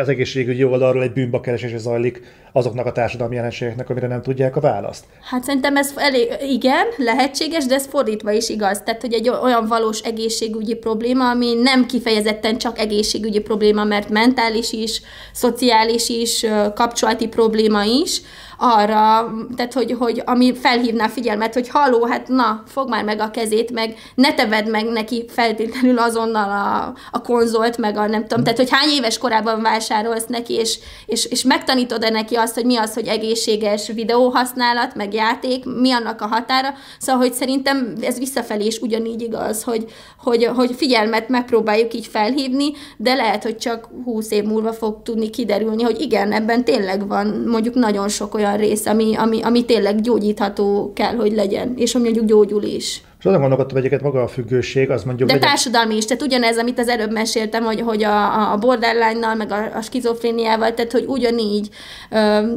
az 0.02 0.10
egészségügyi 0.10 0.64
oldalról 0.64 1.04
egy 1.04 1.14
bűnbakeresés 1.14 1.76
zajlik 1.76 2.22
azoknak 2.54 2.86
a 2.86 2.92
társadalmi 2.92 3.36
jelenségeknek, 3.36 3.90
amire 3.90 4.08
nem 4.08 4.22
tudják 4.22 4.56
a 4.56 4.60
választ. 4.60 5.06
Hát 5.22 5.44
szerintem 5.44 5.76
ez 5.78 5.94
elég, 5.96 6.28
igen, 6.50 6.86
lehetséges, 6.98 7.66
de 7.66 7.76
ez 7.76 7.86
fordítva 7.86 8.32
is 8.32 8.50
igaz. 8.50 8.82
Tehát, 8.82 9.02
hogy 9.02 9.14
egy 9.14 9.30
olyan 9.30 9.68
valós 9.68 10.00
egészségügyi 10.00 10.76
probléma, 10.76 11.30
ami 11.30 11.54
nem 11.54 11.86
kifejezetten 11.86 12.58
csak 12.58 12.80
egészségügyi 12.80 13.40
probléma, 13.40 13.84
mert 13.84 14.10
mentális 14.10 14.72
is, 14.72 15.02
szociális 15.34 16.10
is, 16.10 16.46
kapcsolati 16.76 17.28
probléma 17.28 17.84
is, 17.84 18.22
arra, 18.64 19.34
tehát 19.56 19.74
hogy, 19.74 19.96
hogy 20.00 20.22
ami 20.26 20.56
felhívná 20.56 21.08
figyelmet, 21.08 21.54
hogy 21.54 21.70
haló, 21.70 22.06
hát 22.06 22.28
na, 22.28 22.64
fog 22.68 22.90
már 22.90 23.04
meg 23.04 23.20
a 23.20 23.32
kezét, 23.32 23.72
meg 23.72 23.96
ne 24.16 24.34
teved 24.34 24.70
meg 24.70 24.86
neki 24.86 25.26
feltétlenül 25.28 25.98
azonnal 25.98 26.50
a, 26.50 26.94
a 27.12 27.22
konzolt, 27.22 27.78
meg 27.78 27.98
a 27.98 28.08
nem 28.08 28.28
tudom, 28.28 28.44
tehát 28.44 28.60
hogy 28.60 28.70
hány 28.72 28.90
éves 28.90 29.18
korában 29.18 29.62
vásárolsz 29.62 30.26
neki, 30.28 30.54
és, 30.54 30.80
és, 31.06 31.26
és 31.26 31.44
megtanítod-e 31.44 32.10
neki 32.10 32.36
azt, 32.36 32.54
hogy 32.54 32.66
mi 32.66 32.78
az, 32.78 32.94
hogy 32.94 33.08
egészséges 33.08 33.88
videóhasználat, 33.88 34.96
meg 34.96 35.14
játék, 35.14 35.66
mi 35.66 35.92
annak 35.92 36.22
a 36.22 36.28
határa, 36.28 36.74
szóval, 37.00 37.22
hogy 37.22 37.34
szerintem 37.34 37.94
ez 38.02 38.20
visszafelé 38.20 38.66
is 38.66 38.80
ugyanígy 38.80 39.22
igaz, 39.22 39.64
hogy, 39.64 39.86
hogy, 40.18 40.46
hogy 40.56 40.76
figyelmet 40.76 41.30
megpróbáljuk 41.30 41.94
így 41.94 42.08
felhívni, 42.08 42.72
de 42.98 43.14
lehet, 43.14 43.44
hogy 43.44 43.58
csak 43.58 43.90
húsz 44.04 44.32
év 44.32 44.44
múlva 44.44 44.74
fog 44.74 45.02
tudni 45.04 45.30
kiderülni, 45.30 45.84
hogy 45.84 46.02
igen, 46.02 46.32
ebben 46.32 46.64
tényleg 46.64 47.08
van 47.08 47.44
mondjuk 47.48 47.76
nagyon 47.76 48.10
sok 48.10 48.34
olyan 48.34 48.50
rész, 48.56 48.86
ami, 48.86 49.16
ami, 49.16 49.42
ami 49.42 49.66
tényleg 49.66 50.02
gyógyítható 50.02 50.92
kell, 50.96 51.16
hogy 51.16 51.34
legyen, 51.34 51.74
és 51.78 51.96
ami 51.96 52.04
mondjuk 52.04 52.26
gyógyul 52.26 52.64
is. 52.64 53.02
És 53.22 53.28
azon 53.28 53.40
gondolkodtam, 53.40 53.78
egyébként 53.78 54.02
maga 54.02 54.22
a 54.22 54.28
függőség, 54.28 54.90
az 54.90 55.04
mondjuk... 55.04 55.28
De 55.28 55.34
legyen... 55.34 55.50
társadalmi 55.50 55.96
is, 55.96 56.06
tehát 56.06 56.24
ugyanez, 56.24 56.58
amit 56.58 56.80
az 56.80 56.88
előbb 56.88 57.12
meséltem, 57.12 57.64
hogy, 57.64 57.82
hogy 57.82 58.04
a, 58.04 58.52
a 58.52 58.58
borderline-nal, 58.58 59.36
meg 59.36 59.52
a, 59.52 59.78
a 59.78 59.82
skizofréniával, 59.82 60.74
tehát 60.74 60.92
hogy 60.92 61.04
ugyanígy, 61.08 61.70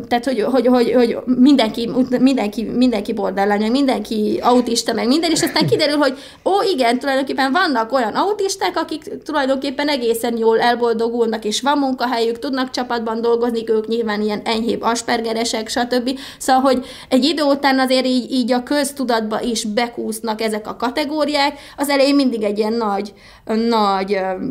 tehát 0.08 0.24
hogy, 0.24 0.40
hogy, 0.40 0.66
hogy, 0.66 0.92
hogy 0.92 1.16
mindenki, 1.24 1.90
mindenki, 2.20 2.62
mindenki 2.62 3.12
borderline, 3.12 3.58
meg 3.58 3.70
mindenki 3.70 4.38
autista, 4.42 4.92
meg 4.92 5.06
minden, 5.06 5.30
és 5.30 5.42
aztán 5.42 5.66
kiderül, 5.66 5.96
hogy 5.96 6.18
ó, 6.44 6.50
igen, 6.72 6.98
tulajdonképpen 6.98 7.52
vannak 7.52 7.92
olyan 7.92 8.14
autisták, 8.14 8.76
akik 8.76 9.22
tulajdonképpen 9.24 9.88
egészen 9.88 10.36
jól 10.36 10.60
elboldogulnak, 10.60 11.44
és 11.44 11.60
van 11.60 11.78
munkahelyük, 11.78 12.38
tudnak 12.38 12.70
csapatban 12.70 13.20
dolgozni, 13.20 13.64
ők 13.66 13.86
nyilván 13.86 14.20
ilyen 14.20 14.40
enyhébb 14.44 14.82
aspergeresek, 14.82 15.68
stb. 15.68 16.18
Szóval, 16.38 16.62
hogy 16.62 16.86
egy 17.08 17.24
idő 17.24 17.42
után 17.42 17.78
azért 17.78 18.06
így, 18.06 18.32
így 18.32 18.52
a 18.52 18.62
köztudatba 18.62 19.40
is 19.40 19.64
bekúsznak 19.64 20.40
ez 20.40 20.52
ezek 20.54 20.66
a 20.66 20.76
kategóriák, 20.76 21.58
az 21.76 21.88
elején 21.88 22.14
mindig 22.14 22.42
egy 22.42 22.58
ilyen 22.58 22.72
nagy, 22.72 23.12
nagy 23.44 24.08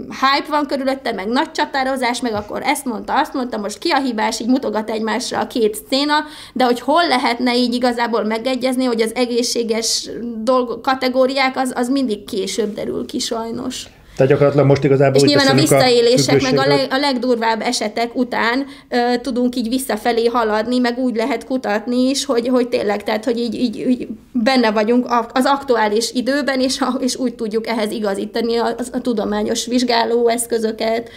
hype 0.08 0.50
van 0.50 0.66
körülötte, 0.68 1.12
meg 1.12 1.28
nagy 1.28 1.52
csatározás, 1.52 2.22
meg 2.22 2.34
akkor 2.34 2.62
ezt 2.64 2.86
mondta, 2.86 3.20
azt 3.20 3.34
mondta, 3.34 3.58
most 3.58 3.78
ki 3.78 3.90
a 3.90 4.00
hibás, 4.00 4.40
így 4.40 4.48
mutogat 4.48 4.90
egymásra 4.90 5.40
a 5.40 5.48
két 5.48 5.78
széna, 5.90 6.14
de 6.54 6.66
hogy 6.66 6.80
hol 6.80 7.08
lehetne 7.08 7.56
így 7.56 7.74
igazából 7.74 8.24
megegyezni, 8.24 8.86
hogy 8.86 9.02
az 9.02 9.16
egészséges 9.16 10.10
dolg, 10.38 10.82
kategóriák, 10.82 11.58
az, 11.58 11.74
az 11.76 11.90
mindig 11.90 12.26
később 12.26 12.74
derül 12.74 13.06
ki 13.06 13.20
sajnos. 13.20 13.86
Tehát 14.16 14.32
gyakorlatilag 14.32 14.68
most 14.68 14.84
igazából... 14.84 15.22
És 15.22 15.28
nyilván 15.28 15.48
a 15.48 15.54
visszaélések, 15.54 16.40
a 16.40 16.44
meg 16.44 16.58
a, 16.58 16.68
leg, 16.68 16.88
a 16.90 16.98
legdurvább 16.98 17.62
esetek 17.62 18.16
után 18.16 18.66
ö, 18.90 18.98
tudunk 19.22 19.56
így 19.56 19.70
visszafelé 19.70 20.26
haladni, 20.26 20.80
meg 20.80 20.98
úgy 20.98 21.16
lehet 21.16 21.46
kutatni 21.46 22.10
is, 22.10 22.26
hogy, 22.26 22.48
hogy 22.48 22.68
tényleg, 22.68 23.04
tehát, 23.04 23.26
hogy 23.26 23.38
így, 23.38 23.54
így, 23.54 23.78
így 23.78 24.08
benne 24.32 24.72
vagyunk 24.72 25.06
az 25.34 25.46
aktuális 25.46 26.12
időben, 26.12 26.60
és, 26.60 26.82
a, 26.82 26.98
és 27.00 27.16
úgy 27.16 27.36
tudjuk 27.36 27.68
ehhez 27.68 27.92
igazítani 27.92 28.58
a, 28.58 28.76
a, 28.92 29.02
tudományos 29.02 29.66
vizsgálóeszközöket, 29.66 31.10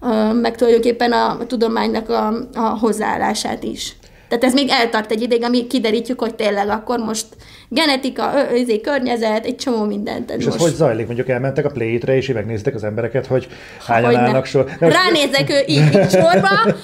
a, 0.00 0.32
meg 0.32 0.56
tulajdonképpen 0.56 1.12
a, 1.12 1.30
a 1.30 1.46
tudománynak 1.46 2.08
a, 2.08 2.48
a 2.54 2.78
hozzáállását 2.78 3.62
is. 3.62 3.96
Tehát 4.28 4.44
ez 4.44 4.52
még 4.52 4.68
eltart 4.68 5.10
egy 5.10 5.22
ideig, 5.22 5.44
amíg 5.44 5.66
kiderítjük, 5.66 6.20
hogy 6.20 6.34
tényleg 6.34 6.68
akkor 6.68 6.98
most 6.98 7.26
genetika, 7.68 8.32
özé, 8.52 8.80
környezet, 8.80 9.44
egy 9.44 9.56
csomó 9.56 9.84
mindent. 9.84 10.30
És 10.30 10.36
ez 10.36 10.44
most. 10.44 10.58
hogy 10.58 10.74
zajlik? 10.74 11.06
Mondjuk 11.06 11.28
elmentek 11.28 11.64
a 11.64 11.70
Play-re, 11.70 12.16
és 12.16 12.32
megnéztek 12.32 12.74
az 12.74 12.84
embereket, 12.84 13.26
hogy 13.26 13.48
hányan 13.86 14.06
hogy 14.06 14.14
állnak 14.14 14.44
sor. 14.44 14.70
Ránézek 14.78 15.50
ő 15.50 15.62
így, 15.66 15.94
így 15.94 16.10
sorba, 16.10 16.74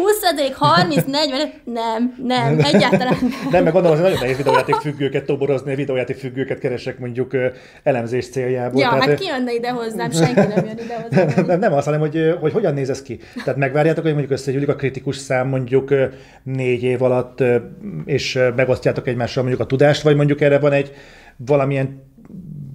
20 0.00 0.52
30 0.52 1.04
40 1.06 1.52
nem, 1.64 2.14
nem, 2.22 2.58
egyáltalán 2.58 3.16
nem. 3.20 3.30
Nem, 3.50 3.62
meg 3.62 3.72
gondolom, 3.72 3.96
hogy 3.96 4.06
nagyon 4.06 4.20
nehéz 4.20 4.36
videójáték 4.36 4.74
függőket 4.74 5.24
toborozni, 5.24 5.74
videójáték 5.74 6.16
függőket 6.16 6.58
keresek 6.58 6.98
mondjuk 6.98 7.36
elemzés 7.82 8.28
céljából. 8.28 8.80
Ja, 8.80 8.88
Tehát, 8.88 9.04
hát 9.04 9.18
ki 9.18 9.26
jönne 9.26 9.52
ide 9.54 9.70
hozzám, 9.70 10.10
senki 10.10 10.54
nem 10.54 10.64
jön 10.64 10.78
ide 10.84 10.94
hozzám. 11.02 11.32
Nem, 11.36 11.46
nem, 11.46 11.58
nem 11.58 11.72
az, 11.72 11.84
hanem 11.84 12.00
hogy, 12.00 12.36
hogy 12.40 12.52
hogyan 12.52 12.74
néz 12.74 12.90
ez 12.90 13.02
ki. 13.02 13.20
Tehát 13.44 13.58
megvárjátok, 13.58 14.02
hogy 14.02 14.12
mondjuk 14.12 14.32
összegyűlik 14.32 14.68
a 14.68 14.74
kritikus 14.74 15.16
szám 15.16 15.48
mondjuk 15.48 15.94
négy 16.42 16.82
év 16.82 17.02
alatt, 17.02 17.42
és 18.04 18.38
megosztjátok 18.56 19.06
egymással 19.06 19.42
mondjuk 19.42 19.64
a 19.64 19.68
tudást, 19.68 20.02
vagy 20.02 20.16
mondjuk 20.16 20.40
erre 20.40 20.58
van 20.58 20.72
egy 20.72 20.92
valamilyen 21.36 22.02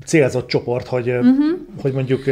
célzott 0.06 0.48
csoport, 0.48 0.88
hogy, 0.88 1.10
uh-huh. 1.10 1.58
hogy 1.82 1.94
mondjuk 1.94 2.24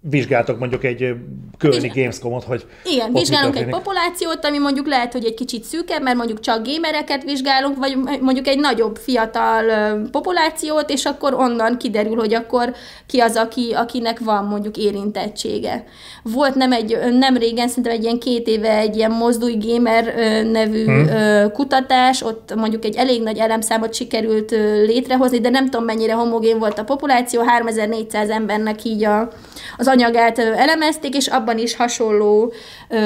vizsgáltok 0.00 0.58
mondjuk 0.58 0.84
egy 0.84 1.14
kölni 1.58 1.90
Gamescomot, 1.94 2.44
hogy 2.44 2.66
Igen, 2.84 3.12
vizsgálunk 3.12 3.56
egy 3.56 3.68
populációt, 3.68 4.44
ami 4.44 4.58
mondjuk 4.58 4.86
lehet, 4.86 5.12
hogy 5.12 5.24
egy 5.24 5.34
kicsit 5.34 5.64
szűkebb, 5.64 6.02
mert 6.02 6.16
mondjuk 6.16 6.40
csak 6.40 6.66
gamereket 6.66 7.22
vizsgálunk, 7.22 7.76
vagy 7.76 7.96
mondjuk 8.20 8.46
egy 8.46 8.58
nagyobb 8.58 8.96
fiatal 8.96 9.64
populációt, 10.10 10.90
és 10.90 11.04
akkor 11.04 11.34
onnan 11.34 11.78
kiderül, 11.78 12.16
hogy 12.16 12.34
akkor 12.34 12.74
ki 13.06 13.18
az, 13.18 13.36
aki, 13.36 13.72
akinek 13.74 14.18
van 14.18 14.44
mondjuk 14.44 14.76
érintettsége. 14.76 15.84
Volt 16.22 16.54
nem, 16.54 16.72
egy, 16.72 16.98
nem 17.18 17.36
régen, 17.36 17.68
szerintem 17.68 17.92
egy 17.92 18.02
ilyen 18.02 18.18
két 18.18 18.48
éve 18.48 18.76
egy 18.76 18.96
ilyen 18.96 19.10
mozdulj 19.10 19.56
gamer 19.60 20.14
nevű 20.44 20.84
hmm. 20.84 21.52
kutatás, 21.52 22.22
ott 22.22 22.54
mondjuk 22.54 22.84
egy 22.84 22.96
elég 22.96 23.22
nagy 23.22 23.38
elemszámot 23.38 23.94
sikerült 23.94 24.50
létrehozni, 24.86 25.40
de 25.40 25.48
nem 25.48 25.64
tudom 25.64 25.84
mennyire 25.84 26.12
homogén 26.12 26.58
volt 26.58 26.78
a 26.78 26.84
populáció, 26.84 27.42
3400 27.42 28.28
embernek 28.28 28.84
így 28.84 29.04
a, 29.04 29.30
az 29.76 29.88
anyagát 29.90 30.38
elemezték, 30.38 31.14
és 31.16 31.26
abban 31.26 31.58
is 31.58 31.76
hasonló 31.76 32.52
ö, 32.88 32.96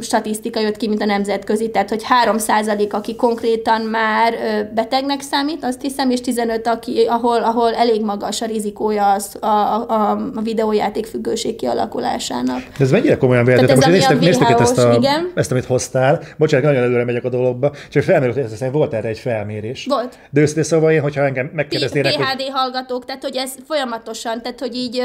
statisztika 0.00 0.60
jött 0.60 0.76
ki, 0.76 0.88
mint 0.88 1.02
a 1.02 1.04
nemzetközi, 1.04 1.70
tehát 1.70 1.88
hogy 1.88 2.02
3% 2.24 2.90
aki 2.90 3.16
konkrétan 3.16 3.80
már 3.80 4.32
ö, 4.32 4.74
betegnek 4.74 5.20
számít, 5.20 5.64
azt 5.64 5.80
hiszem, 5.80 6.10
és 6.10 6.20
15, 6.20 6.66
aki, 6.66 7.04
ahol, 7.08 7.42
ahol 7.42 7.74
elég 7.74 8.04
magas 8.04 8.40
a 8.42 8.46
rizikója 8.46 9.12
az, 9.12 9.36
a, 9.40 9.46
a, 9.46 10.10
a 10.34 10.40
videójáték 10.42 11.06
függőség 11.06 11.56
kialakulásának. 11.56 12.62
De 12.78 12.84
ez 12.84 12.90
mennyire 12.90 13.16
komolyan 13.16 13.44
véletlen? 13.44 13.76
Most 13.76 13.88
néztek, 13.88 14.20
néztek 14.20 14.60
ezt, 14.60 14.78
a, 14.78 14.92
igen. 14.94 15.32
ezt, 15.34 15.50
amit 15.50 15.64
hoztál. 15.64 16.22
Bocsánat, 16.36 16.66
nagyon 16.66 16.82
előre 16.82 17.04
megyek 17.04 17.24
a 17.24 17.28
dologba. 17.28 17.72
Csak 17.90 18.02
felmerült, 18.02 18.58
hogy 18.58 18.70
volt 18.72 18.94
erre 18.94 19.08
egy 19.08 19.18
felmérés. 19.18 19.86
Volt. 19.88 20.18
De 20.30 20.40
őszintén 20.40 20.62
szóval 20.62 20.92
én, 20.92 21.00
hogyha 21.00 21.24
engem 21.24 21.50
megkérdeznének, 21.54 22.12
PHD 22.12 22.42
hogy... 22.42 22.50
hallgatók, 22.52 23.04
tehát 23.04 23.22
hogy 23.22 23.36
ez 23.36 23.52
folyamatosan, 23.66 24.42
tehát 24.42 24.60
hogy 24.60 24.74
így, 24.74 25.02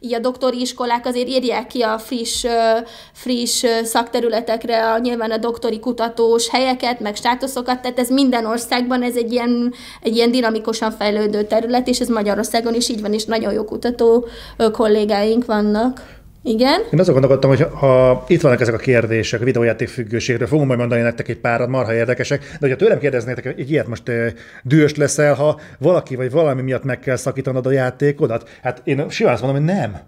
így 0.00 0.14
a 0.14 0.18
doktori 0.18 0.59
iskolák 0.60 1.06
azért 1.06 1.28
írják 1.28 1.66
ki 1.66 1.82
a 1.82 1.98
friss, 1.98 2.44
friss 3.12 3.64
szakterületekre 3.84 4.92
a, 4.92 4.98
nyilván 4.98 5.30
a 5.30 5.36
doktori 5.36 5.80
kutatós 5.80 6.48
helyeket, 6.48 7.00
meg 7.00 7.16
státuszokat, 7.16 7.82
tehát 7.82 7.98
ez 7.98 8.10
minden 8.10 8.46
országban 8.46 9.02
ez 9.02 9.16
egy 9.16 9.32
ilyen, 9.32 9.72
egy 10.02 10.16
ilyen 10.16 10.30
dinamikusan 10.30 10.90
fejlődő 10.90 11.42
terület, 11.42 11.88
és 11.88 12.00
ez 12.00 12.08
Magyarországon 12.08 12.74
is 12.74 12.88
így 12.88 13.00
van, 13.00 13.12
és 13.12 13.24
nagyon 13.24 13.52
jó 13.52 13.64
kutató 13.64 14.26
kollégáink 14.72 15.44
vannak. 15.44 16.18
Igen. 16.42 16.80
Én 16.92 16.98
azon 16.98 17.12
gondolkodtam, 17.12 17.50
hogy 17.50 17.66
ha 17.78 18.24
itt 18.28 18.40
vannak 18.40 18.60
ezek 18.60 18.74
a 18.74 18.78
kérdések 18.78 19.40
a 19.40 19.44
videójáték 19.44 19.88
függőségről, 19.88 20.46
fogom 20.46 20.66
majd 20.66 20.78
mondani 20.78 21.02
nektek 21.02 21.28
egy 21.28 21.38
párat, 21.38 21.68
marha 21.68 21.94
érdekesek, 21.94 22.40
de 22.40 22.56
hogyha 22.60 22.76
tőlem 22.76 22.98
kérdeznétek, 22.98 23.44
egy 23.44 23.70
ilyet 23.70 23.86
most 23.86 24.10
dühös 24.62 24.94
leszel, 24.96 25.34
ha 25.34 25.60
valaki 25.78 26.16
vagy 26.16 26.30
valami 26.30 26.62
miatt 26.62 26.84
meg 26.84 26.98
kell 26.98 27.16
szakítanod 27.16 27.66
a 27.66 27.70
játékodat, 27.70 28.48
hát 28.62 28.80
én 28.84 29.10
simán 29.10 29.32
azt 29.32 29.42
mondom, 29.42 29.64
hogy 29.64 29.74
nem. 29.74 30.00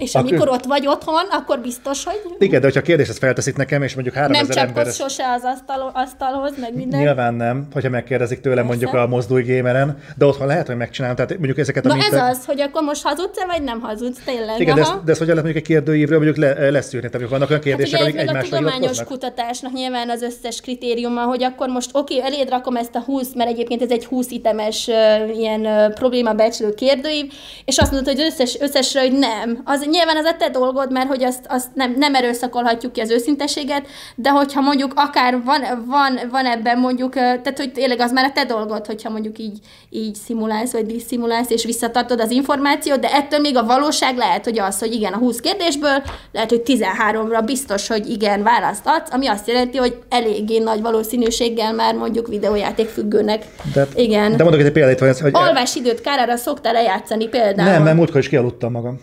És 0.00 0.14
amikor 0.14 0.48
ott 0.48 0.64
vagy 0.64 0.86
otthon, 0.86 1.24
akkor 1.30 1.58
biztos, 1.58 2.04
hogy... 2.04 2.20
Igen, 2.38 2.60
de 2.60 2.66
hogyha 2.66 2.82
kérdést 2.82 3.18
felteszik 3.18 3.56
nekem, 3.56 3.82
és 3.82 3.94
mondjuk 3.94 4.14
3000 4.14 4.56
Nem 4.56 4.66
ember... 4.66 4.84
Nem 4.84 4.94
sose 4.94 5.22
az 5.32 5.42
asztal, 5.44 5.90
asztalhoz, 5.94 6.52
meg 6.60 6.74
minden. 6.74 7.00
Nyilván 7.00 7.34
nem, 7.34 7.66
hogyha 7.72 7.90
megkérdezik 7.90 8.40
tőlem 8.40 8.66
Persze. 8.66 8.80
mondjuk 8.80 9.02
a 9.02 9.06
mozdulj 9.06 9.42
gameren, 9.42 9.98
de 10.16 10.26
otthon 10.26 10.46
lehet, 10.46 10.66
hogy 10.66 10.76
megcsinálom. 10.76 11.16
Tehát 11.16 11.30
mondjuk 11.30 11.58
ezeket 11.58 11.84
a 11.84 11.88
Na 11.88 11.94
mintek... 11.94 12.12
ez 12.12 12.36
az, 12.36 12.44
hogy 12.44 12.60
akkor 12.60 12.82
most 12.82 13.02
hazudsz-e, 13.02 13.46
vagy 13.46 13.62
nem 13.62 13.80
hazudsz, 13.80 14.18
tényleg. 14.24 14.60
Igen, 14.60 14.74
de 14.74 14.80
ezt, 14.80 15.04
de 15.04 15.10
ezt 15.10 15.20
hogyan 15.20 15.34
lehet 15.34 15.44
mondjuk 15.44 15.56
egy 15.56 15.76
kérdőívről 15.76 16.18
mondjuk 16.18 16.36
le, 16.36 16.70
leszűrni? 16.70 17.08
Tehát 17.10 17.28
vannak 17.28 17.48
olyan 17.50 17.60
kérdések, 17.60 17.98
hát 17.98 18.08
amik 18.08 18.20
egymásra 18.20 18.56
a 18.56 18.60
tudományos 18.60 19.02
kutatásnak 19.04 19.72
nyilván 19.72 20.10
az 20.10 20.22
összes 20.22 20.60
kritériuma, 20.60 21.22
hogy 21.22 21.42
akkor 21.42 21.68
most 21.68 21.90
oké, 21.92 22.16
okay, 22.16 22.32
eléd 22.32 22.48
rakom 22.48 22.76
ezt 22.76 22.94
a 22.94 23.00
20, 23.00 23.34
mert 23.34 23.50
egyébként 23.50 23.82
ez 23.82 23.90
egy 23.90 24.04
20 24.04 24.30
itemes 24.30 24.86
uh, 24.86 25.38
ilyen 25.38 25.60
uh, 25.60 25.92
probléma 25.92 26.32
becslő 26.32 26.74
kérdőív, 26.74 27.32
és 27.64 27.78
azt 27.78 27.92
mondod, 27.92 28.14
hogy 28.14 28.24
összes, 28.24 28.56
összesre, 28.60 29.00
hogy 29.00 29.12
nem. 29.12 29.60
Az 29.64 29.82
nyilván 29.90 30.16
az 30.16 30.24
a 30.24 30.36
te 30.36 30.50
dolgod, 30.50 30.92
mert 30.92 31.08
hogy 31.08 31.24
azt, 31.24 31.44
azt 31.48 31.66
nem, 31.74 31.94
nem 31.96 32.14
erőszakolhatjuk 32.14 32.92
ki 32.92 33.00
az 33.00 33.10
őszinteséget, 33.10 33.86
de 34.14 34.30
hogyha 34.30 34.60
mondjuk 34.60 34.92
akár 34.96 35.42
van, 35.44 35.84
van, 35.86 36.20
van 36.30 36.46
ebben 36.46 36.78
mondjuk, 36.78 37.12
tehát 37.12 37.56
hogy 37.56 37.72
tényleg 37.72 38.00
az 38.00 38.12
már 38.12 38.24
a 38.24 38.32
te 38.32 38.44
dolgod, 38.44 38.86
hogyha 38.86 39.10
mondjuk 39.10 39.38
így, 39.38 39.58
így 39.90 40.14
szimulálsz, 40.14 40.72
vagy 40.72 40.86
diszimulálsz, 40.86 41.50
és 41.50 41.64
visszatartod 41.64 42.20
az 42.20 42.30
információt, 42.30 43.00
de 43.00 43.12
ettől 43.12 43.40
még 43.40 43.56
a 43.56 43.64
valóság 43.64 44.16
lehet, 44.16 44.44
hogy 44.44 44.58
az, 44.58 44.78
hogy 44.78 44.92
igen, 44.92 45.12
a 45.12 45.16
20 45.16 45.40
kérdésből, 45.40 46.02
lehet, 46.32 46.50
hogy 46.50 46.62
13-ra 46.64 47.42
biztos, 47.44 47.88
hogy 47.88 48.08
igen, 48.08 48.42
választ 48.42 48.82
adsz, 48.84 49.12
ami 49.12 49.26
azt 49.26 49.48
jelenti, 49.48 49.78
hogy 49.78 49.98
eléggé 50.08 50.58
nagy 50.58 50.80
valószínűséggel 50.80 51.72
már 51.72 51.94
mondjuk 51.94 52.28
videójáték 52.28 52.88
függőnek. 52.88 53.44
De, 53.74 53.86
igen. 53.94 54.36
De 54.36 54.42
mondok 54.42 54.60
egy 54.60 54.72
példát, 54.72 55.18
hogy... 55.18 55.30
Alvásidőt 55.34 56.00
kárára 56.00 56.36
szoktál 56.36 56.72
lejátszani 56.72 57.28
például? 57.28 57.70
Nem, 57.70 57.82
mert 57.82 57.96
múltkor 57.96 58.20
is 58.20 58.28
kialudtam 58.28 58.72
magam. 58.72 59.00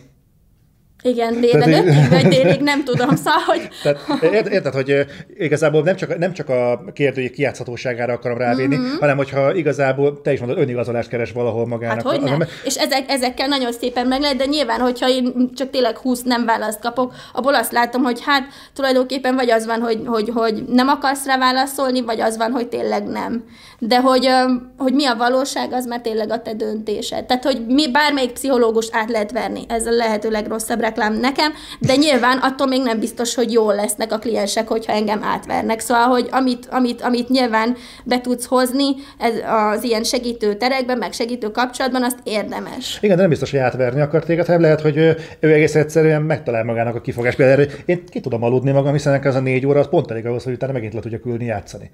Igen, 1.02 1.40
délelőttig 1.40 2.10
vagy 2.10 2.28
délig, 2.28 2.62
nem 2.62 2.84
tudom, 2.84 3.16
szóval, 3.26 3.42
hogy... 3.46 3.70
Tehát, 3.84 4.48
érted, 4.48 4.74
hogy 4.74 5.06
igazából 5.38 5.82
nem 5.82 5.96
csak, 5.96 6.18
nem 6.18 6.34
csak 6.34 6.50
a 6.50 6.84
kérdőjé 6.94 7.30
kijátszhatóságára 7.30 8.14
akarom 8.14 8.38
rávinni, 8.38 8.76
mm-hmm. 8.76 8.98
hanem 9.00 9.18
hogyha 9.18 9.54
igazából 9.54 10.22
te 10.22 10.34
is 10.34 10.40
mondod, 10.40 10.58
önigazolást 10.58 11.10
keres 11.10 11.32
valahol 11.32 11.68
magának. 11.68 11.96
Hát 11.96 12.16
hogy 12.16 12.22
nem? 12.22 12.44
És 12.64 12.76
ezek, 12.76 13.04
ezekkel 13.08 13.48
nagyon 13.48 13.72
szépen 13.72 14.08
meg 14.08 14.22
lehet, 14.22 14.38
de 14.38 14.46
nyilván, 14.46 14.80
hogyha 14.80 15.10
én 15.10 15.52
csak 15.56 15.70
tényleg 15.70 15.98
20 15.98 16.22
nem 16.22 16.46
választ 16.46 16.80
kapok, 16.80 17.14
abból 17.34 17.56
azt 17.56 17.72
látom, 17.72 18.04
hogy 18.04 18.22
hát 18.26 18.44
tulajdonképpen 18.74 19.36
vagy 19.36 19.50
az 19.50 19.66
van, 19.66 19.80
hogy, 19.80 20.02
hogy, 20.06 20.30
hogy 20.34 20.64
nem 20.68 20.88
akarsz 20.88 21.26
rá 21.26 21.38
válaszolni, 21.38 22.02
vagy 22.02 22.22
az 22.22 22.38
van, 22.38 22.52
hogy 22.52 22.68
tényleg 22.68 23.04
nem. 23.04 23.44
De 23.80 24.00
hogy, 24.00 24.30
hogy 24.78 24.94
mi 24.94 25.06
a 25.06 25.16
valóság, 25.16 25.74
az 25.74 25.86
már 25.86 26.02
tényleg 26.02 26.32
a 26.32 26.42
te 26.42 26.54
döntésed. 26.54 27.26
Tehát, 27.26 27.44
hogy 27.44 27.66
mi 27.68 27.92
bármelyik 27.92 28.32
pszichológust 28.32 28.96
át 28.96 29.10
lehet 29.10 29.32
verni. 29.32 29.62
Ez 29.68 29.86
a 29.86 29.92
lehető 29.92 30.30
legrosszabb 30.30 30.80
reklám 30.88 31.14
nekem, 31.20 31.52
de 31.80 31.96
nyilván 31.96 32.38
attól 32.38 32.68
még 32.68 32.82
nem 32.82 33.00
biztos, 33.00 33.36
hogy 33.36 33.52
jól 33.52 33.76
lesznek 33.76 34.12
a 34.12 34.18
kliensek, 34.18 34.68
hogyha 34.68 34.94
engem 34.94 35.24
átvernek. 35.24 35.80
Szóval, 35.80 36.08
hogy 36.08 36.28
amit, 36.32 36.68
amit, 36.72 37.02
amit 37.02 37.30
nyilván 37.30 37.76
be 38.04 38.22
tudsz 38.22 38.46
hozni 38.46 38.96
ez 39.20 39.34
az 39.48 39.84
ilyen 39.84 40.04
segítő 40.04 40.56
terekben, 40.56 40.98
meg 40.98 41.14
segítő 41.14 41.52
kapcsolatban, 41.52 42.04
azt 42.04 42.20
érdemes. 42.24 42.98
Igen, 43.02 43.16
de 43.16 43.22
nem 43.22 43.30
biztos, 43.30 43.52
hogy 43.52 43.60
átverni 43.60 44.02
akar 44.02 44.24
téged, 44.24 44.46
hanem 44.46 44.62
lehet, 44.62 44.82
hogy 44.82 44.98
ő, 44.98 45.18
ő 45.40 45.54
egész 45.54 45.76
egyszerűen 45.76 46.22
megtalál 46.22 46.64
magának 46.64 46.96
a 46.96 47.02
kifogás. 47.02 47.36
Például 47.36 47.68
én 47.86 48.04
ki 48.06 48.20
tudom 48.20 48.44
aludni 48.44 48.72
magam, 48.72 48.94
hiszen 48.94 49.24
ez 49.24 49.36
a 49.36 49.40
négy 49.40 49.66
óra 49.66 49.80
az 49.80 49.90
pont 49.90 50.12
elég 50.12 50.26
ahhoz, 50.26 50.44
hogy 50.44 50.54
utána 50.54 50.74
megint 50.74 50.94
le 50.94 51.00
tudja 51.00 51.20
ülni 51.26 51.46
játszani. 51.46 51.92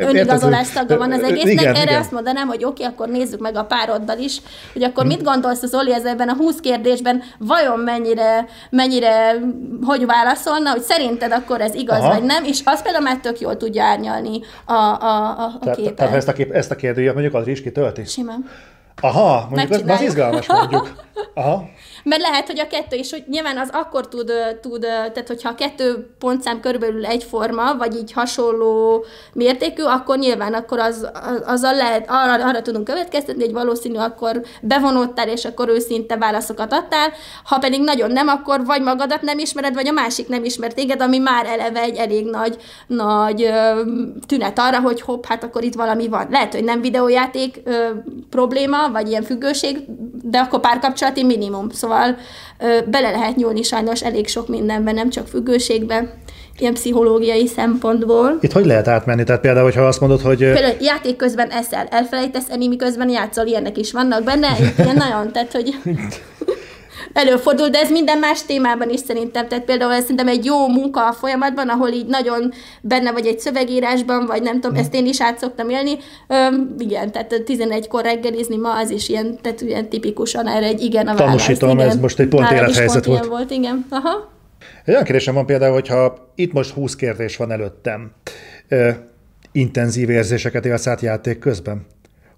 Önigazolás 0.00 0.66
szaga 0.66 0.96
van 0.96 1.12
az 1.12 1.22
egésznek. 1.22 1.52
Igen, 1.52 1.74
Erre 1.74 1.82
igen. 1.82 2.00
azt 2.00 2.12
mondanám, 2.12 2.46
hogy 2.46 2.64
oké, 2.64 2.82
akkor 2.84 3.08
nézzük 3.08 3.40
meg 3.40 3.56
a 3.56 3.64
pároddal 3.64 4.18
is, 4.18 4.40
hogy 4.72 4.82
akkor 4.82 5.04
hmm. 5.04 5.12
mit 5.12 5.22
gondolsz 5.22 5.62
az 5.62 5.74
Oli 5.74 5.92
ebben 6.04 6.28
a 6.28 6.34
20 6.34 6.60
kérdésben, 6.60 7.22
vajon 7.38 7.78
mennyire, 7.78 8.46
mennyire, 8.70 9.34
hogy 9.82 10.06
válaszolna, 10.06 10.70
hogy 10.70 10.82
szerinted 10.82 11.32
akkor 11.32 11.60
ez 11.60 11.74
igaz 11.74 11.98
Aha. 11.98 12.12
vagy 12.12 12.22
nem, 12.22 12.44
és 12.44 12.60
azt 12.64 12.82
például 12.82 13.04
már 13.04 13.16
tök 13.16 13.40
jól 13.40 13.56
tudja 13.56 13.84
árnyalni 13.84 14.40
a, 14.64 14.72
a, 14.72 15.38
a, 15.38 15.58
a 15.60 15.70
képet. 15.70 15.94
Tehát 15.94 16.14
ezt 16.14 16.28
a, 16.28 16.32
kép, 16.32 16.52
ezt 16.52 16.70
a 16.70 16.76
kérdőjét 16.76 17.12
mondjuk 17.12 17.34
az 17.34 17.46
is 17.46 17.62
kitölti? 17.62 18.04
Simán. 18.04 18.44
Aha, 19.00 19.46
mondjuk 19.50 19.70
az, 19.70 19.82
az 19.86 20.00
izgalmas 20.00 20.46
mondjuk. 20.46 20.92
Aha. 21.34 21.68
Mert 22.08 22.20
lehet, 22.20 22.46
hogy 22.46 22.60
a 22.60 22.66
kettő 22.66 22.96
is, 22.96 23.10
hogy 23.10 23.24
nyilván 23.28 23.58
az 23.58 23.68
akkor 23.72 24.08
tud, 24.08 24.32
tud 24.60 24.80
tehát 24.80 25.26
hogyha 25.26 25.48
a 25.48 25.54
kettő 25.54 26.10
pontszám 26.18 26.60
körülbelül 26.60 27.06
egyforma, 27.06 27.76
vagy 27.76 27.96
így 27.96 28.12
hasonló 28.12 29.04
mértékű, 29.32 29.82
akkor 29.82 30.18
nyilván 30.18 30.54
akkor 30.54 30.78
az, 30.78 31.08
az, 31.12 31.42
azzal 31.46 31.74
lehet, 31.74 32.06
arra, 32.08 32.46
arra 32.48 32.62
tudunk 32.62 32.84
következtetni, 32.84 33.44
hogy 33.44 33.52
valószínű 33.52 33.96
akkor 33.96 34.42
bevonottál, 34.62 35.28
és 35.28 35.44
akkor 35.44 35.68
őszinte 35.68 36.16
válaszokat 36.16 36.72
adtál. 36.72 37.12
Ha 37.44 37.58
pedig 37.58 37.80
nagyon 37.80 38.10
nem, 38.10 38.28
akkor 38.28 38.64
vagy 38.64 38.82
magadat 38.82 39.22
nem 39.22 39.38
ismered, 39.38 39.74
vagy 39.74 39.88
a 39.88 39.92
másik 39.92 40.28
nem 40.28 40.44
ismer 40.44 40.72
téged, 40.72 41.00
ami 41.00 41.18
már 41.18 41.46
eleve 41.46 41.80
egy 41.80 41.96
elég 41.96 42.24
nagy, 42.24 42.56
nagy 42.86 43.50
tünet 44.26 44.58
arra, 44.58 44.80
hogy 44.80 45.00
hopp, 45.00 45.24
hát 45.24 45.44
akkor 45.44 45.64
itt 45.64 45.74
valami 45.74 46.08
van. 46.08 46.26
Lehet, 46.30 46.54
hogy 46.54 46.64
nem 46.64 46.80
videójáték 46.80 47.62
probléma, 48.30 48.90
vagy 48.92 49.08
ilyen 49.08 49.22
függőség, 49.22 49.76
de 50.22 50.38
akkor 50.38 50.60
párkapcsolati 50.60 51.24
minimum. 51.24 51.70
Szóval 51.70 51.95
ö, 52.58 52.78
bele 52.90 53.10
lehet 53.10 53.36
nyúlni 53.36 53.62
sajnos 53.62 54.02
elég 54.02 54.28
sok 54.28 54.48
mindenben, 54.48 54.94
nem 54.94 55.10
csak 55.10 55.26
függőségbe 55.28 56.14
ilyen 56.58 56.74
pszichológiai 56.74 57.46
szempontból. 57.46 58.38
Itt 58.40 58.52
hogy 58.52 58.66
lehet 58.66 58.88
átmenni? 58.88 59.24
Tehát 59.24 59.40
például, 59.40 59.64
hogyha 59.64 59.86
azt 59.86 60.00
mondod, 60.00 60.20
hogy... 60.20 60.38
Például 60.38 60.76
játék 60.80 61.16
közben 61.16 61.50
eszel, 61.50 61.86
elfelejtesz 61.90 62.48
enni, 62.48 62.68
miközben 62.68 63.08
játszol, 63.08 63.46
ilyenek 63.46 63.78
is 63.78 63.92
vannak 63.92 64.24
benne, 64.24 64.48
ilyen 64.78 64.96
nagyon, 64.96 65.32
tehát 65.32 65.52
hogy 65.52 65.74
előfordul, 67.12 67.68
de 67.68 67.78
ez 67.78 67.90
minden 67.90 68.18
más 68.18 68.42
témában 68.42 68.90
is 68.90 69.00
szerintem. 69.00 69.48
Tehát 69.48 69.64
például 69.64 69.92
ez 69.92 70.00
szerintem 70.00 70.28
egy 70.28 70.44
jó 70.44 70.68
munka 70.68 71.06
a 71.06 71.12
folyamatban, 71.12 71.68
ahol 71.68 71.88
így 71.88 72.06
nagyon 72.06 72.52
benne 72.80 73.12
vagy 73.12 73.26
egy 73.26 73.38
szövegírásban, 73.38 74.26
vagy 74.26 74.42
nem 74.42 74.60
tudom, 74.60 74.76
ezt 74.76 74.94
én 74.94 75.06
is 75.06 75.22
át 75.22 75.38
szoktam 75.38 75.68
élni. 75.68 75.96
Üm, 76.50 76.74
igen, 76.78 77.12
tehát 77.12 77.42
11-kor 77.46 78.02
reggelizni 78.02 78.56
ma 78.56 78.78
az 78.78 78.90
is 78.90 79.08
ilyen, 79.08 79.38
tehát 79.42 79.60
ilyen 79.60 79.88
tipikusan 79.88 80.46
erre 80.46 80.66
egy 80.66 80.80
igen 80.80 81.06
a 81.06 81.14
válasz. 81.14 81.24
Tanúsítom, 81.24 81.70
igen. 81.70 81.88
ez 81.88 81.96
most 81.96 82.18
egy 82.18 82.28
pont 82.28 82.50
élethelyzet 82.50 83.04
volt. 83.04 83.26
Volt. 83.26 83.50
Igen, 83.50 83.86
aha. 83.90 84.34
Egy 84.84 84.92
olyan 84.92 85.04
kérdésem 85.04 85.34
van 85.34 85.46
például, 85.46 85.72
hogyha 85.72 86.30
itt 86.34 86.52
most 86.52 86.70
20 86.70 86.96
kérdés 86.96 87.36
van 87.36 87.52
előttem, 87.52 88.10
intenzív 89.52 90.10
érzéseket 90.10 90.66
élsz 90.66 90.86
át 90.86 91.00
játék 91.00 91.38
közben? 91.38 91.86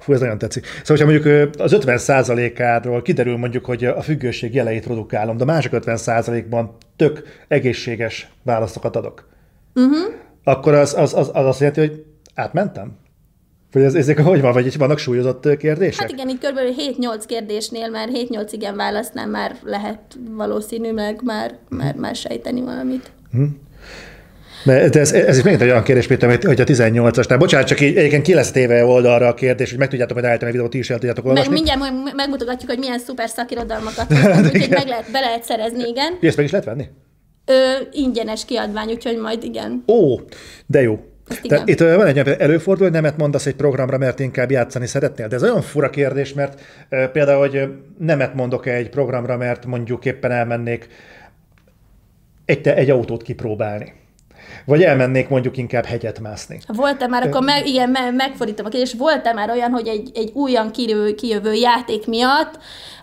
Fú, 0.09 0.15
ez 0.15 0.21
nagyon 0.21 0.39
tetszik. 0.39 0.65
Szóval, 0.83 0.97
hogyha 0.97 1.05
mondjuk 1.05 1.55
az 1.59 1.77
50%-áról 1.77 3.03
kiderül 3.03 3.37
mondjuk, 3.37 3.65
hogy 3.65 3.85
a 3.85 4.03
függőség 4.03 4.55
jeleit 4.55 4.85
produkálom, 4.85 5.37
de 5.37 5.43
a 5.43 5.47
másik 5.47 5.71
50%-ban 5.75 6.77
tök 6.97 7.23
egészséges 7.49 8.29
válaszokat 8.43 8.97
adok, 8.97 9.29
uh-huh. 9.75 10.15
akkor 10.45 10.75
az, 10.75 10.95
az, 10.95 11.15
az, 11.15 11.31
az 11.33 11.47
azt 11.47 11.59
jelenti, 11.59 11.81
hogy 11.81 12.05
átmentem? 12.35 12.97
Vagy 13.73 13.83
ez, 13.83 13.95
ezek 13.95 14.21
hogy 14.21 14.41
van, 14.41 14.53
vagy 14.53 14.79
vannak 14.79 14.99
súlyozott 14.99 15.57
kérdések? 15.57 16.01
Hát 16.01 16.11
igen, 16.11 16.29
itt 16.29 16.45
kb. 16.45 16.59
7-8 16.99 17.23
kérdésnél 17.27 17.91
már 17.91 18.09
7-8 18.13 18.49
igen 18.51 18.77
válasznál 18.77 19.27
már 19.27 19.57
lehet 19.63 20.01
valószínűleg 20.31 21.21
már, 21.25 21.59
már, 21.69 21.95
már 21.95 22.17
sejteni 22.17 22.61
valamit. 22.61 23.11
Hmm. 23.31 23.61
De 24.65 25.01
ez, 25.01 25.13
ez 25.13 25.37
is 25.37 25.43
megint 25.43 25.63
egy 25.63 25.69
olyan 25.69 25.83
kérdés, 25.83 26.07
Péter, 26.07 26.39
hogy 26.45 26.61
a 26.61 26.65
18-as. 26.65 27.37
Bocsánat, 27.39 27.67
csak 27.67 27.81
így 27.81 27.97
egyébként 27.97 28.23
ki 28.23 28.35
lesz 28.35 28.51
téve 28.51 28.85
oldalra 28.85 29.29
a 29.29 29.35
kérdés, 29.35 29.71
hogy 29.71 29.79
meg 29.79 29.89
tudjátok 29.89 30.15
majd 30.15 30.29
állítani 30.29 30.51
a 30.51 30.53
videót, 30.53 30.75
is 30.75 30.91
el 30.91 30.99
tudjátok 30.99 31.25
olvasni. 31.25 31.49
Meg 31.49 31.63
mindjárt 31.63 32.15
megmutogatjuk, 32.15 32.71
hogy 32.71 32.79
milyen 32.79 32.99
szuper 32.99 33.29
szakirodalmakat 33.29 34.07
úgyhogy 34.53 34.71
meg 34.71 34.87
lehet, 34.87 35.11
be 35.13 35.21
lehet 35.21 35.45
szerezni, 35.45 35.89
igen. 35.89 36.19
Ezt 36.21 36.37
meg 36.37 36.45
is 36.45 36.51
lehet 36.51 36.67
venni? 36.67 36.89
Ö, 37.45 37.53
ingyenes 37.93 38.45
kiadvány, 38.45 38.91
úgyhogy 38.91 39.19
majd 39.19 39.45
igen. 39.45 39.85
Ó, 39.87 40.21
de 40.67 40.83
jó. 40.83 40.99
De 41.49 41.63
itt 41.65 41.79
van 41.79 42.07
egy 42.07 42.19
előfordul, 42.19 42.85
hogy 42.85 42.95
nemet 42.95 43.17
mondasz 43.17 43.47
egy 43.47 43.55
programra, 43.55 43.99
mert 43.99 44.21
inkább 44.21 44.51
játszani 44.51 44.87
szeretnél. 44.87 45.29
De 45.29 45.37
ez 45.37 45.43
olyan 45.43 45.63
fura 45.63 45.91
kérdés, 45.91 46.33
mert 46.33 46.61
például, 47.13 47.49
hogy 47.49 47.69
nemet 47.99 48.35
mondok 48.35 48.67
egy 48.67 48.89
programra, 48.89 49.37
mert 49.37 49.67
mondjuk 49.67 50.05
éppen 50.05 50.31
elmennék 50.31 50.89
egy, 52.45 52.69
egy 52.69 52.91
autót 52.91 53.23
kipróbálni 53.23 53.93
vagy 54.65 54.83
elmennék 54.83 55.29
mondjuk 55.29 55.57
inkább 55.57 55.85
hegyet 55.85 56.21
mászni. 56.21 56.61
Volt-e 56.67 57.07
már, 57.07 57.27
akkor 57.27 57.43
meg, 57.43 57.67
igen, 57.67 57.91
me, 57.91 58.11
megfordítom 58.11 58.67
a 58.67 58.69
kérdést, 58.69 58.99
volt-e 58.99 59.33
már 59.33 59.51
olyan, 59.51 59.71
hogy 59.71 59.87
egy, 59.87 60.11
egy 60.15 60.31
újan 60.35 60.71
kijövő, 60.71 61.15
kijövő 61.15 61.53
játék 61.53 62.07
miatt, 62.07 62.59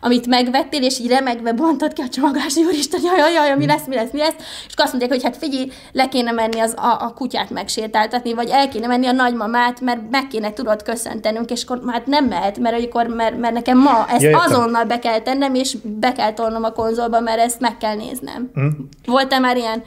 amit 0.05 0.27
megvettél, 0.27 0.83
és 0.83 0.99
így 0.99 1.07
remegve 1.07 1.53
bontad 1.53 1.93
ki 1.93 2.01
a 2.01 2.09
csomagolás, 2.09 2.53
hogy 2.53 2.63
úristen, 2.63 3.01
jaj, 3.03 3.17
jaj, 3.17 3.33
jaj, 3.33 3.57
mi 3.57 3.65
lesz, 3.65 3.85
mi 3.87 3.95
lesz, 3.95 4.11
mi 4.11 4.19
lesz, 4.19 4.35
és 4.67 4.73
akkor 4.73 4.83
azt 4.83 4.91
mondják, 4.91 5.11
hogy 5.11 5.23
hát 5.23 5.37
figyelj, 5.37 5.71
le 5.91 6.07
kéne 6.07 6.31
menni 6.31 6.59
az, 6.59 6.73
a, 6.77 6.97
a 7.01 7.13
kutyát 7.15 7.49
megsétáltatni, 7.49 8.33
vagy 8.33 8.49
el 8.49 8.69
kéne 8.69 8.87
menni 8.87 9.07
a 9.07 9.11
nagymamát, 9.11 9.81
mert 9.81 9.99
meg 10.11 10.27
kéne 10.27 10.53
tudod 10.53 10.83
köszöntenünk, 10.83 11.51
és 11.51 11.63
akkor 11.63 11.81
hát 11.87 12.05
nem 12.05 12.25
mehet, 12.25 12.59
mert, 12.59 12.75
amikor, 12.75 13.07
mert, 13.07 13.37
mert 13.37 13.53
nekem 13.53 13.77
ma 13.77 14.05
ezt 14.09 14.21
ja, 14.21 14.39
azonnal 14.39 14.83
be 14.83 14.99
kell 14.99 15.19
tennem, 15.19 15.55
és 15.55 15.77
be 15.83 16.11
kell 16.11 16.33
tolnom 16.33 16.63
a 16.63 16.71
konzolba, 16.71 17.19
mert 17.19 17.39
ezt 17.39 17.59
meg 17.59 17.77
kell 17.77 17.95
néznem. 17.95 18.51
Mm. 18.59 18.67
Volt-e 19.05 19.39
már 19.39 19.57
ilyen 19.57 19.83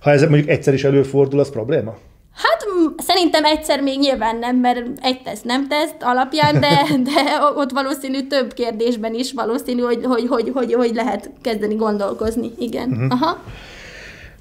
ha 0.00 0.10
ez 0.10 0.20
mondjuk 0.20 0.48
egyszer 0.48 0.74
is 0.74 0.84
előfordul, 0.84 1.40
az 1.40 1.50
probléma? 1.50 1.96
Hát 2.34 2.66
szerintem 2.96 3.44
egyszer 3.44 3.80
még 3.80 3.98
nyilván 3.98 4.36
nem, 4.36 4.56
mert 4.56 4.82
egy 5.02 5.22
teszt 5.22 5.44
nem 5.44 5.68
teszt 5.68 5.96
alapján, 6.00 6.60
de, 6.60 6.84
de 7.10 7.20
ott 7.56 7.70
valószínű 7.70 8.26
több 8.26 8.52
kérdésben 8.52 9.14
is 9.14 9.32
valószínű, 9.32 9.80
hogy, 9.80 10.00
hogy, 10.04 10.26
hogy, 10.28 10.50
hogy, 10.54 10.72
hogy 10.72 10.94
lehet 10.94 11.30
kezdeni 11.42 11.74
gondolkozni. 11.74 12.50
Igen. 12.58 12.88
Uh-huh. 12.90 13.06
Aha. 13.10 13.42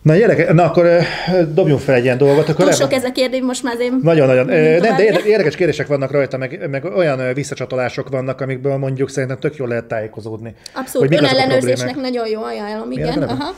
Na, 0.01 0.15
gyerek, 0.15 0.53
na 0.53 0.63
akkor 0.63 0.87
dobjunk 1.53 1.79
fel 1.79 1.95
egy 1.95 2.03
ilyen 2.03 2.17
dolgot. 2.17 2.49
Akkor 2.49 2.65
Túl 2.65 2.73
sok 2.73 2.93
ez 2.93 3.03
a 3.03 3.11
kérdés, 3.11 3.41
most 3.41 3.63
már 3.63 3.73
azért... 3.73 4.01
Nagyon-nagyon. 4.01 4.45
Nem, 4.45 4.95
de 4.95 5.03
érdekes 5.25 5.55
kérdések 5.55 5.87
vannak 5.87 6.11
rajta, 6.11 6.37
meg, 6.37 6.69
meg 6.69 6.85
olyan 6.85 7.33
visszacsatolások 7.33 8.09
vannak, 8.09 8.41
amikből 8.41 8.77
mondjuk 8.77 9.09
szerintem 9.09 9.39
tök 9.39 9.55
jól 9.55 9.67
lehet 9.67 9.85
tájékozódni. 9.85 10.53
Abszolút, 10.73 11.13
önellenőrzésnek 11.13 11.95
nagyon 11.95 12.27
jó 12.27 12.43
ajánlom, 12.43 12.91
igen. 12.91 13.23
Aha 13.23 13.53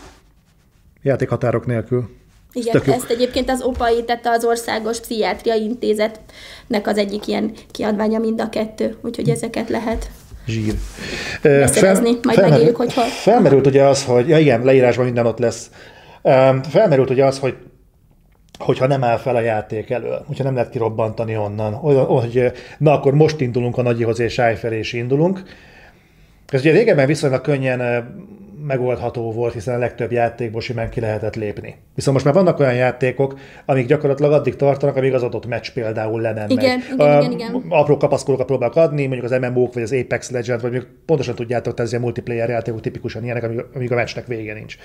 játékhatárok 1.02 1.66
nélkül. 1.66 2.10
Igen, 2.54 2.76
ezt, 2.76 2.88
ezt 2.88 3.10
egyébként 3.10 3.50
az 3.50 3.62
OPAI, 3.62 4.04
tehát 4.04 4.28
az 4.28 4.46
Országos 4.46 5.00
Pszichiátriai 5.00 5.64
Intézetnek 5.64 6.88
az 6.88 6.98
egyik 6.98 7.28
ilyen 7.28 7.52
kiadványa 7.72 8.20
mind 8.20 8.42
a 8.42 8.50
kettő, 8.50 8.98
úgyhogy 9.02 9.26
hm. 9.26 9.32
ezeket 9.32 9.70
lehet 9.70 10.10
zsír. 10.48 10.74
Beszerezni, 11.42 12.10
Fel, 12.12 12.20
majd 12.24 12.38
felmerült, 12.38 12.50
megéljük, 12.50 12.76
hogy 12.76 12.94
hol. 12.94 13.04
Felmerült 13.04 13.68
ugye 13.68 13.84
az, 13.84 14.06
hogy, 14.06 14.28
ja 14.28 14.38
igen, 14.38 14.64
leírásban 14.64 15.06
minden 15.06 15.26
ott 15.26 15.40
lesz. 15.40 15.70
Felmerült 16.70 17.10
ugye 17.10 17.26
az, 17.26 17.40
hogy 17.40 17.56
hogyha 18.60 18.88
nem 18.88 19.04
áll 19.04 19.18
fel 19.18 19.36
a 19.36 19.40
játék 19.40 19.90
elől, 19.90 20.24
hogyha 20.28 20.44
nem 20.44 20.54
lehet 20.54 20.70
kirobbantani 20.70 21.38
onnan, 21.38 21.74
hogy 21.74 22.52
na 22.78 22.94
akkor 22.94 23.14
most 23.14 23.42
indulunk 23.42 23.78
a 23.78 23.82
nagyihoz 23.82 24.20
és 24.20 24.40
állj 24.40 24.56
fel 24.56 24.74
és 24.74 24.94
indulunk. 24.94 25.44
Ez 26.48 26.60
ugye 26.60 26.72
régebben 26.72 27.08
viszonylag 27.08 27.42
könnyen 27.42 27.80
megoldható 28.68 29.32
volt, 29.32 29.54
hiszen 29.54 29.76
a 29.76 29.78
legtöbb 29.78 30.12
játékból 30.12 30.62
simán 30.62 30.90
ki 30.90 31.00
lehetett 31.00 31.36
lépni. 31.36 31.76
Viszont 31.96 32.16
most 32.16 32.26
már 32.26 32.44
vannak 32.44 32.60
olyan 32.60 32.74
játékok, 32.74 33.40
amik 33.66 33.86
gyakorlatilag 33.86 34.32
addig 34.32 34.56
tartanak, 34.56 34.96
amíg 34.96 35.14
az 35.14 35.24
adott 35.24 35.48
meccs 35.48 35.70
például 35.74 36.22
le 36.22 36.34
nem 36.34 36.50
igen, 36.50 36.80
megy. 36.80 36.94
Igen, 36.94 37.22
igen, 37.22 37.32
igen. 37.32 37.64
Apró 37.70 37.98
kapaszkodókat 37.98 38.46
próbálok 38.46 38.76
adni, 38.76 39.06
mondjuk 39.06 39.32
az 39.32 39.40
MMO-k, 39.40 39.74
vagy 39.74 39.84
az 39.84 39.94
Apex 39.94 40.32
Legend, 40.32 40.62
vagy 40.62 40.72
mondjuk 40.72 40.94
pontosan 41.06 41.36
tudjátok, 41.36 41.80
ez 41.80 41.90
ilyen 41.90 42.02
multiplayer 42.02 42.50
játékok 42.50 42.82
tipikusan 42.82 43.24
ilyenek, 43.24 43.44
amíg, 43.44 43.66
amíg 43.74 43.92
a 43.92 43.96
meccsnek 43.96 44.28
vége 44.28 44.54
nincs. 44.54 44.78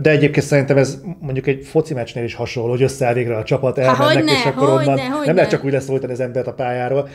De 0.00 0.10
egyébként 0.10 0.46
szerintem 0.46 0.76
ez 0.76 1.00
mondjuk 1.20 1.46
egy 1.46 1.64
foci 1.64 1.94
meccsnél 1.94 2.24
is 2.24 2.34
hasonló, 2.34 2.70
hogy 2.70 2.82
összeáll 2.82 3.14
végre 3.14 3.36
a 3.36 3.42
csapat, 3.42 3.78
elmennek, 3.78 4.24
ne, 4.24 4.32
és 4.32 4.44
akkor 4.44 4.68
onnan 4.68 4.94
ne, 4.94 5.08
nem 5.08 5.22
ne. 5.24 5.32
lehet 5.32 5.50
csak 5.50 5.64
úgy 5.64 5.72
leszólítani 5.72 6.12
az 6.12 6.20
embert 6.20 6.46
a 6.46 6.52
pályáról. 6.52 7.08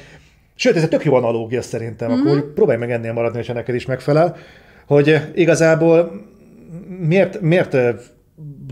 Sőt, 0.55 0.75
ez 0.75 0.83
egy 0.83 0.89
tök 0.89 1.05
jó 1.05 1.13
analógia 1.13 1.61
szerintem, 1.61 2.11
mm-hmm. 2.11 2.27
akkor 2.27 2.53
próbálj 2.53 2.79
meg 2.79 2.91
ennél 2.91 3.13
maradni, 3.13 3.45
ha 3.45 3.53
neked 3.53 3.75
is 3.75 3.85
megfelel 3.85 4.35
hogy 4.87 5.21
igazából 5.35 6.25
miért, 6.99 7.41
miért 7.41 7.77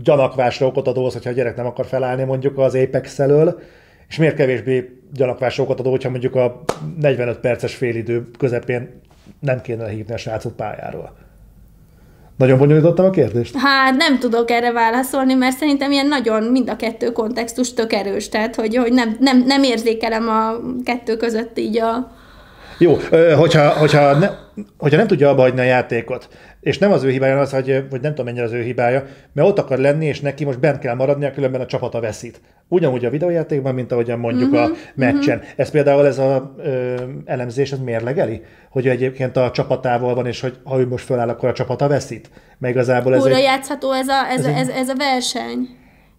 gyanakvásra 0.02 0.66
okot 0.66 0.88
az, 0.88 1.12
hogyha 1.12 1.30
a 1.30 1.32
gyerek 1.32 1.56
nem 1.56 1.66
akar 1.66 1.86
felállni 1.86 2.24
mondjuk 2.24 2.58
az 2.58 2.74
Apex 2.74 3.18
elől, 3.18 3.60
és 4.08 4.16
miért 4.16 4.36
kevésbé 4.36 5.00
gyanakvásra 5.12 5.62
okot 5.62 5.80
adó, 5.80 5.90
hogyha 5.90 6.10
mondjuk 6.10 6.34
a 6.34 6.64
45 7.00 7.38
perces 7.38 7.74
félidő 7.74 8.30
közepén 8.38 9.00
nem 9.40 9.60
kéne 9.60 9.88
hívni 9.88 10.14
a 10.14 10.16
srácot 10.16 10.52
pályáról. 10.52 11.16
Nagyon 12.36 12.58
bonyolítottam 12.58 13.04
a 13.04 13.10
kérdést? 13.10 13.56
Hát 13.56 13.96
nem 13.96 14.18
tudok 14.18 14.50
erre 14.50 14.72
válaszolni, 14.72 15.34
mert 15.34 15.56
szerintem 15.56 15.90
ilyen 15.90 16.06
nagyon 16.06 16.42
mind 16.42 16.68
a 16.68 16.76
kettő 16.76 17.12
kontextus 17.12 17.74
tök 17.74 17.92
erős, 17.92 18.28
tehát 18.28 18.54
hogy, 18.54 18.76
hogy 18.76 18.92
nem, 18.92 19.16
nem, 19.20 19.44
nem 19.46 19.62
érzékelem 19.62 20.28
a 20.28 20.60
kettő 20.84 21.16
között 21.16 21.58
így 21.58 21.78
a, 21.78 22.12
jó, 22.78 22.98
hogyha, 23.36 23.68
hogyha, 23.68 24.18
ne, 24.18 24.28
hogyha 24.78 24.96
nem 24.96 25.06
tudja 25.06 25.28
abba 25.28 25.40
hagyni 25.40 25.60
a 25.60 25.64
játékot, 25.64 26.28
és 26.60 26.78
nem 26.78 26.92
az 26.92 27.02
ő 27.02 27.10
hibája 27.10 27.40
az, 27.40 27.52
hogy, 27.52 27.84
hogy 27.90 28.00
nem 28.00 28.10
tudom 28.10 28.24
mennyire 28.24 28.44
az 28.44 28.52
ő 28.52 28.62
hibája, 28.62 29.04
mert 29.32 29.48
ott 29.48 29.58
akar 29.58 29.78
lenni, 29.78 30.06
és 30.06 30.20
neki 30.20 30.44
most 30.44 30.60
bent 30.60 30.78
kell 30.78 30.94
maradnia, 30.94 31.32
különben 31.32 31.60
a 31.60 31.66
csapata 31.66 32.00
veszít. 32.00 32.40
Ugyanúgy 32.68 33.04
a 33.04 33.10
videójátékban, 33.10 33.74
mint 33.74 33.92
ahogyan 33.92 34.18
mondjuk 34.18 34.52
uh-huh, 34.52 34.66
a 34.66 34.68
mhm, 34.68 34.78
meccsen. 34.94 35.36
Uh-huh. 35.36 35.52
Ez 35.56 35.70
például 35.70 36.06
ez 36.06 36.18
a 36.18 36.54
ö, 36.58 36.94
elemzés, 37.24 37.72
ez 37.72 37.78
mérlegeli? 37.78 38.42
Hogy 38.70 38.88
egyébként 38.88 39.36
a 39.36 39.50
csapatával 39.50 40.14
van, 40.14 40.26
és 40.26 40.40
hogy 40.40 40.56
ha 40.64 40.78
ő 40.78 40.86
most 40.86 41.04
föláll, 41.04 41.28
akkor 41.28 41.48
a 41.48 41.52
csapata 41.52 41.88
veszít? 41.88 42.30
Mert 42.58 42.74
igazából 42.74 43.14
ez 43.14 43.22
Újra 43.22 43.36
egy... 43.36 43.42
játszható 43.42 43.92
ez 43.92 44.08
a, 44.08 44.28
ez, 44.30 44.44
ez, 44.44 44.56
ez, 44.56 44.68
ez 44.68 44.88
a 44.88 44.94
verseny. 44.94 45.68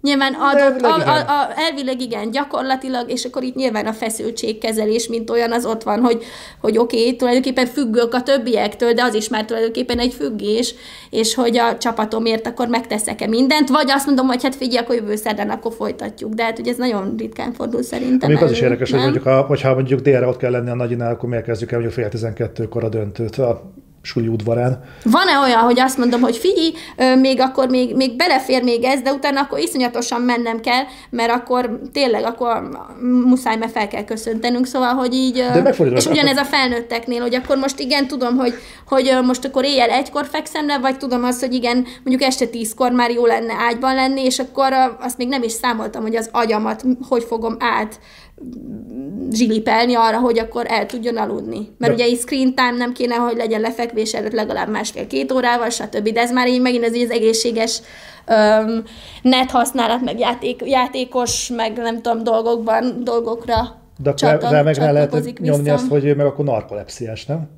Nyilván 0.06 0.34
adott, 0.34 0.82
a, 0.82 0.96
a, 0.96 1.18
a, 1.18 1.52
elvileg 1.56 2.02
igen, 2.02 2.32
gyakorlatilag, 2.32 3.12
és 3.12 3.26
akkor 3.26 3.44
itt 3.44 3.56
nyilván 3.56 3.86
a 3.86 3.94
feszültségkezelés, 3.94 5.08
mint 5.08 5.30
olyan, 5.30 5.52
az 5.52 5.66
ott 5.66 5.84
van, 5.84 6.00
hogy, 6.00 6.24
hogy 6.62 6.78
oké, 6.78 7.00
okay, 7.00 7.16
tulajdonképpen 7.16 7.66
függök 7.66 8.14
a 8.14 8.22
többiektől, 8.22 8.94
de 8.94 9.04
az 9.04 9.14
is 9.14 9.30
már 9.30 9.46
tulajdonképpen 9.46 10.00
egy 10.00 10.14
függés, 10.14 10.76
és 11.10 11.36
hogy 11.36 11.58
a 11.58 11.78
csapatomért 11.78 12.48
akkor 12.48 12.68
megteszek-e 12.68 13.28
mindent, 13.28 13.70
vagy 13.70 13.92
azt 13.92 14.06
mondom, 14.06 14.28
hogy 14.28 14.44
hát 14.44 14.56
figyelj, 14.56 14.84
akkor 14.84 14.96
jövő 14.96 15.16
szerdán 15.16 15.50
akkor 15.50 15.74
folytatjuk. 15.74 16.34
De 16.34 16.44
hát 16.44 16.60
ugye 16.60 16.72
ez 16.72 16.78
nagyon 16.78 17.16
ritkán 17.18 17.54
fordul 17.54 17.84
szerintem. 17.84 18.30
Még 18.30 18.42
az 18.42 18.52
is 18.52 18.62
érdekes, 18.62 18.90
nem? 18.90 19.00
hogy 19.00 19.12
mondjuk, 19.12 19.34
ha, 19.34 19.42
hogyha 19.42 19.74
mondjuk 19.74 20.00
délre 20.00 20.28
ott 20.28 20.38
kell 20.38 20.52
lenni 20.52 20.70
a 20.70 20.76
nagyinál, 20.76 21.12
akkor 21.12 21.30
miért 21.30 21.46
kezdjük 21.46 21.72
el 21.72 21.80
mondjuk 21.80 22.00
fél 22.00 22.10
tizenkettőkor 22.10 22.84
a 22.84 22.90
döntőt. 22.90 23.38
A 23.38 23.74
suli 24.06 24.28
udvarán. 24.28 24.84
Van-e 25.04 25.40
olyan, 25.40 25.60
hogy 25.60 25.80
azt 25.80 25.98
mondom, 25.98 26.22
hogy 26.22 26.38
figyelj, 26.38 26.74
még 27.20 27.40
akkor 27.40 27.70
még, 27.70 27.96
még 27.96 28.16
belefér 28.16 28.64
még 28.64 28.84
ez, 28.84 29.02
de 29.02 29.12
utána 29.12 29.40
akkor 29.42 29.60
iszonyatosan 29.60 30.22
mennem 30.22 30.60
kell, 30.60 30.84
mert 31.10 31.32
akkor 31.32 31.80
tényleg 31.94 32.24
akkor 32.24 32.70
muszáj, 33.26 33.58
mert 33.58 33.72
fel 33.72 33.88
kell 33.88 34.04
köszöntenünk, 34.04 34.66
szóval, 34.66 34.94
hogy 34.94 35.14
így, 35.14 35.34
de 35.34 35.76
és 35.96 36.06
ugyanez 36.06 36.38
a 36.38 36.44
felnőtteknél, 36.44 37.22
hogy 37.22 37.36
akkor 37.36 37.58
most 37.58 37.80
igen, 37.80 38.08
tudom, 38.08 38.38
hogy, 38.38 38.54
hogy 38.88 39.18
most 39.26 39.46
akkor 39.46 39.66
éjjel 39.66 39.90
egykor 39.90 40.26
fekszem 40.26 40.66
le, 40.66 40.78
vagy 40.78 40.98
tudom 40.98 41.24
azt, 41.24 41.40
hogy 41.40 41.54
igen, 41.54 41.86
mondjuk 42.04 42.22
este 42.22 42.46
tízkor 42.46 42.92
már 42.92 43.12
jó 43.12 43.26
lenne 43.26 43.54
ágyban 43.70 43.96
lenni, 43.96 44.24
és 44.24 44.40
akkor 44.40 44.74
azt 45.00 45.18
még 45.18 45.28
nem 45.28 45.44
is 45.44 45.52
számoltam, 45.52 46.02
hogy 46.02 46.16
az 46.16 46.30
agyamat 46.32 46.84
hogy 47.10 47.24
fogom 47.24 47.56
át 47.60 48.00
zsilipelni 49.32 49.96
arra, 49.96 50.20
hogy 50.20 50.40
akkor 50.40 50.66
el 50.68 50.86
tudjon 50.86 51.18
aludni. 51.18 51.76
Mert 51.78 51.96
de... 51.96 52.04
ugye 52.04 52.12
egy 52.12 52.20
screen 52.20 52.56
time 52.56 52.78
nem 52.78 52.94
kéne, 52.94 53.16
hogy 53.16 53.38
legyen 53.38 53.62
lefekvés 53.62 54.14
előtt 54.14 54.34
legalább 54.34 54.70
másfél-két 54.70 55.32
órával, 55.32 55.70
stb. 55.70 56.10
De 56.10 56.22
ez 56.22 56.32
már 56.32 56.48
így 56.48 56.62
megint 56.62 56.86
az, 56.86 56.94
az 56.94 57.12
egészséges 57.12 57.82
um, 58.28 58.84
net 59.22 59.52
használat, 59.52 60.02
meg 60.02 60.20
játék, 60.20 60.62
játékos, 60.66 61.50
meg 61.56 61.78
nem 61.78 62.02
tudom, 62.02 62.24
dolgokban, 62.24 63.04
dolgokra 63.04 63.84
De 63.98 64.10
akkor 64.10 64.52
rá 64.52 64.62
meg 64.62 64.76
rá 64.76 64.92
lehet 64.92 65.40
nyomni 65.40 65.70
azt, 65.70 65.88
hogy 65.88 66.16
meg 66.16 66.26
akkor 66.26 66.46
narkolepsziás, 66.46 67.26
nem? 67.26 67.50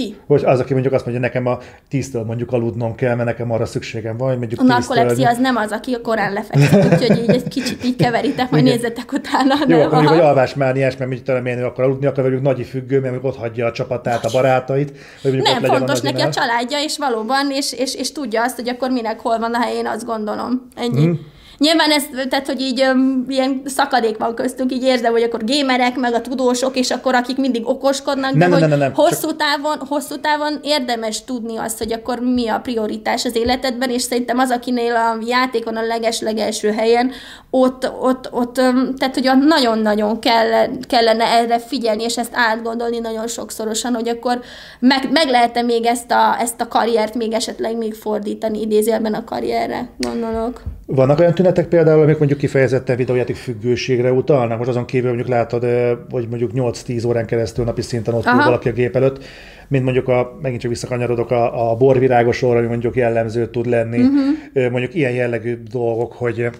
Ki? 0.00 0.16
Hogy 0.26 0.44
az, 0.44 0.60
aki 0.60 0.72
mondjuk 0.72 0.94
azt 0.94 1.04
mondja, 1.04 1.22
nekem 1.22 1.46
a 1.46 1.58
tíztől 1.88 2.24
mondjuk 2.24 2.52
aludnom 2.52 2.94
kell, 2.94 3.14
mert 3.14 3.28
nekem 3.28 3.50
arra 3.52 3.66
szükségem 3.66 4.16
van, 4.16 4.28
hogy 4.28 4.38
mondjuk 4.38 4.60
A 4.60 4.62
narkolepszia 4.62 5.28
az 5.28 5.38
nem 5.38 5.56
az, 5.56 5.70
aki 5.70 5.94
a 5.94 6.00
korán 6.00 6.32
lefekszik, 6.32 6.92
úgyhogy 6.92 7.18
így 7.18 7.30
egy 7.30 7.48
kicsit 7.48 7.84
így 7.84 7.96
keveritek, 7.96 8.50
majd 8.50 8.64
nézzetek 8.64 9.12
utána. 9.12 9.54
Jó, 9.66 9.80
akkor 9.80 9.92
mondjuk, 9.92 10.14
hogy 10.14 10.24
alvásmániás, 10.24 10.92
mert 10.96 11.06
mondjuk 11.06 11.26
talán 11.26 11.42
milyen 11.42 11.64
akar 11.64 11.84
aludni, 11.84 12.06
akar 12.06 12.24
velük 12.24 12.42
nagy 12.42 12.66
függő, 12.66 13.00
mert 13.00 13.12
mondjuk 13.12 13.32
ott 13.32 13.38
hagyja 13.38 13.66
a 13.66 13.72
csapatát, 13.72 14.24
a 14.24 14.28
barátait, 14.32 14.90
vagy 15.22 15.32
mondjuk 15.32 15.46
ott 15.46 15.52
Nem, 15.52 15.62
legyen 15.62 15.76
fontos 15.76 16.00
a 16.00 16.02
neki 16.02 16.20
a 16.20 16.30
családja, 16.30 16.82
és 16.82 16.98
valóban, 16.98 17.50
és, 17.50 17.72
és, 17.72 17.94
és 17.94 18.12
tudja 18.12 18.42
azt, 18.42 18.56
hogy 18.56 18.68
akkor 18.68 18.90
minek 18.90 19.20
hol 19.20 19.38
van 19.38 19.54
a 19.54 19.60
helyén, 19.60 19.86
azt 19.86 20.04
gondolom. 20.04 20.68
Ennyi. 20.76 21.06
Mhm. 21.06 21.18
Nyilván 21.60 21.90
ez, 21.90 22.02
tehát, 22.28 22.46
hogy 22.46 22.60
így 22.60 22.84
um, 22.92 23.24
ilyen 23.28 23.62
szakadék 23.64 24.18
van 24.18 24.34
köztünk, 24.34 24.72
így 24.72 24.82
érzem, 24.82 25.12
hogy 25.12 25.22
akkor 25.22 25.44
gémerek, 25.44 25.96
meg 25.96 26.14
a 26.14 26.20
tudósok, 26.20 26.76
és 26.76 26.90
akkor 26.90 27.14
akik 27.14 27.36
mindig 27.36 27.68
okoskodnak, 27.68 28.32
de 28.32 28.38
Nem, 28.38 28.50
nem, 28.50 28.58
hogy 28.58 28.68
nem, 28.68 28.78
nem, 28.78 28.92
hosszú, 28.94 29.36
távon, 29.36 29.76
hosszú 29.88 30.20
távon 30.20 30.60
érdemes 30.62 31.24
tudni 31.24 31.56
azt, 31.56 31.78
hogy 31.78 31.92
akkor 31.92 32.18
mi 32.18 32.48
a 32.48 32.60
prioritás 32.60 33.24
az 33.24 33.36
életedben, 33.36 33.90
és 33.90 34.02
szerintem 34.02 34.38
az, 34.38 34.50
akinél 34.50 34.94
a 34.94 35.18
játékon 35.26 35.76
a 35.76 35.82
leges-legelső 35.82 36.70
helyen, 36.70 37.10
ott, 37.50 37.90
ott, 38.00 38.28
ott 38.32 38.58
um, 38.58 38.94
tehát, 38.96 39.14
hogy 39.14 39.30
nagyon-nagyon 39.46 40.18
kell, 40.18 40.68
kellene 40.88 41.24
erre 41.24 41.58
figyelni, 41.58 42.02
és 42.02 42.18
ezt 42.18 42.32
átgondolni 42.34 42.98
nagyon 42.98 43.26
sokszorosan, 43.26 43.94
hogy 43.94 44.08
akkor 44.08 44.40
meg, 44.78 45.08
meg 45.12 45.28
lehet-e 45.28 45.62
még 45.62 45.86
ezt 45.86 46.10
a, 46.10 46.40
ezt 46.40 46.60
a 46.60 46.68
karriert 46.68 47.14
még 47.14 47.32
esetleg 47.32 47.76
még 47.76 47.94
fordítani, 47.94 48.60
idézélben 48.60 49.14
a 49.14 49.24
karrierre, 49.24 49.88
gondolok. 49.98 50.62
Vannak 50.86 51.18
olyan 51.18 51.34
tünetek 51.52 51.70
például, 51.70 52.02
amik 52.02 52.18
mondjuk 52.18 52.38
kifejezetten 52.38 52.96
videójáték 52.96 53.36
függőségre 53.36 54.12
utalnak? 54.12 54.58
Most 54.58 54.70
azon 54.70 54.84
kívül 54.84 55.08
mondjuk 55.08 55.28
látod, 55.28 55.64
eh, 55.64 55.96
hogy 56.10 56.28
mondjuk 56.28 56.50
8-10 56.54 57.06
órán 57.06 57.26
keresztül 57.26 57.64
napi 57.64 57.82
szinten 57.82 58.14
ott 58.14 58.26
ül 58.26 58.44
valaki 58.44 58.68
a 58.68 58.72
gép 58.72 58.96
előtt, 58.96 59.24
mint 59.68 59.84
mondjuk 59.84 60.08
a, 60.08 60.38
megint 60.42 60.60
csak 60.60 60.70
visszakanyarodok, 60.70 61.30
a, 61.30 61.70
a 61.70 61.76
borvirágos 61.76 62.42
orra, 62.42 62.58
ami 62.58 62.66
mondjuk 62.66 62.96
jellemző 62.96 63.46
tud 63.46 63.66
lenni. 63.66 63.98
Uh-huh. 63.98 64.70
Mondjuk 64.70 64.94
ilyen 64.94 65.12
jellegű 65.12 65.62
dolgok, 65.70 66.12
hogy 66.12 66.40
eh, 66.40 66.50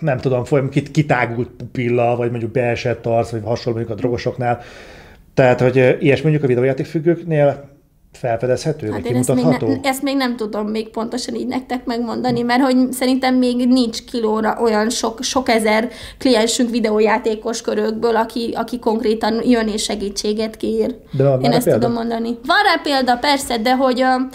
nem 0.00 0.18
tudom, 0.18 0.44
folyam, 0.44 0.68
kit, 0.68 0.90
kitágult 0.90 1.50
pupilla, 1.56 2.16
vagy 2.16 2.30
mondjuk 2.30 2.52
beesett 2.52 3.06
arc, 3.06 3.30
vagy 3.30 3.42
hasonló 3.44 3.78
mondjuk 3.78 3.98
a 3.98 4.00
drogosoknál. 4.00 4.60
Tehát, 5.34 5.60
hogy 5.60 5.76
ilyesmi 6.00 6.22
mondjuk 6.22 6.44
a 6.44 6.46
videójáték 6.46 6.86
függőknél 6.86 7.77
felfedezhető, 8.12 8.86
vagy 8.90 8.96
Hát 9.02 9.10
én 9.10 9.16
ezt 9.16 9.28
még, 9.28 9.36
kimutatható? 9.36 9.80
ne, 9.82 9.88
ezt 9.88 10.02
még 10.02 10.16
nem 10.16 10.36
tudom 10.36 10.66
még 10.68 10.88
pontosan 10.90 11.34
így 11.34 11.46
nektek 11.46 11.84
megmondani, 11.84 12.42
mert 12.42 12.62
hogy 12.62 12.92
szerintem 12.92 13.34
még 13.34 13.68
nincs 13.68 14.04
kilóra 14.04 14.58
olyan 14.62 14.90
sok, 14.90 15.22
sok 15.22 15.48
ezer 15.48 15.88
kliensünk 16.18 16.70
videójátékos 16.70 17.60
körökből, 17.60 18.16
aki, 18.16 18.52
aki 18.56 18.78
konkrétan 18.78 19.42
jön 19.44 19.68
és 19.68 19.82
segítséget 19.82 20.56
kér. 20.56 20.94
De 21.12 21.36
Én 21.42 21.50
ezt 21.50 21.64
példa? 21.64 21.80
tudom 21.80 21.92
mondani. 21.96 22.28
Van 22.46 22.56
rá 22.64 22.80
példa, 22.82 23.16
persze, 23.16 23.58
de 23.58 23.74
hogy 23.76 24.02
um, 24.02 24.28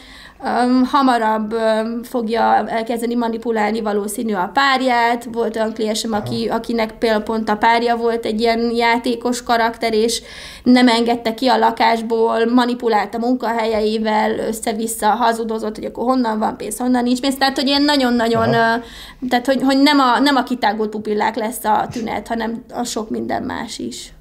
um, 0.44 0.84
hamarabb 0.86 1.54
um, 1.54 2.04
fogja 2.04 2.68
elkezdeni 2.68 3.16
manipulálni 3.16 3.82
valószínű 3.82 4.34
a 4.34 4.50
párját. 4.54 5.28
Volt 5.32 5.56
olyan 5.56 5.74
kliensem, 5.74 6.14
aki, 6.14 6.48
akinek 6.48 6.98
például 6.98 7.24
pont 7.24 7.50
a 7.50 7.56
párja 7.56 7.96
volt 7.96 8.26
egy 8.26 8.39
ilyen 8.39 8.60
játékos 8.76 9.44
karakter, 9.44 9.94
és 9.94 10.22
nem 10.64 10.88
engedte 10.88 11.34
ki 11.34 11.48
a 11.48 11.58
lakásból, 11.58 12.46
manipulált 12.46 13.16
a 13.16 13.20
munkahelyeivel, 13.20 14.39
össze-vissza 14.39 15.08
hazudozott, 15.08 15.76
hogy 15.76 15.86
akkor 15.86 16.04
honnan 16.04 16.39
van 16.39 16.58
pénz, 16.58 16.78
honnan 16.78 17.04
nincs 17.04 17.20
pénz. 17.20 17.36
Tehát, 17.36 17.58
hogy 17.58 17.68
ilyen 17.68 17.84
nagyon-nagyon, 17.84 18.48
uh, 18.48 18.84
tehát, 19.30 19.46
hogy, 19.46 19.62
hogy 19.64 19.82
nem, 19.82 20.00
a, 20.00 20.20
nem 20.20 20.36
a 20.36 20.44
kitágult 20.44 20.89
pupillák 20.89 21.36
lesz 21.36 21.64
a 21.64 21.88
tünet, 21.91 22.28
hanem 22.28 22.64
a 22.74 22.84
sok 22.84 23.10
minden 23.10 23.44
más 23.44 23.80
is. 23.80 24.14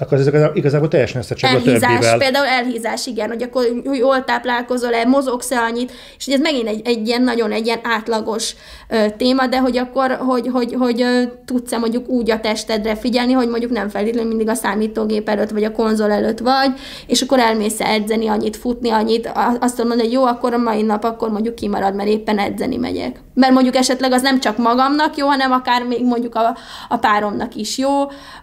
Akkor 0.00 0.18
ez 0.18 0.26
igazából, 0.54 0.88
teljesen 0.88 1.20
összecsapja 1.20 1.58
a 1.58 1.62
többivel. 1.62 2.18
például 2.18 2.46
elhízás, 2.46 3.06
igen, 3.06 3.28
hogy 3.28 3.42
akkor 3.42 3.64
hogy 3.84 3.98
jól 3.98 4.24
táplálkozol-e, 4.24 5.04
mozogsz-e 5.04 5.58
annyit, 5.58 5.92
és 6.18 6.24
hogy 6.24 6.34
ez 6.34 6.40
megint 6.40 6.68
egy, 6.68 6.80
egy 6.84 7.06
ilyen 7.06 7.22
nagyon 7.22 7.52
egy 7.52 7.66
ilyen 7.66 7.80
átlagos 7.82 8.54
ö, 8.88 9.04
téma, 9.16 9.46
de 9.46 9.58
hogy 9.58 9.76
akkor, 9.78 10.10
hogy, 10.10 10.48
hogy, 10.52 10.74
hogy 10.78 11.02
ö, 11.02 11.22
tudsz-e 11.44 11.78
mondjuk 11.78 12.08
úgy 12.08 12.30
a 12.30 12.40
testedre 12.40 12.96
figyelni, 12.96 13.32
hogy 13.32 13.48
mondjuk 13.48 13.70
nem 13.70 13.88
feltétlenül 13.88 14.28
mindig 14.28 14.48
a 14.48 14.54
számítógép 14.54 15.28
előtt, 15.28 15.50
vagy 15.50 15.64
a 15.64 15.72
konzol 15.72 16.10
előtt 16.10 16.38
vagy, 16.38 16.70
és 17.06 17.22
akkor 17.22 17.38
elmész 17.38 17.80
edzeni, 17.80 18.28
annyit 18.28 18.56
futni, 18.56 18.90
annyit, 18.90 19.32
azt 19.60 19.78
mondani, 19.78 20.00
hogy 20.00 20.12
jó, 20.12 20.24
akkor 20.24 20.52
a 20.52 20.58
mai 20.58 20.82
nap 20.82 21.04
akkor 21.04 21.30
mondjuk 21.30 21.54
kimarad, 21.54 21.94
mert 21.94 22.08
éppen 22.08 22.38
edzeni 22.38 22.76
megyek. 22.76 23.20
Mert 23.40 23.52
mondjuk 23.52 23.76
esetleg 23.76 24.12
az 24.12 24.22
nem 24.22 24.40
csak 24.40 24.56
magamnak 24.58 25.16
jó, 25.16 25.26
hanem 25.26 25.52
akár 25.52 25.82
még 25.82 26.04
mondjuk 26.04 26.34
a, 26.34 26.56
a 26.88 26.96
páromnak 26.96 27.54
is 27.54 27.78
jó, 27.78 27.90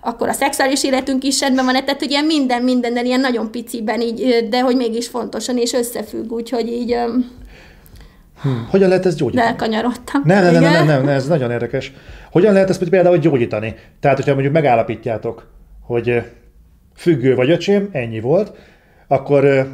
akkor 0.01 0.29
a 0.29 0.33
szexuális 0.33 0.83
életünk 0.83 1.23
is 1.23 1.39
rendben 1.39 1.65
van, 1.65 1.73
tehát 1.73 1.99
hogy 1.99 2.11
ilyen 2.11 2.25
minden, 2.25 2.63
mindennel 2.63 3.05
ilyen 3.05 3.19
nagyon 3.19 3.51
piciben 3.51 4.01
így, 4.01 4.47
de 4.49 4.61
hogy 4.61 4.75
mégis 4.75 5.07
fontosan 5.07 5.57
és 5.57 5.73
összefügg, 5.73 6.31
úgyhogy 6.31 6.67
így 6.67 6.91
ö, 6.91 7.13
Hogyan 8.69 8.89
lehet 8.89 9.05
ezt 9.05 9.17
gyógyítani? 9.17 9.47
elkanyarodtam. 9.47 10.21
Nem, 10.25 10.43
nem, 10.43 10.53
nem, 10.53 10.61
nem, 10.61 10.85
nem, 10.85 11.03
nem, 11.03 11.15
ez 11.15 11.27
nagyon 11.27 11.51
érdekes. 11.51 11.93
Hogyan 12.31 12.53
lehet 12.53 12.69
ezt 12.69 12.89
például 12.89 13.17
gyógyítani? 13.17 13.75
Tehát, 13.99 14.17
hogyha 14.17 14.33
mondjuk 14.33 14.53
megállapítjátok, 14.53 15.47
hogy 15.81 16.23
függő 16.95 17.35
vagy 17.35 17.49
öcsém, 17.49 17.89
ennyi 17.91 18.19
volt, 18.19 18.51
akkor 19.07 19.67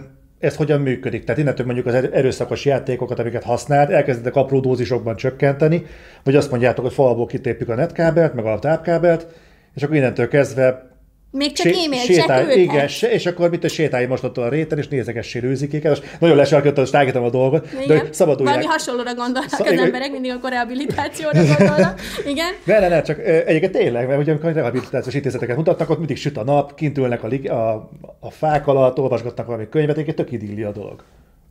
ez 0.44 0.56
hogyan 0.56 0.82
működik? 0.82 1.24
Tehát 1.24 1.41
innentől 1.41 1.66
mondjuk 1.66 1.88
az 1.88 1.94
erő- 1.94 2.14
erőszakos 2.14 2.66
játékokat, 2.66 3.20
amiket 3.20 3.44
használt, 3.44 3.89
elkezditek 3.89 4.36
apró 4.36 4.60
dózisokban 4.60 5.16
csökkenteni, 5.16 5.86
vagy 6.24 6.36
azt 6.36 6.50
mondjátok, 6.50 6.86
hogy 6.86 6.94
falból 6.94 7.26
kitépjük 7.26 7.70
a 7.70 7.76
netkábelt, 7.76 8.34
meg 8.34 8.46
a 8.46 8.60
tápkábelt, 8.60 9.28
és 9.76 9.84
akkor 9.84 9.96
innentől 9.96 10.28
kezdve 10.28 10.93
Még 11.36 11.52
csak 11.52 11.68
sé- 11.68 11.86
e-mail 11.86 12.02
sétálj, 12.02 12.46
check 12.46 12.58
igen, 12.58 12.88
se- 12.88 13.12
és 13.12 13.26
akkor 13.26 13.50
mit 13.50 13.64
a 13.64 13.68
sétálj 13.68 14.06
most 14.06 14.24
ott 14.24 14.38
a 14.38 14.50
réten, 14.50 14.78
és 14.78 14.88
nézegessél 14.88 15.42
rőzikéket, 15.42 15.98
és 15.98 16.04
nagyon 16.20 16.36
lesarkítottam, 16.36 16.84
és 16.84 16.90
tágítom 16.90 17.24
a 17.24 17.30
dolgot, 17.30 17.70
de 17.76 17.84
Igen. 17.84 18.00
hogy 18.00 18.14
szabadulják. 18.14 18.56
Valami 18.56 18.72
hasonlóra 18.74 19.14
gondolnak 19.16 19.50
Szab- 19.50 19.70
az 19.70 19.78
emberek, 19.80 20.12
mindig 20.12 20.32
akkor 20.32 20.50
rehabilitációra 20.50 21.44
gondolnak. 21.46 22.00
Igen. 22.28 22.48
Ne, 22.66 22.80
ne, 22.80 22.88
ne, 22.88 23.02
csak 23.02 23.20
egyébként 23.20 23.72
tényleg, 23.72 24.08
mert 24.08 24.20
ugye 24.20 24.32
amikor 24.32 24.54
rehabilitációs 24.54 25.14
intézeteket 25.16 25.56
mutatnak, 25.56 25.90
ott 25.90 25.98
mindig 25.98 26.18
süt 26.18 26.38
a 26.38 26.44
nap, 26.44 26.76
kint 26.76 26.98
ülnek 26.98 27.24
a, 27.24 27.28
lig- 27.28 27.50
a, 27.50 27.90
a 28.20 28.30
fák 28.32 28.68
alatt, 28.68 29.00
olvasgatnak 29.00 29.46
valami 29.46 29.70
könyvet, 29.70 29.96
egyébként 29.96 30.18
tök 30.18 30.32
idilli 30.32 30.64
a 30.64 30.72
dolog. 30.72 31.04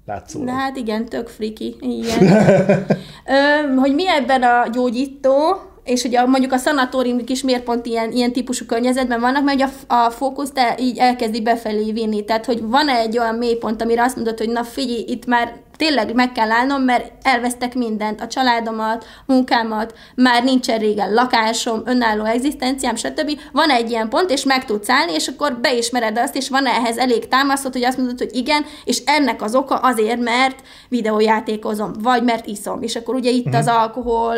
Látszólag. 0.07 0.47
De 0.49 0.53
hát 0.55 0.77
igen, 0.77 1.05
tök 1.05 1.29
friki. 1.29 1.77
Igen. 1.81 2.29
Ö, 3.27 3.75
hogy 3.77 3.95
mi 3.95 4.09
ebben 4.09 4.43
a 4.43 4.67
gyógyító, 4.73 5.61
és 5.85 6.05
ugye 6.05 6.27
mondjuk 6.27 6.53
a 6.53 6.57
szanatóriumok 6.57 7.31
is 7.31 7.43
miért 7.43 7.63
pont 7.63 7.87
ilyen, 7.87 8.13
ilyen 8.13 8.33
típusú 8.33 8.65
környezetben 8.67 9.21
vannak, 9.21 9.45
mert 9.45 9.57
ugye 9.57 9.69
a, 9.89 9.95
a 9.95 10.11
fókuszt 10.11 10.59
el, 10.59 10.79
így 10.79 10.99
elkezdi 10.99 11.43
befelé 11.43 11.93
vinni. 11.93 12.25
Tehát, 12.25 12.45
hogy 12.45 12.63
van 12.63 12.89
egy 12.89 13.19
olyan 13.19 13.35
mélypont, 13.35 13.83
amire 13.83 14.03
azt 14.03 14.17
mondod, 14.17 14.39
hogy 14.39 14.49
na 14.49 14.65
figyelj, 14.65 15.05
itt 15.07 15.27
már 15.27 15.57
tényleg 15.83 16.15
meg 16.15 16.33
kell 16.33 16.51
állnom, 16.51 16.83
mert 16.83 17.13
elvesztek 17.23 17.75
mindent, 17.75 18.21
a 18.21 18.27
családomat, 18.27 19.07
munkámat, 19.27 19.95
már 20.15 20.45
nincsen 20.45 20.79
régen 20.79 21.13
lakásom, 21.13 21.83
önálló 21.85 22.25
egzisztenciám, 22.25 22.95
stb. 22.95 23.41
Van 23.53 23.71
egy 23.71 23.91
ilyen 23.91 24.09
pont, 24.09 24.31
és 24.31 24.45
meg 24.45 24.65
tudsz 24.65 24.89
állni, 24.91 25.13
és 25.13 25.29
akkor 25.29 25.59
beismered 25.61 26.19
azt, 26.19 26.37
és 26.37 26.49
van 26.49 26.67
ehhez 26.67 26.97
elég 26.97 27.29
támasztott, 27.29 27.73
hogy 27.73 27.85
azt 27.85 27.97
mondod, 27.97 28.19
hogy 28.19 28.31
igen, 28.33 28.65
és 28.85 29.03
ennek 29.05 29.43
az 29.43 29.55
oka 29.55 29.75
azért, 29.75 30.21
mert 30.21 30.63
videójátékozom, 30.89 31.93
vagy 32.03 32.23
mert 32.23 32.47
iszom. 32.47 32.83
És 32.83 32.97
akkor 32.97 33.15
ugye 33.15 33.31
itt 33.31 33.47
uh-huh. 33.47 33.61
az 33.61 33.67
alkohol 33.67 34.37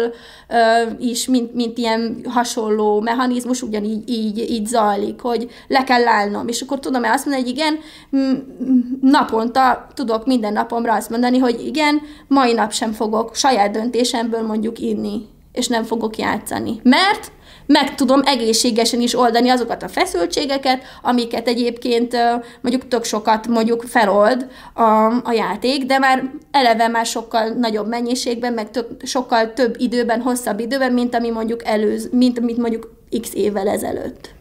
ö, 0.48 0.90
is, 0.98 1.26
mint, 1.26 1.54
mint 1.54 1.78
ilyen 1.78 2.20
hasonló 2.28 3.00
mechanizmus, 3.00 3.62
ugyanígy 3.62 4.08
így, 4.08 4.50
így 4.50 4.66
zajlik, 4.66 5.20
hogy 5.20 5.50
le 5.68 5.84
kell 5.84 6.06
állnom. 6.06 6.48
És 6.48 6.60
akkor 6.60 6.78
tudom-e 6.78 7.12
azt 7.12 7.26
mondani, 7.26 7.46
hogy 7.46 7.56
igen, 7.56 7.78
naponta 9.00 9.86
tudok 9.94 10.26
minden 10.26 10.52
napomra 10.52 10.94
azt 10.94 11.10
mondani, 11.10 11.33
hogy 11.38 11.66
igen, 11.66 12.00
mai 12.28 12.52
nap 12.52 12.72
sem 12.72 12.92
fogok 12.92 13.34
saját 13.34 13.70
döntésemből 13.70 14.42
mondjuk 14.42 14.78
inni, 14.78 15.26
és 15.52 15.68
nem 15.68 15.82
fogok 15.82 16.16
játszani. 16.16 16.80
Mert 16.82 17.32
meg 17.66 17.94
tudom 17.94 18.20
egészségesen 18.24 19.00
is 19.00 19.18
oldani 19.18 19.48
azokat 19.48 19.82
a 19.82 19.88
feszültségeket, 19.88 20.82
amiket 21.02 21.48
egyébként 21.48 22.16
mondjuk 22.60 22.88
tök 22.88 23.04
sokat 23.04 23.48
mondjuk 23.48 23.82
felold 23.82 24.46
a, 24.74 24.82
a 25.24 25.32
játék, 25.32 25.84
de 25.84 25.98
már 25.98 26.30
eleve 26.50 26.88
már 26.88 27.06
sokkal 27.06 27.48
nagyobb 27.48 27.88
mennyiségben, 27.88 28.52
meg 28.52 28.70
tök, 28.70 28.86
sokkal 29.02 29.52
több 29.52 29.74
időben, 29.78 30.20
hosszabb 30.20 30.60
időben, 30.60 30.92
mint 30.92 31.14
ami 31.14 31.30
mondjuk 31.30 31.64
előz, 31.64 32.08
mint 32.12 32.38
amit 32.38 32.56
mondjuk 32.56 32.92
x 33.20 33.34
évvel 33.34 33.68
ezelőtt. 33.68 34.34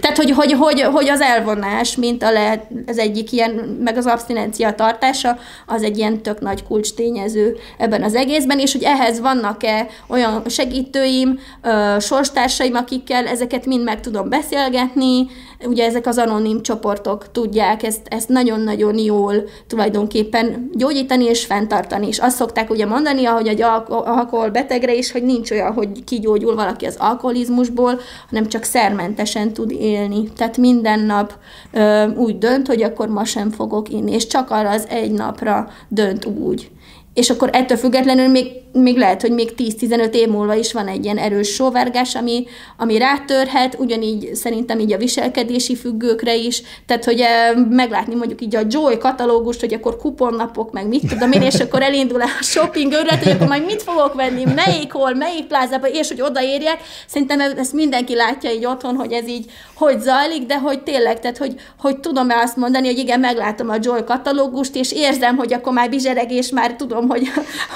Tehát, 0.00 0.16
hogy, 0.16 0.30
hogy, 0.30 0.52
hogy, 0.52 0.80
hogy 0.80 1.08
az 1.08 1.20
elvonás, 1.20 1.96
mint 1.96 2.22
a 2.22 2.32
lehet, 2.32 2.66
az 2.86 2.98
egyik 2.98 3.32
ilyen, 3.32 3.50
meg 3.84 3.96
az 3.96 4.06
abstinencia 4.06 4.74
tartása, 4.74 5.38
az 5.66 5.82
egy 5.82 5.98
ilyen 5.98 6.22
tök 6.22 6.40
nagy 6.40 6.62
kulcs 6.62 6.94
tényező 6.94 7.56
ebben 7.78 8.02
az 8.02 8.14
egészben, 8.14 8.58
és 8.58 8.72
hogy 8.72 8.82
ehhez 8.82 9.20
vannak-e 9.20 9.86
olyan 10.08 10.42
segítőim, 10.48 11.38
ö, 11.62 11.96
sorstársaim, 12.00 12.74
akikkel 12.74 13.26
ezeket 13.26 13.66
mind 13.66 13.84
meg 13.84 14.00
tudom 14.00 14.28
beszélgetni, 14.28 15.26
ugye 15.66 15.84
ezek 15.84 16.06
az 16.06 16.18
anonim 16.18 16.62
csoportok 16.62 17.32
tudják 17.32 17.82
ezt, 17.82 18.00
ezt 18.04 18.28
nagyon-nagyon 18.28 18.98
jól 18.98 19.34
tulajdonképpen 19.66 20.70
gyógyítani 20.72 21.24
és 21.24 21.44
fenntartani, 21.44 22.06
és 22.06 22.18
azt 22.18 22.36
szokták 22.36 22.70
ugye 22.70 22.86
mondani, 22.86 23.24
ahogy 23.24 23.48
egy 23.48 23.62
alko- 23.62 24.06
alkoholbetegre 24.06 24.94
is, 24.94 25.12
hogy 25.12 25.22
nincs 25.22 25.50
olyan, 25.50 25.72
hogy 25.72 26.04
kigyógyul 26.04 26.54
valaki 26.54 26.86
az 26.86 26.96
alkoholizmusból, 26.98 28.00
hanem 28.28 28.48
csak 28.48 28.62
szermentesen 28.62 29.52
tud 29.52 29.70
élni. 29.70 30.32
Tehát 30.36 30.56
minden 30.56 31.00
nap 31.00 31.34
ö, 31.72 32.08
úgy 32.08 32.38
dönt, 32.38 32.66
hogy 32.66 32.82
akkor 32.82 33.08
ma 33.08 33.24
sem 33.24 33.50
fogok 33.50 33.88
inni, 33.88 34.12
és 34.12 34.26
csak 34.26 34.50
arra 34.50 34.70
az 34.70 34.86
egy 34.88 35.10
napra 35.10 35.68
dönt 35.88 36.24
úgy. 36.24 36.70
És 37.14 37.30
akkor 37.30 37.50
ettől 37.52 37.76
függetlenül 37.76 38.28
még 38.28 38.63
még 38.82 38.96
lehet, 38.96 39.20
hogy 39.20 39.30
még 39.30 39.52
10-15 39.56 40.14
év 40.14 40.28
múlva 40.28 40.54
is 40.54 40.72
van 40.72 40.88
egy 40.88 41.04
ilyen 41.04 41.18
erős 41.18 41.48
sóvárgás, 41.48 42.14
ami, 42.14 42.46
ami 42.76 42.98
rátörhet, 42.98 43.76
ugyanígy 43.78 44.34
szerintem 44.34 44.78
így 44.78 44.92
a 44.92 44.96
viselkedési 44.96 45.76
függőkre 45.76 46.34
is, 46.34 46.62
tehát 46.86 47.04
hogy 47.04 47.24
meglátni 47.68 48.14
mondjuk 48.14 48.40
így 48.40 48.56
a 48.56 48.62
Joy 48.68 48.98
katalógust, 48.98 49.60
hogy 49.60 49.74
akkor 49.74 49.96
kuponnapok, 49.96 50.72
meg 50.72 50.88
mit 50.88 51.08
tudom 51.08 51.32
én, 51.32 51.42
és 51.42 51.54
akkor 51.54 51.82
elindul 51.82 52.20
a 52.20 52.28
shopping 52.40 52.92
őrület, 52.92 53.22
hogy 53.22 53.32
akkor 53.32 53.46
majd 53.46 53.64
mit 53.64 53.82
fogok 53.82 54.14
venni, 54.14 54.44
melyik 54.44 54.92
hol, 54.92 55.14
melyik 55.14 55.46
plázába, 55.46 55.88
és 55.88 56.08
hogy 56.08 56.20
odaérjek. 56.20 56.78
Szerintem 57.06 57.40
ezt 57.40 57.72
mindenki 57.72 58.14
látja 58.14 58.50
így 58.50 58.66
otthon, 58.66 58.94
hogy 58.94 59.12
ez 59.12 59.28
így 59.28 59.44
hogy 59.74 60.00
zajlik, 60.00 60.46
de 60.46 60.58
hogy 60.58 60.82
tényleg, 60.82 61.20
tehát 61.20 61.38
hogy, 61.38 61.54
hogy 61.78 61.98
tudom-e 61.98 62.36
azt 62.36 62.56
mondani, 62.56 62.86
hogy 62.86 62.98
igen, 62.98 63.20
meglátom 63.20 63.68
a 63.68 63.76
Joy 63.80 64.04
katalógust, 64.04 64.76
és 64.76 64.92
érzem, 64.92 65.36
hogy 65.36 65.52
akkor 65.52 65.72
már 65.72 65.90
bizseregés, 65.90 66.50
már 66.50 66.76
tudom, 66.76 67.08
hogy, 67.08 67.28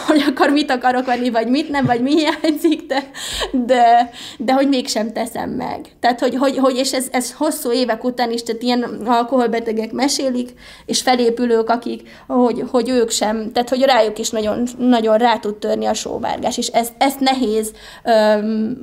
hogy 0.07 0.25
akkor 0.29 0.51
mit 0.51 0.71
akar 0.71 0.88
akarok 0.89 1.07
venni, 1.07 1.31
vagy 1.31 1.49
mit 1.49 1.69
nem, 1.69 1.87
vagy 1.87 2.01
mi 2.01 2.11
hiányzik, 2.11 2.87
de, 2.87 3.11
de, 3.53 4.11
de 4.39 4.53
hogy 4.53 4.69
mégsem 4.69 5.13
teszem 5.13 5.51
meg. 5.51 5.81
Tehát, 6.01 6.21
hogy, 6.21 6.37
hogy, 6.37 6.57
hogy 6.57 6.77
és 6.77 6.93
ez, 6.93 7.07
ez 7.11 7.33
hosszú 7.33 7.73
évek 7.73 8.05
után 8.05 8.31
is, 8.31 8.43
tehát 8.43 8.63
ilyen 8.63 8.83
alkoholbetegek 9.07 9.93
mesélik, 9.93 10.53
és 10.87 11.03
felépülők, 11.03 11.71
akik, 11.71 12.09
hogy, 12.27 12.65
hogy 12.71 12.89
ők 12.89 13.11
sem, 13.11 13.53
tehát, 13.53 13.69
hogy 13.69 13.83
rájuk 13.83 14.19
is 14.19 14.31
nagyon, 14.31 14.69
nagyon 14.79 15.19
rá 15.19 15.37
tud 15.37 15.55
törni 15.55 15.87
a 15.87 15.95
sóvárgás, 15.95 16.59
és 16.59 16.67
ezt, 16.67 16.93
ezt 16.99 17.21
nehéz 17.21 17.73
öm, 18.05 18.77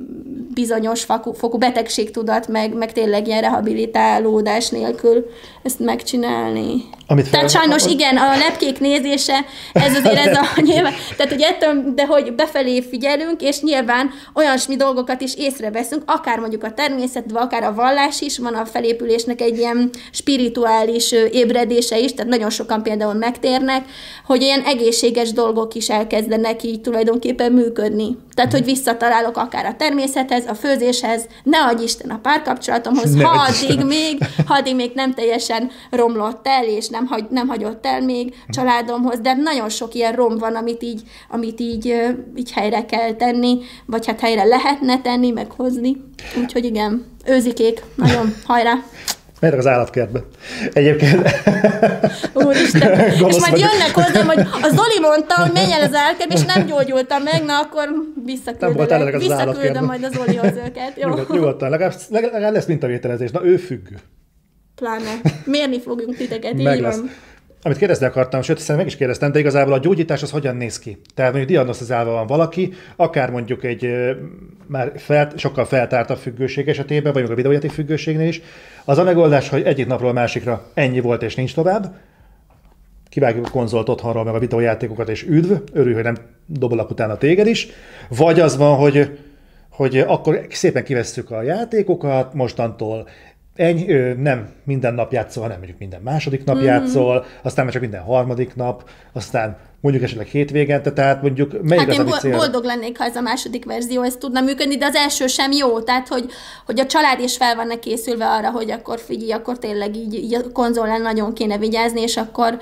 bizonyos 0.54 1.04
fokú, 1.04 1.32
fokú 1.32 1.58
betegségtudat, 1.58 2.48
meg, 2.48 2.74
meg 2.74 2.92
tényleg 2.92 3.26
ilyen 3.26 3.40
rehabilitálódás 3.40 4.68
nélkül 4.68 5.26
ezt 5.62 5.78
megcsinálni. 5.78 6.84
Amit. 7.08 7.30
Tehát 7.30 7.50
sajnos 7.50 7.86
igen, 7.86 8.16
a 8.16 8.36
lepkék 8.36 8.80
nézése, 8.80 9.44
ez 9.72 9.94
azért 9.96 10.26
ez 10.26 10.36
a 10.36 10.60
nyilván, 10.70 10.92
tehát 11.16 11.32
hogy 11.32 11.42
ettől, 11.42 11.84
de 11.94 12.06
hogy 12.06 12.34
befelé 12.34 12.82
figyelünk, 12.82 13.42
és 13.42 13.60
nyilván 13.60 14.10
olyasmi 14.34 14.76
dolgokat 14.76 15.20
is 15.20 15.34
észreveszünk, 15.34 16.02
akár 16.06 16.38
mondjuk 16.38 16.64
a 16.64 16.72
természet, 16.72 17.24
vagy 17.30 17.42
akár 17.42 17.62
a 17.62 17.74
vallás 17.74 18.20
is, 18.20 18.38
van 18.38 18.54
a 18.54 18.64
felépülésnek 18.64 19.40
egy 19.40 19.58
ilyen 19.58 19.90
spirituális 20.10 21.12
ébredése 21.12 21.98
is, 21.98 22.14
tehát 22.14 22.30
nagyon 22.30 22.50
sokan 22.50 22.82
például 22.82 23.14
megtérnek, 23.14 23.84
hogy 24.24 24.42
ilyen 24.42 24.62
egészséges 24.62 25.32
dolgok 25.32 25.74
is 25.74 25.88
elkezdenek 25.88 26.62
így 26.62 26.80
tulajdonképpen 26.80 27.52
működni. 27.52 28.16
Tehát, 28.34 28.52
hogy 28.52 28.64
visszatalálok 28.64 29.36
akár 29.36 29.66
a 29.66 29.76
természethez, 29.76 30.46
a 30.46 30.54
főzéshez, 30.54 31.26
ne 31.42 31.58
adj 31.58 31.82
Isten 31.82 32.10
a 32.10 32.18
párkapcsolatomhoz, 32.18 33.22
ha 33.22 33.46
addig 33.48 33.84
még, 33.84 34.18
ha 34.46 34.54
addig 34.54 34.74
még 34.74 34.90
nem 34.94 35.14
teljesen 35.14 35.70
romlott 35.90 36.46
el, 36.46 36.64
és 36.64 36.88
nem, 36.96 37.06
hagy, 37.06 37.26
nem 37.30 37.48
hagyott 37.48 37.86
el 37.86 38.00
még 38.00 38.34
családomhoz, 38.48 39.18
de 39.20 39.34
nagyon 39.34 39.68
sok 39.68 39.94
ilyen 39.94 40.12
rom 40.12 40.38
van, 40.38 40.54
amit 40.54 40.82
így, 40.82 41.02
amit 41.30 41.60
így, 41.60 42.14
így 42.36 42.52
helyre 42.52 42.84
kell 42.84 43.12
tenni, 43.12 43.58
vagy 43.86 44.06
hát 44.06 44.20
helyre 44.20 44.44
lehetne 44.44 45.00
tenni, 45.00 45.30
meghozni. 45.30 45.96
Úgyhogy 46.42 46.64
igen, 46.64 47.06
őzikék, 47.26 47.82
nagyon 47.94 48.34
hajrá! 48.44 48.72
Menjetek 49.40 49.66
az 49.66 49.72
állatkertbe. 49.72 50.20
Egyébként... 50.72 51.28
Úristen. 52.32 53.00
és 53.28 53.38
majd 53.38 53.58
jönnek 53.58 53.90
hozzám, 53.92 54.26
hogy 54.26 54.38
a 54.38 54.68
Zoli 54.68 55.00
mondta, 55.00 55.34
hogy 55.34 55.50
menj 55.52 55.72
el 55.72 55.82
az 55.82 55.94
állatkertbe, 55.94 56.34
és 56.34 56.44
nem 56.44 56.66
gyógyultam 56.66 57.22
meg, 57.22 57.44
na 57.44 57.58
akkor 57.60 57.88
visszaküldöm. 58.24 59.18
Visszaküldöm 59.18 59.84
majd 59.84 60.04
az 60.04 60.12
Zolihoz 60.12 60.56
őket. 60.66 60.92
Jó. 60.96 61.08
Nyugod, 61.08 61.30
nyugodtan, 61.30 61.70
legalább, 61.70 61.94
legalább 62.08 62.52
lesz 62.52 62.66
mintavételezés. 62.66 63.30
Na 63.30 63.44
ő 63.44 63.56
függő. 63.56 63.96
Pláne. 64.76 65.20
Mérni 65.44 65.80
fogunk 65.80 66.16
titeket, 66.16 66.62
Meg 66.62 66.76
így 66.76 66.82
lesz. 66.82 66.96
van. 66.96 67.10
Amit 67.62 67.78
kérdezni 67.78 68.06
akartam, 68.06 68.42
sőt, 68.42 68.56
hiszen 68.56 68.76
meg 68.76 68.86
is 68.86 68.96
kérdeztem, 68.96 69.32
de 69.32 69.38
igazából 69.38 69.72
a 69.72 69.78
gyógyítás 69.78 70.22
az 70.22 70.30
hogyan 70.30 70.56
néz 70.56 70.78
ki? 70.78 71.00
Tehát 71.14 71.32
mondjuk 71.32 71.52
diagnosztizálva 71.52 72.10
van 72.10 72.26
valaki, 72.26 72.72
akár 72.96 73.30
mondjuk 73.30 73.64
egy 73.64 73.90
már 74.66 74.92
fel, 74.96 75.32
sokkal 75.36 75.64
feltártabb 75.64 76.16
függőség 76.16 76.68
esetében, 76.68 77.12
vagy 77.12 77.22
a 77.30 77.34
videójáték 77.34 77.70
függőségnél 77.70 78.28
is, 78.28 78.40
az 78.84 78.98
a 78.98 79.02
megoldás, 79.02 79.48
hogy 79.48 79.62
egyik 79.62 79.86
napról 79.86 80.12
másikra 80.12 80.70
ennyi 80.74 81.00
volt 81.00 81.22
és 81.22 81.34
nincs 81.34 81.54
tovább, 81.54 81.94
kivágjuk 83.08 83.46
a 83.46 83.50
konzolt 83.50 83.88
otthonról, 83.88 84.24
meg 84.24 84.34
a 84.34 84.38
videójátékokat, 84.38 85.08
és 85.08 85.22
üdv, 85.22 85.52
örül, 85.72 85.94
hogy 85.94 86.02
nem 86.02 86.16
dobolak 86.46 86.90
utána 86.90 87.18
téged 87.18 87.46
is, 87.46 87.68
vagy 88.08 88.40
az 88.40 88.56
van, 88.56 88.76
hogy 88.76 89.18
hogy 89.70 89.98
akkor 89.98 90.46
szépen 90.50 90.84
kivesszük 90.84 91.30
a 91.30 91.42
játékokat, 91.42 92.34
mostantól 92.34 93.08
Eny, 93.56 93.88
ő, 93.88 94.14
nem 94.14 94.48
minden 94.64 94.94
nap 94.94 95.12
játszol, 95.12 95.42
hanem 95.42 95.56
mondjuk 95.56 95.78
minden 95.78 96.00
második 96.00 96.44
nap 96.44 96.56
mm. 96.56 96.62
játszol, 96.62 97.24
aztán 97.42 97.64
már 97.64 97.72
csak 97.72 97.82
minden 97.82 98.02
harmadik 98.02 98.54
nap, 98.54 98.88
aztán 99.12 99.56
mondjuk 99.80 100.04
esetleg 100.04 100.26
hétvégente, 100.26 100.92
tehát 100.92 101.22
mondjuk 101.22 101.62
melyik 101.62 101.92
hát 101.92 101.98
az, 101.98 102.06
én 102.06 102.12
cél... 102.12 102.36
boldog 102.36 102.64
lennék, 102.64 102.98
ha 102.98 103.04
ez 103.04 103.16
a 103.16 103.20
második 103.20 103.64
verzió 103.64 104.02
ez 104.02 104.16
tudna 104.16 104.40
működni, 104.40 104.76
de 104.76 104.86
az 104.86 104.94
első 104.94 105.26
sem 105.26 105.52
jó, 105.52 105.80
tehát 105.80 106.08
hogy, 106.08 106.30
hogy 106.66 106.80
a 106.80 106.86
család 106.86 107.20
is 107.20 107.36
fel 107.36 107.54
van 107.54 107.78
készülve 107.80 108.26
arra, 108.26 108.50
hogy 108.50 108.70
akkor 108.70 108.98
figyelj, 108.98 109.32
akkor 109.32 109.58
tényleg 109.58 109.96
így, 109.96 110.14
így 110.14 110.34
a 110.34 110.52
konzolen 110.52 111.02
nagyon 111.02 111.34
kéne 111.34 111.58
vigyázni, 111.58 112.00
és 112.00 112.16
akkor 112.16 112.58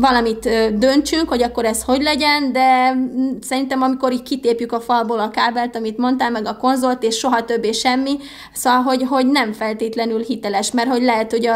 valamit 0.00 0.48
döntsünk, 0.78 1.28
hogy 1.28 1.42
akkor 1.42 1.64
ez 1.64 1.82
hogy 1.82 2.02
legyen, 2.02 2.52
de 2.52 2.96
szerintem 3.40 3.82
amikor 3.82 4.12
így 4.12 4.22
kitépjük 4.22 4.72
a 4.72 4.80
falból 4.80 5.18
a 5.18 5.30
kábelt, 5.30 5.76
amit 5.76 5.98
mondtál, 5.98 6.30
meg 6.30 6.46
a 6.46 6.56
konzolt, 6.56 7.02
és 7.02 7.16
soha 7.16 7.44
többé 7.44 7.72
semmi, 7.72 8.16
szóval, 8.52 8.80
hogy, 8.80 9.02
hogy 9.08 9.26
nem 9.26 9.52
feltétlenül 9.52 10.20
hiteles, 10.20 10.70
mert 10.70 10.88
hogy 10.88 11.02
lehet, 11.02 11.30
hogy 11.30 11.46
a 11.46 11.54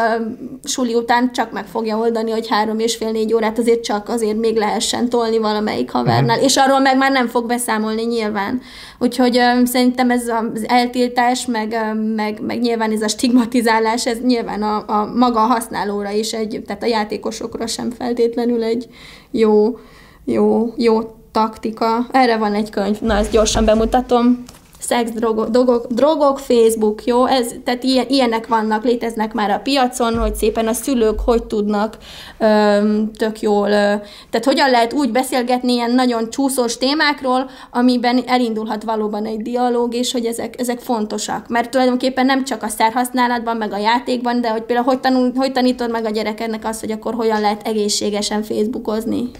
suli 0.63 0.93
után 0.95 1.31
csak 1.31 1.51
meg 1.51 1.65
fogja 1.65 1.97
oldani, 1.97 2.31
hogy 2.31 2.47
három 2.47 2.79
és 2.79 2.95
fél 2.95 3.11
négy 3.11 3.33
órát 3.33 3.59
azért 3.59 3.83
csak 3.83 4.09
azért 4.09 4.37
még 4.37 4.57
lehessen 4.57 5.09
tolni 5.09 5.37
valamelyik 5.37 5.91
havernál, 5.91 6.35
uh-huh. 6.35 6.43
és 6.43 6.55
arról 6.55 6.79
meg 6.79 6.97
már 6.97 7.11
nem 7.11 7.27
fog 7.27 7.45
beszámolni 7.45 8.03
nyilván. 8.03 8.61
Úgyhogy 8.99 9.37
uh, 9.37 9.65
szerintem 9.65 10.11
ez 10.11 10.27
az 10.27 10.65
eltiltás, 10.67 11.45
meg, 11.45 11.71
uh, 11.71 12.15
meg, 12.15 12.39
meg 12.41 12.59
nyilván 12.59 12.91
ez 12.91 13.01
a 13.01 13.07
stigmatizálás, 13.07 14.05
ez 14.05 14.17
nyilván 14.21 14.63
a, 14.63 14.83
a 14.87 15.11
maga 15.15 15.41
a 15.41 15.45
használóra 15.45 16.11
is 16.11 16.31
egy, 16.31 16.61
tehát 16.65 16.83
a 16.83 16.85
játékosokra 16.85 17.58
számukra 17.59 17.67
sem 17.67 17.91
feltétlenül 17.91 18.63
egy 18.63 18.87
jó, 19.31 19.79
jó, 20.25 20.73
jó 20.77 21.15
taktika. 21.31 22.07
Erre 22.11 22.37
van 22.37 22.53
egy 22.53 22.69
könyv, 22.69 22.99
na 23.01 23.15
ezt 23.15 23.31
gyorsan 23.31 23.65
bemutatom. 23.65 24.43
Szex, 24.79 25.11
drogok, 25.11 25.49
drogok, 25.49 25.85
drogok, 25.87 26.39
Facebook, 26.39 27.05
jó? 27.05 27.25
Ez, 27.25 27.51
tehát 27.63 27.83
ilyen, 27.83 28.05
ilyenek 28.07 28.47
vannak, 28.47 28.83
léteznek 28.83 29.33
már 29.33 29.49
a 29.51 29.59
piacon, 29.59 30.17
hogy 30.17 30.35
szépen 30.35 30.67
a 30.67 30.73
szülők 30.73 31.19
hogy 31.19 31.43
tudnak 31.43 31.97
öm, 32.39 33.11
tök 33.11 33.41
jól, 33.41 33.67
ö, 33.67 33.93
tehát 34.29 34.45
hogyan 34.45 34.69
lehet 34.69 34.93
úgy 34.93 35.11
beszélgetni 35.11 35.73
ilyen 35.73 35.91
nagyon 35.91 36.29
csúszós 36.29 36.77
témákról, 36.77 37.49
amiben 37.71 38.23
elindulhat 38.25 38.83
valóban 38.83 39.25
egy 39.25 39.41
dialóg, 39.41 39.95
és 39.95 40.11
hogy 40.11 40.25
ezek, 40.25 40.59
ezek 40.59 40.79
fontosak. 40.79 41.47
Mert 41.47 41.69
tulajdonképpen 41.69 42.25
nem 42.25 42.43
csak 42.43 42.63
a 42.63 42.67
szerhasználatban, 42.67 43.57
meg 43.57 43.73
a 43.73 43.77
játékban, 43.77 44.41
de 44.41 44.49
hogy 44.49 44.63
például 44.63 44.87
hogy, 44.87 44.99
tanul, 44.99 45.31
hogy 45.35 45.51
tanítod 45.51 45.91
meg 45.91 46.05
a 46.05 46.09
gyerekednek 46.09 46.65
azt, 46.65 46.79
hogy 46.79 46.91
akkor 46.91 47.13
hogyan 47.13 47.41
lehet 47.41 47.67
egészségesen 47.67 48.43
Facebookozni 48.43 49.31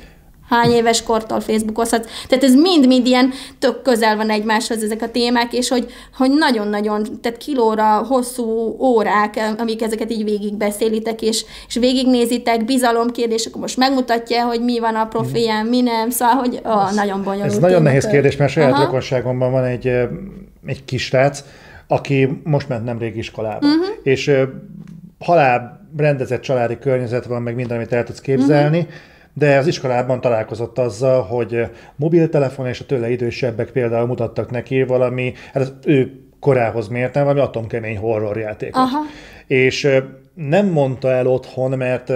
hány 0.50 0.72
éves 0.72 1.04
kortól 1.04 1.40
Facebookozhatsz. 1.40 2.08
Tehát 2.28 2.44
ez 2.44 2.56
mind-mind 2.56 3.06
ilyen 3.06 3.32
tök 3.60 3.82
közel 3.82 4.16
van 4.16 4.30
egymáshoz 4.30 4.84
ezek 4.84 5.02
a 5.02 5.12
témák, 5.12 5.54
és 5.54 5.70
hogy, 5.70 5.92
hogy 6.18 6.32
nagyon-nagyon, 6.32 7.06
tehát 7.22 7.38
kilóra 7.38 7.98
hosszú 7.98 8.76
órák, 8.80 9.40
amik 9.58 9.82
ezeket 9.82 10.12
így 10.12 10.24
végigbeszélitek, 10.24 11.22
és, 11.22 11.46
és 11.68 11.76
végignézitek, 11.76 12.66
bizalomkérdés, 12.66 13.46
akkor 13.46 13.62
most 13.62 13.78
megmutatja, 13.78 14.46
hogy 14.46 14.64
mi 14.64 14.80
van 14.80 14.96
a 14.96 15.06
profilján, 15.06 15.66
mi 15.66 15.82
nem, 15.82 16.10
szóval, 16.10 16.36
hogy 16.36 16.62
ó, 16.66 16.88
ez, 16.88 16.96
nagyon 16.96 17.24
bonyolult. 17.24 17.52
Ez 17.52 17.58
nagyon 17.58 17.82
nehéz 17.82 18.08
kérdés, 18.08 18.38
mert 18.38 18.52
saját 18.52 18.72
Aha. 18.72 18.84
rokonságomban 18.84 19.52
van 19.52 19.64
egy, 19.64 19.88
egy 20.66 20.86
kisrác, 20.86 21.44
aki 21.88 22.42
most 22.44 22.70
ment 22.70 22.84
nemrég 22.84 23.18
iskolába, 23.18 23.68
uh-huh. 23.68 23.86
és 24.04 24.32
halál 25.20 25.88
rendezett 25.98 26.42
családi 26.42 26.78
környezet 26.78 27.26
van, 27.26 27.42
meg 27.42 27.56
minden, 27.56 27.78
amit 27.78 27.94
el 27.94 28.04
tudsz 28.04 28.22
képzelni, 28.22 28.78
uh-huh 28.78 28.94
de 29.34 29.58
az 29.58 29.68
iskolában 29.68 30.22
találkozott 30.22 30.78
azzal, 30.78 31.22
hogy 31.22 31.70
mobiltelefon 31.96 32.68
és 32.68 32.80
a 32.80 32.86
tőle 32.86 33.10
idősebbek 33.10 33.72
például 33.72 34.08
mutattak 34.08 34.52
neki 34.52 34.84
valami, 34.84 35.34
hát 35.54 35.64
az 35.64 35.74
ő 35.86 36.24
korához 36.40 36.88
mérten 36.88 37.24
valami 37.24 37.42
atomkemény 37.42 37.98
horrorjátékot. 37.98 38.82
Aha. 38.82 39.00
És 39.48 39.88
nem 40.34 40.68
mondta 40.68 41.12
el 41.12 41.28
otthon, 41.28 41.78
mert 41.78 42.12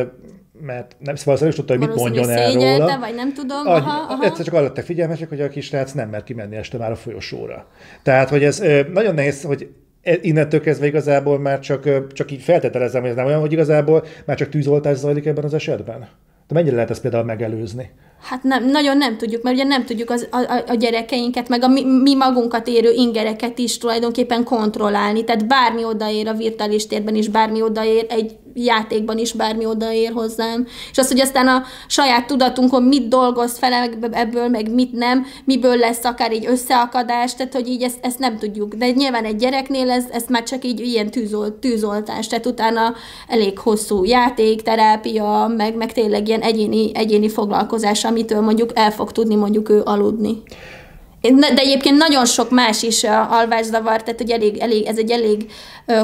mert 0.65 0.95
nem, 0.99 1.15
szóval 1.15 1.37
nem 1.39 1.49
is 1.49 1.55
tudta, 1.55 1.77
hogy 1.77 1.87
mit 1.87 1.95
mondjon 1.95 2.29
el 2.29 2.53
róla. 2.53 2.99
vagy 2.99 3.15
nem 3.15 3.33
tudom. 3.33 3.67
Aha, 3.67 4.13
aha. 4.13 4.23
Egyszer 4.23 4.45
csak 4.45 4.53
arra 4.53 4.63
lettek 4.63 4.85
figyelmesek, 4.85 5.29
hogy 5.29 5.41
a 5.41 5.49
kisrác 5.49 5.91
nem 5.91 6.09
mer 6.09 6.23
kimenni 6.23 6.55
este 6.55 6.77
már 6.77 6.91
a 6.91 6.95
folyosóra. 6.95 7.67
Tehát, 8.03 8.29
hogy 8.29 8.43
ez 8.43 8.63
nagyon 8.93 9.13
nehéz, 9.13 9.43
hogy 9.43 9.69
e, 10.01 10.17
innentől 10.21 10.61
kezdve 10.61 10.85
igazából 10.85 11.39
már 11.39 11.59
csak, 11.59 12.13
csak 12.13 12.31
így 12.31 12.41
feltételezem, 12.41 13.01
hogy 13.01 13.09
ez 13.09 13.15
nem 13.15 13.25
olyan, 13.25 13.39
hogy 13.39 13.51
igazából 13.51 14.05
már 14.25 14.37
csak 14.37 14.49
tűzoltás 14.49 14.97
zajlik 14.97 15.25
ebben 15.25 15.43
az 15.43 15.53
esetben. 15.53 16.07
De 16.53 16.59
mennyire 16.59 16.75
lehet 16.75 16.91
ezt 16.91 17.01
például 17.01 17.23
megelőzni? 17.23 17.89
Hát 18.21 18.43
nem, 18.43 18.65
nagyon 18.65 18.97
nem 18.97 19.17
tudjuk, 19.17 19.43
mert 19.43 19.55
ugye 19.55 19.65
nem 19.65 19.85
tudjuk 19.85 20.09
az, 20.09 20.27
a, 20.31 20.63
a 20.67 20.73
gyerekeinket, 20.73 21.49
meg 21.49 21.63
a 21.63 21.67
mi, 21.67 21.83
mi 21.85 22.15
magunkat 22.15 22.67
érő 22.67 22.91
ingereket 22.91 23.57
is 23.59 23.77
tulajdonképpen 23.77 24.43
kontrollálni. 24.43 25.23
Tehát 25.23 25.47
bármi 25.47 25.83
odaér 25.83 26.27
a 26.27 26.33
virtuális 26.33 26.87
térben 26.87 27.15
is, 27.15 27.27
bármi 27.27 27.61
odaér 27.61 28.05
egy 28.09 28.35
játékban 28.53 29.17
is 29.17 29.33
bármi 29.33 29.65
odaér 29.65 30.11
hozzám. 30.11 30.67
És 30.91 30.97
az, 30.97 31.07
hogy 31.07 31.19
aztán 31.19 31.47
a 31.47 31.63
saját 31.87 32.27
tudatunkon 32.27 32.83
mit 32.83 33.07
dolgoz 33.07 33.57
fel 33.57 33.89
ebből, 34.11 34.47
meg 34.47 34.73
mit 34.73 34.91
nem, 34.91 35.25
miből 35.45 35.75
lesz 35.75 36.03
akár 36.03 36.31
egy 36.31 36.45
összeakadás, 36.45 37.35
tehát 37.35 37.53
hogy 37.53 37.67
így 37.67 37.81
ezt, 37.81 37.97
ezt 38.01 38.19
nem 38.19 38.37
tudjuk. 38.37 38.73
De 38.73 38.91
nyilván 38.91 39.25
egy 39.25 39.35
gyereknél 39.35 39.89
ez, 39.89 40.05
ez 40.11 40.23
már 40.29 40.43
csak 40.43 40.65
így 40.65 40.79
ilyen 40.79 41.11
tűzolt, 41.11 41.53
tűzoltás, 41.53 42.27
tehát 42.27 42.45
utána 42.45 42.93
elég 43.27 43.59
hosszú 43.59 44.03
játék, 44.03 44.61
terápia, 44.61 45.53
meg, 45.57 45.75
meg 45.75 45.93
tényleg 45.93 46.27
ilyen 46.27 46.41
egyéni, 46.41 46.91
egyéni 46.93 47.29
foglalkozás, 47.29 48.05
amitől 48.05 48.41
mondjuk 48.41 48.71
el 48.73 48.91
fog 48.91 49.11
tudni 49.11 49.35
mondjuk 49.35 49.69
ő 49.69 49.81
aludni. 49.83 50.41
De 51.31 51.47
egyébként 51.55 51.97
nagyon 51.97 52.25
sok 52.25 52.49
más 52.49 52.81
is 52.81 53.03
alvászavar, 53.29 54.03
tehát 54.03 54.21
hogy 54.21 54.31
elég, 54.31 54.57
elég, 54.57 54.85
ez 54.85 54.97
egy 54.97 55.11
elég 55.11 55.45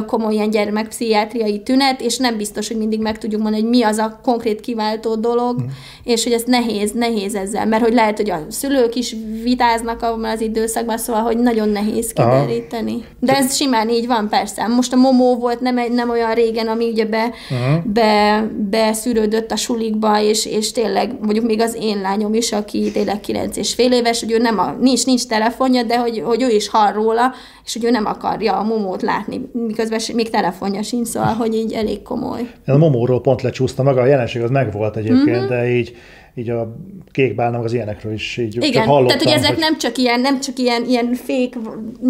komoly 0.05 0.34
ilyen 0.34 0.49
gyermekpszichiátriai 0.49 1.61
tünet, 1.61 2.01
és 2.01 2.17
nem 2.17 2.38
biztos, 2.38 2.67
hogy 2.67 2.78
mindig 2.78 2.99
meg 2.99 3.17
tudjuk 3.17 3.41
mondani, 3.41 3.61
hogy 3.63 3.72
mi 3.72 3.84
az 3.84 3.97
a 3.97 4.20
konkrét 4.24 4.59
kiváltó 4.61 5.15
dolog, 5.15 5.61
mm. 5.61 5.65
és 6.03 6.24
hogy 6.24 6.34
ez 6.34 6.43
nehéz, 6.45 6.91
nehéz 6.91 7.36
ezzel, 7.36 7.65
mert 7.65 7.84
hogy 7.84 7.93
lehet, 7.93 8.17
hogy 8.17 8.30
a 8.30 8.45
szülők 8.49 8.95
is 8.95 9.15
vitáznak 9.43 10.01
abban 10.01 10.30
az 10.30 10.41
időszakban, 10.41 10.97
szóval, 10.97 11.22
hogy 11.22 11.38
nagyon 11.38 11.70
nehéz 11.70 12.13
kideríteni. 12.13 12.91
Aha. 12.91 13.03
De 13.20 13.38
ez 13.38 13.55
simán 13.55 13.89
így 13.89 14.07
van, 14.07 14.30
persze. 14.30 14.67
Most 14.67 14.93
a 14.93 14.95
momó 14.95 15.36
volt 15.36 15.59
nem, 15.59 15.76
nem 15.91 16.09
olyan 16.09 16.34
régen, 16.34 16.67
ami 16.67 16.89
ugye 16.89 17.05
be, 17.05 17.32
uh-huh. 17.49 17.84
be, 17.86 18.47
beszűrődött 18.70 19.51
a 19.51 19.55
sulikba, 19.55 20.22
és, 20.22 20.45
és 20.45 20.72
tényleg 20.72 21.15
mondjuk 21.22 21.45
még 21.45 21.61
az 21.61 21.78
én 21.82 22.01
lányom 22.01 22.34
is, 22.34 22.51
aki 22.51 22.91
tényleg 22.91 23.20
9 23.20 23.57
és 23.57 23.74
fél 23.74 23.91
éves, 23.91 24.20
hogy 24.20 24.32
ő 24.32 24.38
nem 24.38 24.59
a, 24.59 24.76
nincs, 24.80 25.05
nincs 25.10 25.28
telefonja, 25.28 25.84
de 25.84 25.99
hogy, 25.99 26.22
hogy 26.26 26.41
ő 26.41 26.49
is 26.49 26.70
hall 26.70 26.91
róla, 26.91 27.34
és 27.66 27.74
hogy 27.74 27.86
ő 27.86 27.89
nem 27.89 28.05
akarja 28.05 28.53
a 28.53 28.64
momót 28.64 29.01
látni, 29.01 29.41
miközben 29.53 29.99
még 30.14 30.30
telefonja 30.30 30.82
sincs, 30.82 31.07
szóval, 31.07 31.34
hogy 31.34 31.55
így 31.55 31.74
elég 31.74 32.01
komoly. 32.01 32.39
Én 32.39 32.74
a 32.74 32.78
momóról 32.78 33.22
pont 33.22 33.41
lecsúsztam, 33.41 33.86
maga 33.86 34.01
a 34.01 34.05
jelenség 34.05 34.41
az 34.41 34.49
megvolt 34.49 34.95
egyébként, 34.95 35.38
mm-hmm. 35.38 35.47
de 35.47 35.70
így 35.70 35.95
így 36.39 36.49
a 36.49 36.75
kék 37.11 37.35
bálnam 37.35 37.63
az 37.63 37.73
ilyenekről 37.73 38.13
is 38.13 38.37
így 38.37 38.55
Igen, 38.55 38.71
csak 38.71 38.83
hallottam, 38.83 39.07
tehát 39.07 39.23
hogy 39.23 39.33
ezek 39.33 39.49
hogy... 39.49 39.59
nem 39.59 39.77
csak 39.77 39.97
ilyen, 39.97 40.19
nem 40.19 40.39
csak 40.39 40.59
ilyen, 40.59 40.85
ilyen 40.85 41.13
fék 41.13 41.55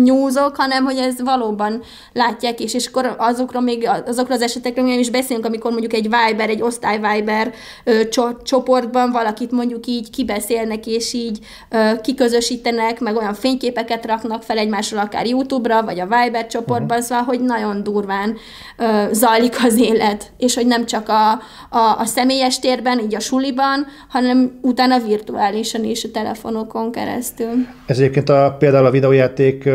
nyúzok, 0.03 0.55
hanem 0.55 0.85
hogy 0.85 0.97
ez 0.97 1.21
valóban 1.21 1.81
látják 2.13 2.59
is, 2.59 2.73
és 2.73 2.87
akkor 2.87 3.15
azokról 3.17 3.61
még, 3.61 3.89
azokról 4.05 4.35
az 4.35 4.41
esetekről 4.41 4.85
még 4.85 4.99
is 4.99 5.09
beszélünk, 5.09 5.45
amikor 5.45 5.71
mondjuk 5.71 5.93
egy 5.93 6.09
Viber, 6.09 6.49
egy 6.49 6.61
osztály 6.61 6.99
Viber 6.99 7.53
ö, 7.83 8.01
csoportban 8.43 9.11
valakit 9.11 9.51
mondjuk 9.51 9.87
így 9.87 10.09
kibeszélnek, 10.09 10.87
és 10.87 11.13
így 11.13 11.39
ö, 11.69 11.91
kiközösítenek, 12.01 12.99
meg 12.99 13.15
olyan 13.15 13.33
fényképeket 13.33 14.05
raknak 14.05 14.43
fel 14.43 14.57
egymásról, 14.57 14.99
akár 14.99 15.25
YouTube-ra, 15.25 15.83
vagy 15.83 15.99
a 15.99 16.07
Viber 16.07 16.47
csoportban, 16.47 16.97
uh-huh. 16.97 17.03
szóval, 17.03 17.23
hogy 17.23 17.39
nagyon 17.41 17.83
durván 17.83 18.37
ö, 18.77 19.03
zajlik 19.11 19.63
az 19.63 19.77
élet, 19.79 20.31
és 20.37 20.55
hogy 20.55 20.67
nem 20.67 20.85
csak 20.85 21.09
a, 21.09 21.31
a, 21.69 21.99
a 21.99 22.05
személyes 22.05 22.59
térben, 22.59 22.99
így 22.99 23.15
a 23.15 23.19
suliban, 23.19 23.87
hanem 24.09 24.18
utána 24.61 24.99
virtuálisan 24.99 25.83
is 25.83 26.03
a 26.03 26.11
telefonokon 26.13 26.91
keresztül. 26.91 27.49
Ez 27.85 27.99
egyébként 27.99 28.29
a, 28.29 28.55
például 28.59 28.85
a 28.85 28.91
videójáték 28.91 29.69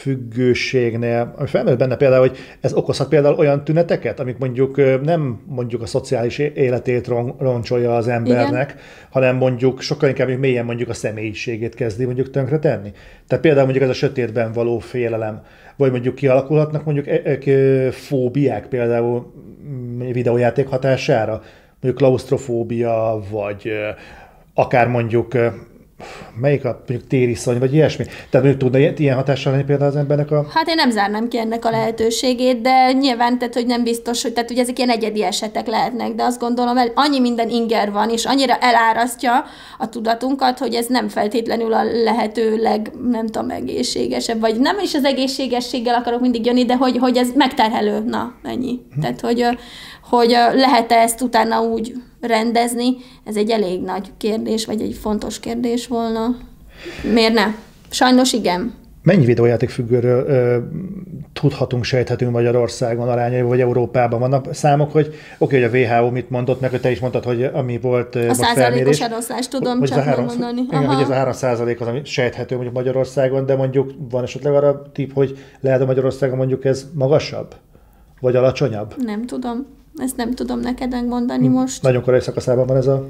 függőségnél, 0.00 1.34
ami 1.36 1.48
felmerül 1.48 1.78
benne 1.78 1.96
például, 1.96 2.28
hogy 2.28 2.38
ez 2.60 2.72
okozhat 2.72 3.08
például 3.08 3.34
olyan 3.34 3.64
tüneteket, 3.64 4.20
amik 4.20 4.38
mondjuk 4.38 4.76
nem 5.04 5.40
mondjuk 5.46 5.82
a 5.82 5.86
szociális 5.86 6.38
életét 6.38 7.06
roncsolja 7.38 7.96
az 7.96 8.08
embernek, 8.08 8.70
Igen. 8.70 8.82
hanem 9.10 9.36
mondjuk 9.36 9.80
sokkal 9.80 10.08
inkább 10.08 10.38
mélyen 10.38 10.64
mondjuk 10.64 10.88
a 10.88 10.94
személyiségét 10.94 11.74
kezdi 11.74 12.04
mondjuk 12.04 12.30
tönkre 12.30 12.58
tenni. 12.58 12.92
Tehát 13.26 13.44
például 13.44 13.64
mondjuk 13.64 13.84
ez 13.84 13.90
a 13.90 13.94
sötétben 13.94 14.52
való 14.52 14.78
félelem, 14.78 15.42
vagy 15.76 15.90
mondjuk 15.90 16.14
kialakulhatnak 16.14 16.84
mondjuk 16.84 17.06
e, 17.06 17.38
e, 17.50 17.90
fóbiák 17.90 18.66
például 18.66 19.32
videójáték 20.12 20.66
hatására, 20.66 21.42
mondjuk 21.80 22.02
klaustrofóbia, 22.02 23.22
vagy 23.30 23.70
akár 24.54 24.88
mondjuk 24.88 25.34
melyik 26.40 26.64
a 26.64 26.82
mondjuk 26.88 27.08
tériszony, 27.08 27.58
vagy 27.58 27.74
ilyesmi? 27.74 28.04
Tehát 28.04 28.46
mondjuk 28.46 28.56
tudna 28.56 28.78
ilyen 28.96 29.16
hatással 29.16 29.52
lenni 29.52 29.64
például 29.64 29.90
az 29.90 29.96
embernek 29.96 30.30
a... 30.30 30.46
Hát 30.54 30.68
én 30.68 30.74
nem 30.74 30.90
zárnám 30.90 31.28
ki 31.28 31.38
ennek 31.38 31.64
a 31.64 31.70
lehetőségét, 31.70 32.60
de 32.60 32.92
nyilván, 32.92 33.38
tehát, 33.38 33.54
hogy 33.54 33.66
nem 33.66 33.82
biztos, 33.82 34.22
hogy, 34.22 34.32
tehát, 34.32 34.48
hogy 34.48 34.58
ezek 34.58 34.78
ilyen 34.78 34.90
egyedi 34.90 35.24
esetek 35.24 35.66
lehetnek, 35.66 36.14
de 36.14 36.22
azt 36.22 36.40
gondolom, 36.40 36.76
hogy 36.76 36.92
annyi 36.94 37.20
minden 37.20 37.48
inger 37.48 37.92
van, 37.92 38.10
és 38.10 38.24
annyira 38.24 38.56
elárasztja 38.56 39.44
a 39.78 39.88
tudatunkat, 39.88 40.58
hogy 40.58 40.74
ez 40.74 40.86
nem 40.86 41.08
feltétlenül 41.08 41.72
a 41.72 41.84
lehető 41.84 42.56
leg, 42.56 42.92
nem 43.10 43.26
tudom, 43.26 43.50
egészségesebb, 43.50 44.40
vagy 44.40 44.60
nem 44.60 44.78
is 44.82 44.94
az 44.94 45.04
egészségességgel 45.04 45.94
akarok 45.94 46.20
mindig 46.20 46.46
jönni, 46.46 46.64
de 46.64 46.76
hogy, 46.76 46.98
hogy 46.98 47.16
ez 47.16 47.28
megterhelő, 47.34 47.98
na, 47.98 48.34
ennyi. 48.42 48.80
Hm. 48.94 49.00
Tehát, 49.00 49.20
hogy 49.20 49.46
hogy 50.10 50.36
lehet-e 50.54 50.94
ezt 50.94 51.20
utána 51.20 51.60
úgy 51.60 51.94
rendezni, 52.20 52.96
ez 53.24 53.36
egy 53.36 53.50
elég 53.50 53.82
nagy 53.82 54.10
kérdés, 54.16 54.66
vagy 54.66 54.80
egy 54.80 54.98
fontos 55.00 55.40
kérdés 55.40 55.86
volna. 55.86 56.36
Miért 57.12 57.34
ne? 57.34 57.46
Sajnos 57.90 58.32
igen. 58.32 58.74
Mennyi 59.02 59.24
videójáték 59.24 59.70
függőről 59.70 60.26
ö, 60.26 60.58
tudhatunk, 61.32 61.84
sejthetünk 61.84 62.32
Magyarországon 62.32 63.08
arányai, 63.08 63.42
vagy 63.42 63.60
Európában? 63.60 64.20
Vannak 64.20 64.54
számok, 64.54 64.92
hogy 64.92 65.14
oké, 65.38 65.62
hogy 65.62 65.74
a 65.74 65.96
WHO 65.96 66.10
mit 66.10 66.30
mondott, 66.30 66.60
meg 66.60 66.70
hogy 66.70 66.80
te 66.80 66.90
is 66.90 67.00
mondtad, 67.00 67.24
hogy 67.24 67.42
ami 67.42 67.78
volt 67.78 68.14
A 68.14 68.34
százalékos 68.34 69.00
eloszlás, 69.00 69.48
tudom 69.48 69.78
hogy 69.78 69.88
csak 69.88 69.98
a 69.98 70.02
három, 70.02 70.24
mondani. 70.24 70.60
Igen, 70.60 70.86
hogy 70.86 71.02
ez 71.02 71.10
a 71.10 71.14
3 71.14 71.32
százalék 71.32 71.80
az, 71.80 71.86
ami 71.86 72.00
sejthető 72.04 72.54
mondjuk 72.54 72.76
Magyarországon, 72.76 73.46
de 73.46 73.56
mondjuk 73.56 73.92
van 74.10 74.22
esetleg 74.22 74.54
arra 74.54 74.82
tip, 74.92 75.12
hogy 75.12 75.38
lehet 75.60 75.80
a 75.80 75.84
Magyarországon 75.84 76.36
mondjuk 76.36 76.64
ez 76.64 76.86
magasabb? 76.94 77.54
Vagy 78.20 78.36
alacsonyabb? 78.36 78.94
Nem 79.04 79.26
tudom. 79.26 79.66
Ezt 80.00 80.16
nem 80.16 80.34
tudom 80.34 80.60
neked 80.60 80.90
megmondani 80.90 81.46
hm. 81.46 81.52
most. 81.52 81.82
Nagyon 81.82 82.02
korai 82.02 82.20
szakaszában 82.20 82.66
van 82.66 82.76
ez 82.76 82.86
a 82.86 83.08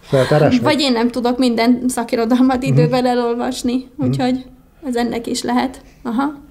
feltárás? 0.00 0.58
Vagy 0.58 0.80
én 0.80 0.92
nem 0.92 1.10
tudok 1.10 1.38
minden 1.38 1.84
szakirodalmat 1.88 2.64
hm. 2.64 2.72
időben 2.72 3.06
elolvasni, 3.06 3.90
hm. 3.96 4.04
úgyhogy 4.04 4.44
ez 4.86 4.96
ennek 4.96 5.26
is 5.26 5.42
lehet. 5.42 5.82
Aha. 6.02 6.42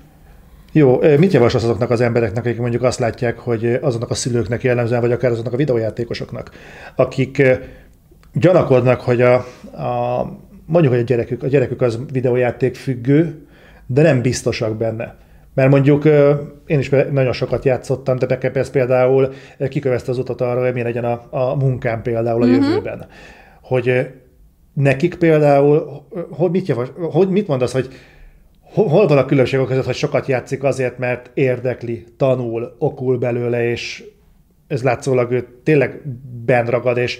Jó, 0.71 0.99
mit 1.17 1.33
javasolsz 1.33 1.63
azoknak 1.63 1.89
az 1.89 2.01
embereknek, 2.01 2.45
akik 2.45 2.59
mondjuk 2.59 2.83
azt 2.83 2.99
látják, 2.99 3.39
hogy 3.39 3.77
azoknak 3.81 4.09
a 4.09 4.13
szülőknek 4.13 4.63
jellemzően, 4.63 5.01
vagy 5.01 5.11
akár 5.11 5.31
azoknak 5.31 5.53
a 5.53 5.57
videójátékosoknak, 5.57 6.51
akik 6.95 7.41
gyanakodnak, 8.33 9.01
hogy 9.01 9.21
a, 9.21 9.33
a 9.33 10.23
mondjuk, 10.65 10.93
hogy 10.93 11.01
a 11.01 11.05
gyerekük, 11.05 11.43
a 11.43 11.47
gyerekük 11.47 11.81
az 11.81 11.99
videójáték 12.11 12.75
függő, 12.75 13.47
de 13.87 14.01
nem 14.01 14.21
biztosak 14.21 14.77
benne. 14.77 15.15
Mert 15.53 15.69
mondjuk 15.69 16.05
én 16.65 16.79
is 16.79 16.89
nagyon 16.89 17.33
sokat 17.33 17.65
játszottam, 17.65 18.17
de 18.17 18.25
Bekepesz 18.25 18.69
például 18.69 19.33
kikövezte 19.69 20.11
az 20.11 20.17
utat 20.17 20.41
arra, 20.41 20.63
hogy 20.63 20.73
mi 20.73 20.81
legyen 20.81 21.05
a, 21.05 21.21
a 21.29 21.55
munkám 21.55 22.01
például 22.01 22.41
a 22.41 22.45
uh-huh. 22.45 22.63
jövőben. 22.63 23.07
Hogy 23.61 24.09
nekik 24.73 25.15
például, 25.15 26.05
hogy 26.29 26.51
mit, 26.51 26.67
javas, 26.67 26.87
hogy 27.11 27.29
mit 27.29 27.47
mondasz, 27.47 27.71
hogy 27.71 27.87
hol 28.61 29.07
van 29.07 29.17
a 29.17 29.25
különbség 29.25 29.59
között, 29.65 29.85
hogy 29.85 29.95
sokat 29.95 30.27
játszik 30.27 30.63
azért, 30.63 30.97
mert 30.97 31.29
érdekli, 31.33 32.05
tanul, 32.17 32.75
okul 32.79 33.17
belőle, 33.17 33.69
és 33.69 34.03
ez 34.67 34.83
látszólag 34.83 35.31
ő 35.31 35.47
tényleg 35.63 36.01
benn 36.45 36.65
ragad, 36.65 36.97
és, 36.97 37.19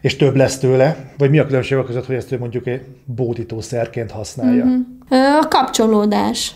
és 0.00 0.16
több 0.16 0.36
lesz 0.36 0.58
tőle, 0.58 1.12
vagy 1.18 1.30
mi 1.30 1.38
a 1.38 1.46
különbség 1.46 1.78
között, 1.84 2.06
hogy 2.06 2.16
ezt 2.16 2.32
ő 2.32 2.38
mondjuk 2.38 2.66
egy 2.66 2.82
bódítószerként 3.04 4.10
használja? 4.10 4.64
Uh-huh. 4.64 5.38
A 5.40 5.48
kapcsolódás. 5.48 6.54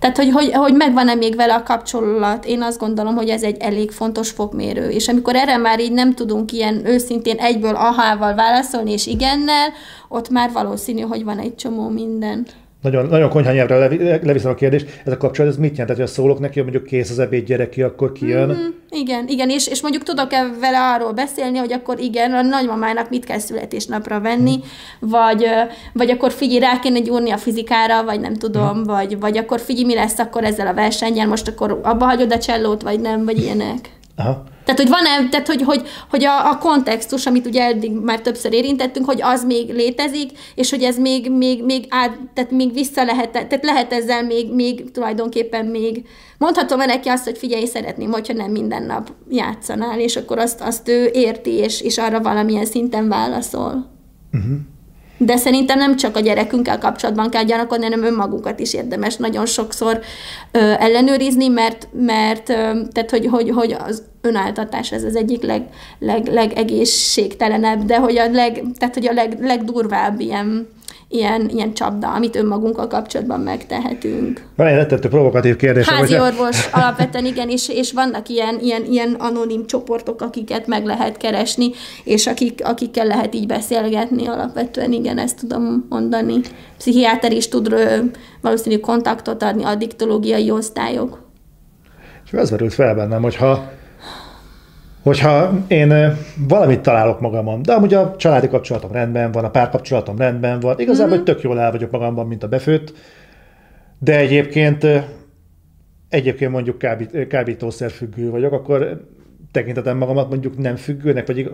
Tehát, 0.00 0.16
hogy, 0.16 0.30
hogy, 0.30 0.52
hogy 0.52 0.74
megvan-e 0.74 1.14
még 1.14 1.36
vele 1.36 1.54
a 1.54 1.62
kapcsolat, 1.62 2.44
én 2.44 2.62
azt 2.62 2.78
gondolom, 2.78 3.14
hogy 3.14 3.28
ez 3.28 3.42
egy 3.42 3.56
elég 3.60 3.90
fontos 3.90 4.30
fokmérő. 4.30 4.88
És 4.88 5.08
amikor 5.08 5.36
erre 5.36 5.56
már 5.56 5.80
így 5.80 5.92
nem 5.92 6.14
tudunk 6.14 6.52
ilyen 6.52 6.86
őszintén 6.86 7.36
egyből 7.36 7.74
ahával 7.74 8.34
válaszolni, 8.34 8.92
és 8.92 9.06
igennel, 9.06 9.72
ott 10.08 10.28
már 10.28 10.52
valószínű, 10.52 11.00
hogy 11.00 11.24
van 11.24 11.38
egy 11.38 11.54
csomó 11.54 11.88
minden 11.88 12.46
nagyon, 12.82 13.06
nagyon 13.06 13.28
konyha 13.28 13.52
nyelvre 13.52 13.78
leviszem 14.22 14.50
a 14.50 14.54
kérdést. 14.54 15.02
Ez 15.04 15.12
a 15.12 15.16
kapcsolat, 15.16 15.50
ez 15.50 15.58
mit 15.58 15.70
jelent? 15.70 15.88
Tehát, 15.88 16.02
hogy 16.02 16.16
szólok 16.16 16.38
neki, 16.38 16.54
hogy 16.54 16.62
mondjuk 16.62 16.84
kész 16.84 17.10
az 17.10 17.18
ebéd 17.18 17.44
gyereki, 17.44 17.82
akkor 17.82 18.12
kijön? 18.12 18.48
Mm-hmm, 18.48 18.68
igen, 18.90 19.28
igen, 19.28 19.50
és, 19.50 19.66
és 19.66 19.82
mondjuk 19.82 20.02
tudok-e 20.02 20.50
vele 20.60 20.78
arról 20.78 21.12
beszélni, 21.12 21.58
hogy 21.58 21.72
akkor 21.72 21.98
igen, 21.98 22.32
a 22.32 22.42
nagymamának 22.42 23.10
mit 23.10 23.24
kell 23.24 23.38
születésnapra 23.38 24.20
venni, 24.20 24.56
mm. 24.56 25.08
vagy, 25.10 25.46
vagy 25.92 26.10
akkor 26.10 26.32
figyelj, 26.32 26.60
rá 26.60 26.78
kéne 26.78 26.98
gyúrni 26.98 27.30
a 27.30 27.36
fizikára, 27.36 28.04
vagy 28.04 28.20
nem 28.20 28.34
tudom, 28.34 28.78
mm. 28.78 28.82
vagy, 28.82 29.18
vagy 29.18 29.38
akkor 29.38 29.60
figyelj, 29.60 29.86
mi 29.86 29.94
lesz 29.94 30.18
akkor 30.18 30.44
ezzel 30.44 30.66
a 30.66 30.74
versennyel, 30.74 31.26
most 31.26 31.48
akkor 31.48 31.80
abba 31.82 32.04
hagyod 32.04 32.32
a 32.32 32.38
csellót, 32.38 32.82
vagy 32.82 33.00
nem, 33.00 33.24
vagy 33.24 33.38
ilyenek. 33.38 33.90
Aha. 34.16 34.44
Tehát, 34.74 34.90
hogy 34.90 35.04
van-e, 35.04 35.28
tehát, 35.28 35.46
hogy, 35.46 35.62
hogy, 35.62 35.88
hogy 36.10 36.24
a, 36.24 36.50
a 36.50 36.58
kontextus, 36.58 37.26
amit 37.26 37.46
ugye 37.46 37.64
eddig 37.64 37.92
már 37.92 38.20
többször 38.20 38.52
érintettünk, 38.52 39.06
hogy 39.06 39.22
az 39.22 39.44
még 39.44 39.72
létezik, 39.72 40.30
és 40.54 40.70
hogy 40.70 40.82
ez 40.82 40.98
még, 40.98 41.30
még, 41.30 41.64
még, 41.64 41.84
át, 41.88 42.18
tehát 42.34 42.50
még 42.50 42.72
vissza 42.72 43.04
lehet, 43.04 43.30
tehát 43.30 43.64
lehet 43.64 43.92
ezzel 43.92 44.22
még, 44.24 44.54
még 44.54 44.90
tulajdonképpen 44.90 45.66
még, 45.66 46.06
mondhatom 46.38 46.78
neki 46.78 47.08
azt, 47.08 47.24
hogy 47.24 47.38
figyelj, 47.38 47.64
szeretném, 47.64 48.10
hogyha 48.10 48.32
nem 48.32 48.50
minden 48.50 48.82
nap 48.82 49.12
játszanál, 49.30 50.00
és 50.00 50.16
akkor 50.16 50.38
azt, 50.38 50.60
azt 50.60 50.88
ő 50.88 51.10
érti, 51.12 51.50
és, 51.50 51.80
és 51.80 51.98
arra 51.98 52.20
valamilyen 52.20 52.66
szinten 52.66 53.08
válaszol. 53.08 53.90
Uh-huh. 54.32 54.58
De 55.22 55.36
szerintem 55.36 55.78
nem 55.78 55.96
csak 55.96 56.16
a 56.16 56.20
gyerekünkkel 56.20 56.78
kapcsolatban 56.78 57.30
kell 57.30 57.44
gyanakodni, 57.44 57.84
hanem 57.84 58.04
önmagunkat 58.04 58.60
is 58.60 58.74
érdemes 58.74 59.16
nagyon 59.16 59.46
sokszor 59.46 60.00
ö, 60.50 60.58
ellenőrizni, 60.58 61.48
mert, 61.48 61.88
mert 61.92 62.48
ö, 62.48 62.54
tehát, 62.92 63.10
hogy, 63.10 63.26
hogy, 63.26 63.50
hogy 63.50 63.76
az 63.86 64.02
önáltatás 64.20 64.92
ez 64.92 65.04
az 65.04 65.16
egyik 65.16 65.42
leg, 65.42 65.62
leg, 65.98 66.26
legegészségtelenebb, 66.26 67.84
de 67.84 67.98
hogy 67.98 68.18
a, 68.18 68.30
leg, 68.30 68.62
tehát, 68.78 68.94
hogy 68.94 69.06
a 69.06 69.12
leg, 69.12 69.36
legdurvább 69.40 70.20
ilyen 70.20 70.68
ilyen, 71.12 71.48
ilyen 71.48 71.74
csapda, 71.74 72.12
amit 72.12 72.36
önmagunkkal 72.36 72.86
kapcsolatban 72.86 73.40
megtehetünk. 73.40 74.42
Van 74.56 74.66
egy 74.66 74.74
rettető 74.74 75.08
provokatív 75.08 75.56
kérdés. 75.56 75.88
Házi 75.88 76.14
hogy... 76.14 76.32
orvos 76.32 76.68
alapvetően 76.72 77.24
igen, 77.24 77.48
és, 77.48 77.68
és 77.68 77.92
vannak 77.92 78.28
ilyen, 78.28 78.58
ilyen, 78.60 78.84
ilyen 78.84 79.14
anonim 79.18 79.66
csoportok, 79.66 80.22
akiket 80.22 80.66
meg 80.66 80.84
lehet 80.84 81.16
keresni, 81.16 81.70
és 82.04 82.26
akik, 82.26 82.60
akikkel 82.64 83.06
lehet 83.06 83.34
így 83.34 83.46
beszélgetni 83.46 84.26
alapvetően, 84.26 84.92
igen, 84.92 85.18
ezt 85.18 85.38
tudom 85.38 85.86
mondani. 85.88 86.40
Pszichiáter 86.78 87.32
is 87.32 87.48
tud 87.48 87.74
valószínű 88.40 88.78
kontaktot 88.78 89.42
adni, 89.42 89.64
addiktológiai 89.64 90.50
osztályok. 90.50 91.28
És 92.24 92.32
ez 92.32 92.50
merült 92.50 92.74
fel 92.74 92.94
bennem, 92.94 93.22
hogyha 93.22 93.72
hogyha 95.02 95.52
én 95.68 96.16
valamit 96.48 96.80
találok 96.80 97.20
magamon, 97.20 97.62
de 97.62 97.72
amúgy 97.72 97.94
a 97.94 98.16
családi 98.16 98.48
kapcsolatom 98.48 98.92
rendben 98.92 99.32
van, 99.32 99.44
a 99.44 99.50
párkapcsolatom 99.50 100.16
rendben 100.16 100.60
van, 100.60 100.78
igazából 100.78 101.06
mm-hmm. 101.06 101.24
hogy 101.24 101.34
tök 101.34 101.42
jól 101.42 101.60
el 101.60 101.70
vagyok 101.70 101.90
magamban, 101.90 102.26
mint 102.26 102.42
a 102.42 102.48
befőtt, 102.48 102.92
de 103.98 104.16
egyébként 104.18 104.86
egyébként 106.08 106.52
mondjuk 106.52 106.78
kábít, 106.78 107.26
kábítószer 107.26 107.90
függő 107.90 108.30
vagyok, 108.30 108.52
akkor 108.52 109.06
tekintetem 109.52 109.96
magamat 109.96 110.28
mondjuk 110.28 110.58
nem 110.58 110.76
függőnek, 110.76 111.26
vagy, 111.26 111.50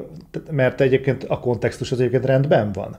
mert 0.51 0.81
egyébként 0.81 1.25
a 1.25 1.41
kontextus 1.41 1.93
az 1.93 2.01
egyébként 2.01 2.25
rendben 2.25 2.73
van. 2.73 2.97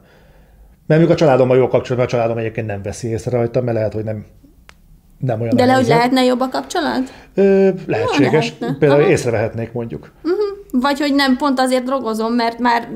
Mert 0.85 0.99
mondjuk 1.01 1.09
a 1.09 1.15
családommal 1.15 1.57
jó 1.57 1.67
kapcsolatban, 1.67 2.05
a 2.05 2.09
családom 2.09 2.37
egyébként 2.37 2.67
nem 2.67 2.81
veszi 2.81 3.07
észre 3.07 3.31
rajta, 3.37 3.61
mert 3.61 3.77
lehet, 3.77 3.93
hogy 3.93 4.03
nem 4.03 4.25
nem 5.17 5.41
olyan 5.41 5.55
De 5.55 5.65
le, 5.65 5.73
hogy 5.73 5.87
lehetne 5.87 6.23
jobb 6.23 6.39
a 6.39 6.49
kapcsolat? 6.49 7.13
Ö, 7.33 7.69
lehetséges. 7.85 8.53
lehetne. 8.59 8.79
Például 8.79 9.01
Aha. 9.01 9.09
észrevehetnék 9.09 9.71
mondjuk. 9.71 10.11
Uh-huh. 10.23 10.36
Vagy 10.71 10.99
hogy 10.99 11.13
nem 11.13 11.37
pont 11.37 11.59
azért 11.59 11.83
drogozom, 11.83 12.33
mert 12.33 12.59
már 12.59 12.89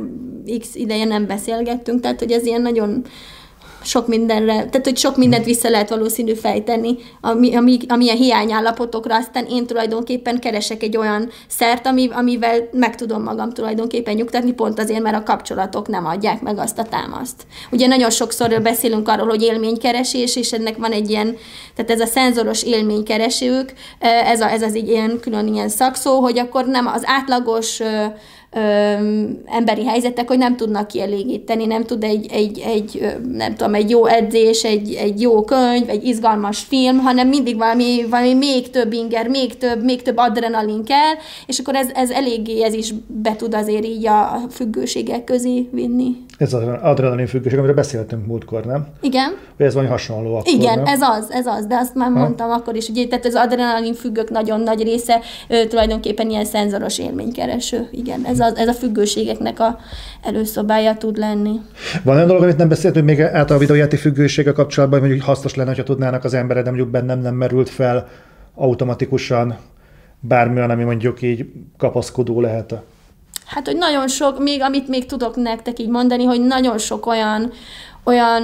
x 0.59 0.76
ideje 0.76 1.05
nem 1.05 1.28
beszélgettünk, 1.28 2.01
tehát 2.01 2.19
hogy 2.19 2.32
ez 2.32 2.45
ilyen 2.45 2.61
nagyon 2.61 3.03
sok 3.84 4.07
mindenre, 4.07 4.53
tehát 4.53 4.82
hogy 4.84 4.97
sok 4.97 5.17
mindent 5.17 5.45
vissza 5.45 5.69
lehet 5.69 5.89
valószínű 5.89 6.34
fejteni, 6.34 6.95
ami, 7.21 7.55
ami, 7.55 7.77
amilyen 7.88 8.15
hiányállapotokra, 8.15 9.15
aztán 9.15 9.45
én 9.45 9.65
tulajdonképpen 9.65 10.39
keresek 10.39 10.84
egy 10.84 10.97
olyan 10.97 11.29
szert, 11.47 11.88
ami, 11.88 12.09
amivel 12.11 12.69
meg 12.71 12.95
tudom 12.95 13.23
magam 13.23 13.49
tulajdonképpen 13.49 14.15
nyugtatni, 14.15 14.51
pont 14.51 14.79
azért, 14.79 15.01
mert 15.01 15.15
a 15.15 15.23
kapcsolatok 15.23 15.88
nem 15.88 16.05
adják 16.05 16.41
meg 16.41 16.57
azt 16.57 16.79
a 16.79 16.84
támaszt. 16.84 17.45
Ugye 17.71 17.88
nagyon 17.88 18.09
sokszor 18.09 18.61
beszélünk 18.61 19.07
arról, 19.07 19.27
hogy 19.27 19.41
élménykeresés, 19.41 20.36
és 20.36 20.51
ennek 20.51 20.77
van 20.77 20.91
egy 20.91 21.09
ilyen, 21.09 21.38
tehát 21.75 21.91
ez 21.91 21.99
a 21.99 22.05
szenzoros 22.05 22.63
élménykeresők, 22.63 23.73
ez, 23.99 24.41
a, 24.41 24.51
ez 24.51 24.61
az 24.61 24.75
egy 24.75 24.88
ilyen 24.88 25.19
külön 25.21 25.53
ilyen 25.53 25.69
szakszó, 25.69 26.19
hogy 26.19 26.39
akkor 26.39 26.65
nem 26.65 26.88
az 26.88 27.01
átlagos 27.05 27.82
emberi 29.45 29.85
helyzetek, 29.85 30.27
hogy 30.27 30.37
nem 30.37 30.55
tudnak 30.55 30.87
kielégíteni, 30.87 31.65
nem 31.65 31.83
tud 31.83 32.03
egy, 32.03 32.27
egy, 32.31 32.59
egy 32.59 33.15
nem 33.31 33.55
tudom, 33.55 33.73
egy 33.73 33.89
jó 33.89 34.05
edzés, 34.05 34.63
egy, 34.63 34.93
egy 34.93 35.21
jó 35.21 35.43
könyv, 35.43 35.89
egy 35.89 36.03
izgalmas 36.03 36.59
film, 36.59 36.97
hanem 36.97 37.27
mindig 37.27 37.57
valami, 37.57 38.05
valami 38.09 38.33
még 38.33 38.69
több 38.69 38.93
inger, 38.93 39.27
még 39.27 39.57
több, 39.57 39.83
még 39.83 40.01
több 40.01 40.17
adrenalin 40.17 40.83
kell, 40.83 41.13
és 41.45 41.59
akkor 41.59 41.75
ez, 41.75 41.89
ez 41.93 42.09
eléggé, 42.09 42.63
ez 42.63 42.73
is 42.73 42.93
be 43.07 43.35
tud 43.35 43.53
azért 43.53 43.85
így 43.85 44.07
a 44.07 44.41
függőségek 44.49 45.23
közé 45.23 45.69
vinni. 45.71 46.15
Ez 46.41 46.53
az 46.53 46.63
adrenalin 46.81 47.27
függőség, 47.27 47.57
amiről 47.57 47.75
beszéltünk 47.75 48.25
múltkor, 48.25 48.65
nem? 48.65 48.87
Igen. 49.01 49.37
Hogy 49.57 49.65
ez 49.65 49.73
valami 49.73 49.91
hasonló 49.91 50.35
akkor, 50.35 50.53
Igen, 50.53 50.75
nem? 50.75 50.85
ez 50.85 51.01
az, 51.01 51.31
ez 51.31 51.45
az, 51.45 51.65
de 51.65 51.75
azt 51.75 51.95
már 51.95 52.11
ha? 52.11 52.19
mondtam 52.19 52.49
akkor 52.49 52.75
is, 52.75 52.89
ugye, 52.89 53.07
tehát 53.07 53.25
az 53.25 53.35
adrenalin 53.35 53.93
függők 53.93 54.29
nagyon 54.29 54.59
nagy 54.59 54.83
része 54.83 55.19
ö, 55.47 55.67
tulajdonképpen 55.67 56.29
ilyen 56.29 56.45
szenzoros 56.45 56.99
élménykereső. 56.99 57.87
Igen, 57.91 58.25
ez 58.25 58.39
a, 58.39 58.51
ez 58.55 58.67
a 58.67 58.73
függőségeknek 58.73 59.59
a 59.59 59.77
előszobája 60.23 60.95
tud 60.97 61.17
lenni. 61.17 61.59
Van 62.03 62.15
olyan 62.15 62.27
dolog, 62.27 62.43
amit 62.43 62.57
nem 62.57 62.69
beszéltünk 62.69 63.05
még 63.05 63.21
által 63.21 63.55
a 63.55 63.59
videójáték 63.59 63.99
függősége 63.99 64.51
kapcsolatban, 64.51 64.99
hogy 64.99 65.07
mondjuk 65.09 65.29
hasznos 65.29 65.55
lenne, 65.55 65.75
ha 65.75 65.83
tudnának 65.83 66.23
az 66.23 66.33
emberek, 66.33 66.63
de 66.63 66.69
mondjuk 66.69 66.91
bennem 66.91 67.19
nem 67.19 67.35
merült 67.35 67.69
fel 67.69 68.07
automatikusan 68.55 69.57
bármilyen, 70.19 70.69
ami 70.69 70.83
mondjuk 70.83 71.21
így 71.21 71.45
kapaszkodó 71.77 72.41
lehet. 72.41 72.75
Hát, 73.51 73.65
hogy 73.65 73.77
nagyon 73.77 74.07
sok, 74.07 74.39
még 74.39 74.61
amit 74.61 74.87
még 74.87 75.05
tudok 75.05 75.35
nektek 75.35 75.79
így 75.79 75.89
mondani, 75.89 76.23
hogy 76.23 76.41
nagyon 76.41 76.77
sok 76.77 77.05
olyan, 77.05 77.51
olyan 78.03 78.43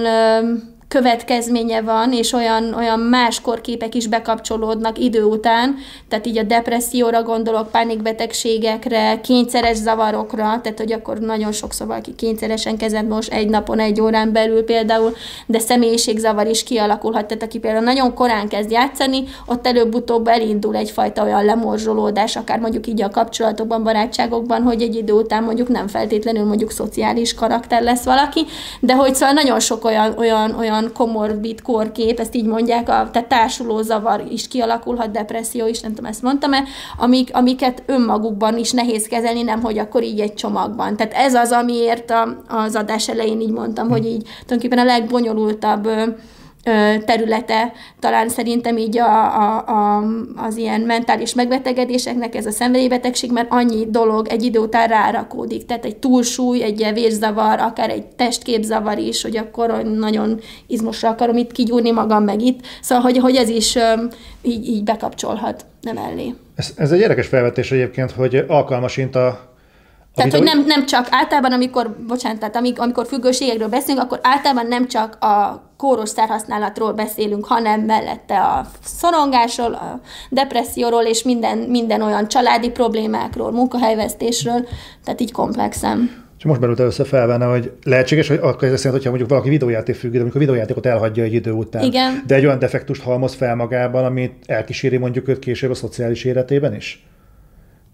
következménye 0.88 1.81
van, 1.81 2.13
és 2.13 2.33
olyan, 2.33 2.73
olyan 2.73 2.99
más 2.99 3.41
korképek 3.41 3.95
is 3.95 4.07
bekapcsolódnak 4.07 4.99
idő 4.99 5.23
után, 5.23 5.75
tehát 6.09 6.27
így 6.27 6.38
a 6.38 6.43
depresszióra 6.43 7.23
gondolok, 7.23 7.71
pánikbetegségekre, 7.71 9.21
kényszeres 9.21 9.77
zavarokra, 9.77 10.43
tehát 10.43 10.77
hogy 10.77 10.91
akkor 10.91 11.17
nagyon 11.17 11.51
sokszor 11.51 11.88
valaki 11.88 12.15
kényszeresen 12.15 12.77
kezed 12.77 13.07
most 13.07 13.31
egy 13.31 13.49
napon, 13.49 13.79
egy 13.79 14.01
órán 14.01 14.31
belül 14.31 14.63
például, 14.63 15.15
de 15.45 15.59
személyiségzavar 15.59 16.47
is 16.47 16.63
kialakulhat, 16.63 17.25
tehát 17.25 17.43
aki 17.43 17.59
például 17.59 17.83
nagyon 17.83 18.13
korán 18.13 18.47
kezd 18.47 18.71
játszani, 18.71 19.23
ott 19.45 19.67
előbb-utóbb 19.67 20.27
elindul 20.27 20.75
egyfajta 20.75 21.23
olyan 21.23 21.45
lemorzsolódás, 21.45 22.35
akár 22.35 22.59
mondjuk 22.59 22.88
így 22.88 23.01
a 23.01 23.09
kapcsolatokban, 23.09 23.83
barátságokban, 23.83 24.61
hogy 24.61 24.81
egy 24.81 24.95
idő 24.95 25.13
után 25.13 25.43
mondjuk 25.43 25.67
nem 25.67 25.88
feltétlenül 25.88 26.45
mondjuk 26.45 26.71
szociális 26.71 27.33
karakter 27.33 27.83
lesz 27.83 28.03
valaki, 28.03 28.45
de 28.79 28.95
hogy 28.95 29.15
szóval 29.15 29.33
nagyon 29.33 29.59
sok 29.59 29.85
olyan, 29.85 30.17
olyan, 30.17 30.55
olyan 30.55 30.76
olyan 30.78 30.91
komorbid 30.93 31.61
korkép, 31.61 32.19
ezt 32.19 32.36
így 32.36 32.45
mondják, 32.45 32.89
a, 32.89 33.09
tehát 33.11 33.28
társuló 33.28 33.82
zavar 33.82 34.23
is 34.32 34.47
kialakulhat, 34.47 35.11
depresszió 35.11 35.67
is, 35.67 35.80
nem 35.80 35.93
tudom, 35.93 36.09
ezt 36.09 36.21
mondtam-e, 36.21 36.63
amik, 36.97 37.30
amiket 37.34 37.84
önmagukban 37.86 38.57
is 38.57 38.71
nehéz 38.71 39.07
kezelni, 39.07 39.41
nem 39.41 39.61
hogy 39.61 39.78
akkor 39.78 40.03
így 40.03 40.19
egy 40.19 40.34
csomagban. 40.34 40.95
Tehát 40.95 41.13
ez 41.13 41.34
az, 41.34 41.51
amiért 41.51 42.11
a, 42.11 42.43
az 42.47 42.75
adás 42.75 43.09
elején 43.09 43.41
így 43.41 43.51
mondtam, 43.51 43.89
hogy 43.89 44.05
így 44.05 44.21
tulajdonképpen 44.21 44.80
a 44.80 44.84
legbonyolultabb 44.84 45.89
területe, 47.05 47.74
talán 47.99 48.30
szerintem 48.30 48.78
így 48.78 48.97
a, 48.97 49.36
a, 49.41 49.68
a, 49.68 50.03
az 50.36 50.57
ilyen 50.57 50.82
mentális 50.82 51.34
megbetegedéseknek 51.34 52.36
ez 52.36 52.45
a 52.45 52.51
szenvedélybetegség, 52.51 53.32
mert 53.32 53.47
annyi 53.49 53.86
dolog 53.89 54.28
egy 54.28 54.43
idő 54.43 54.59
után 54.59 54.88
rárakódik, 54.88 55.65
tehát 55.65 55.86
egy 55.86 55.95
túlsúly, 55.95 56.63
egy 56.63 56.89
vérzavar, 56.93 57.59
akár 57.59 57.89
egy 57.89 58.05
testképzavar 58.05 58.97
is, 58.97 59.22
hogy 59.22 59.38
akkor 59.38 59.84
nagyon 59.84 60.39
izmosra 60.68 61.09
akarom 61.09 61.38
itt 61.38 61.51
kigyúrni 61.51 61.91
magam 61.91 62.24
meg 62.24 62.41
itt, 62.41 62.59
szóval 62.82 63.03
hogy, 63.03 63.18
hogy 63.18 63.36
ez 63.36 63.49
is 63.49 63.78
így, 64.41 64.68
így 64.68 64.84
bekapcsolhat, 64.84 65.65
nem 65.82 65.97
elé. 65.97 66.34
Ez, 66.55 66.74
ez 66.76 66.91
egy 66.91 66.99
érdekes 66.99 67.28
felvetés 67.28 67.72
egyébként, 67.72 68.11
hogy 68.11 68.43
alkalmasint 68.47 69.15
a 69.15 69.55
tehát, 70.18 70.32
hogy 70.32 70.43
nem, 70.43 70.65
nem 70.65 70.86
csak 70.86 71.07
általában, 71.09 71.51
amikor, 71.51 71.95
bocsánat, 72.07 72.39
tehát 72.39 72.55
amikor, 72.55 72.84
amikor 72.84 73.07
függőségekről 73.07 73.68
beszélünk, 73.68 74.03
akkor 74.03 74.20
általában 74.22 74.68
nem 74.68 74.88
csak 74.88 75.18
a 75.20 75.65
kóros 75.78 76.09
szerhasználatról 76.09 76.93
beszélünk, 76.93 77.45
hanem 77.45 77.82
mellette 77.82 78.39
a 78.39 78.65
szorongásról, 78.84 79.74
a 79.74 80.01
depresszióról 80.30 81.03
és 81.03 81.24
minden, 81.24 81.57
minden 81.57 82.01
olyan 82.01 82.28
családi 82.28 82.70
problémákról, 82.70 83.51
munkahelyvesztésről, 83.51 84.68
tehát 85.03 85.22
így 85.22 85.32
komplexen. 85.32 86.26
És 86.38 86.43
most 86.43 86.59
belült 86.59 86.80
először 86.80 87.07
fel 87.07 87.28
benne, 87.28 87.45
hogy 87.45 87.72
lehetséges, 87.84 88.28
hogy 88.28 88.39
akkor 88.41 88.68
ez 88.68 88.80
szerint, 88.80 88.93
hogyha 88.93 89.09
mondjuk 89.09 89.30
valaki 89.30 89.49
videójáték 89.49 89.95
függő, 89.95 90.20
amikor 90.20 90.36
a 90.36 90.39
videójátékot 90.39 90.86
elhagyja 90.86 91.24
egy 91.24 91.34
idő 91.34 91.51
után, 91.51 91.84
Igen. 91.84 92.24
de 92.28 92.36
egy 92.36 92.45
olyan 92.45 92.59
defektust 92.59 93.01
halmoz 93.01 93.34
fel 93.34 93.55
magában, 93.55 94.05
amit 94.05 94.34
elkíséri 94.45 94.97
mondjuk 94.97 95.28
őt 95.28 95.39
később 95.39 95.72
a 95.72 95.76
szociális 95.76 96.24
életében 96.24 96.76
is? 96.76 97.05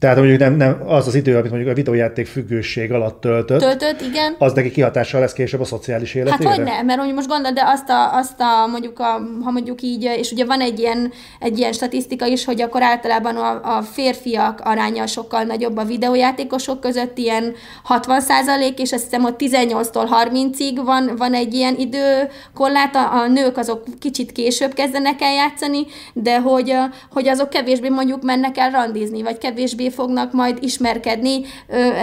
Tehát 0.04 0.18
mondjuk 0.18 0.40
nem, 0.40 0.56
nem, 0.56 0.84
az 0.86 1.08
az 1.08 1.16
idő, 1.16 1.38
amit 1.38 1.50
mondjuk 1.50 1.72
a 1.72 1.76
videójáték 1.76 2.28
függőség 2.28 2.92
alatt 2.92 3.22
töltött, 3.22 3.60
töltött, 3.60 4.02
igen. 4.02 4.36
az 4.38 4.54
neki 4.54 4.72
kihatással 4.72 5.20
lesz 5.20 5.34
később 5.34 5.62
a 5.62 5.66
szociális 5.66 6.14
életére? 6.14 6.50
Hát 6.50 6.58
hogy 6.58 6.66
nem, 6.66 6.86
mert 6.86 6.98
mondjuk 6.98 7.16
most 7.16 7.28
gondolod, 7.28 7.56
de 7.56 7.64
azt 7.66 7.90
a, 7.90 8.16
azt 8.16 8.40
a 8.40 8.68
mondjuk, 8.68 9.00
a, 9.00 9.22
ha 9.44 9.52
mondjuk 9.52 9.82
így, 9.82 10.04
és 10.04 10.32
ugye 10.32 10.46
van 10.46 10.62
egy 10.62 10.80
ilyen, 10.80 11.12
egy 11.40 11.58
ilyen 11.58 11.72
statisztika 11.72 12.26
is, 12.26 12.46
hogy 12.46 12.62
akkor 12.62 12.84
általában 12.84 13.36
a, 13.36 13.78
a 13.78 13.82
férfiak 13.82 14.62
aránya 14.64 15.08
sokkal 15.08 15.44
nagyobb 15.44 15.78
a 15.78 15.84
videójátékosok 15.84 16.80
között, 16.80 17.18
ilyen 17.18 17.54
60 17.84 18.22
százalék, 18.22 18.80
és 18.80 18.92
azt 18.92 19.04
hiszem, 19.04 19.22
hogy 19.22 19.36
18-tól 19.38 20.08
30-ig 20.26 20.82
van, 20.86 21.12
van 21.18 21.34
egy 21.34 21.54
ilyen 21.54 21.76
időkorlát, 21.78 22.96
a, 22.96 23.14
a 23.14 23.28
nők 23.28 23.58
azok 23.58 23.84
kicsit 24.00 24.32
később 24.32 24.74
kezdenek 24.74 25.22
el 25.22 25.34
játszani, 25.34 25.86
de 26.14 26.40
hogy, 26.40 26.76
hogy 27.12 27.28
azok 27.28 27.50
kevésbé 27.50 27.90
mondjuk 27.90 28.24
mennek 28.24 28.58
el 28.58 28.70
randizni, 28.70 29.22
vagy 29.22 29.38
kevésbé 29.38 29.90
fognak 29.94 30.34
majd 30.34 30.58
ismerkedni, 30.62 31.42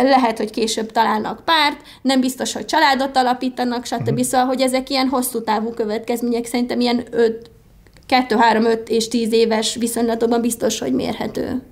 lehet, 0.02 0.38
hogy 0.38 0.50
később 0.50 0.92
találnak 0.92 1.44
párt, 1.44 1.80
nem 2.02 2.20
biztos, 2.20 2.52
hogy 2.52 2.64
családot 2.64 3.16
alapítanak, 3.16 3.84
stb. 3.84 4.08
Uh-huh. 4.08 4.20
Szóval, 4.20 4.46
hogy 4.46 4.60
ezek 4.60 4.90
ilyen 4.90 5.08
hosszú 5.08 5.42
távú 5.42 5.70
következmények, 5.70 6.46
szerintem 6.46 6.80
ilyen 6.80 7.04
5, 7.10 7.50
2, 8.06 8.36
3, 8.36 8.64
5 8.64 8.88
és 8.88 9.08
10 9.08 9.32
éves 9.32 9.74
viszonylatokban 9.74 10.40
biztos, 10.40 10.78
hogy 10.78 10.92
mérhető. 10.92 11.62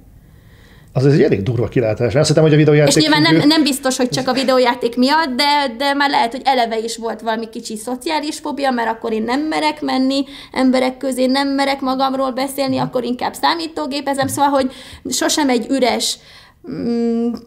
Az 1.04 1.12
egy 1.12 1.22
elég 1.22 1.42
durva 1.42 1.68
kilátás. 1.68 2.14
Azt 2.14 2.28
hittem, 2.28 2.42
hogy 2.42 2.52
a 2.52 2.56
videójáték... 2.56 2.96
És 2.96 3.02
nyilván 3.02 3.22
nem, 3.22 3.48
nem 3.48 3.62
biztos, 3.62 3.96
hogy 3.96 4.08
csak 4.08 4.28
a 4.28 4.32
videójáték 4.32 4.96
miatt, 4.96 5.36
de, 5.36 5.74
de 5.78 5.94
már 5.94 6.10
lehet, 6.10 6.32
hogy 6.32 6.40
eleve 6.44 6.78
is 6.78 6.96
volt 6.96 7.20
valami 7.20 7.48
kicsi 7.48 7.76
szociális 7.76 8.38
fobia, 8.38 8.70
mert 8.70 8.88
akkor 8.88 9.12
én 9.12 9.22
nem 9.22 9.40
merek 9.40 9.80
menni 9.80 10.24
emberek 10.52 10.96
közé, 10.96 11.26
nem 11.26 11.48
merek 11.48 11.80
magamról 11.80 12.30
beszélni, 12.30 12.78
akkor 12.78 13.04
inkább 13.04 13.34
számítógépezem, 13.34 14.26
szóval, 14.26 14.50
hogy 14.50 14.72
sosem 15.10 15.48
egy 15.48 15.66
üres 15.70 16.18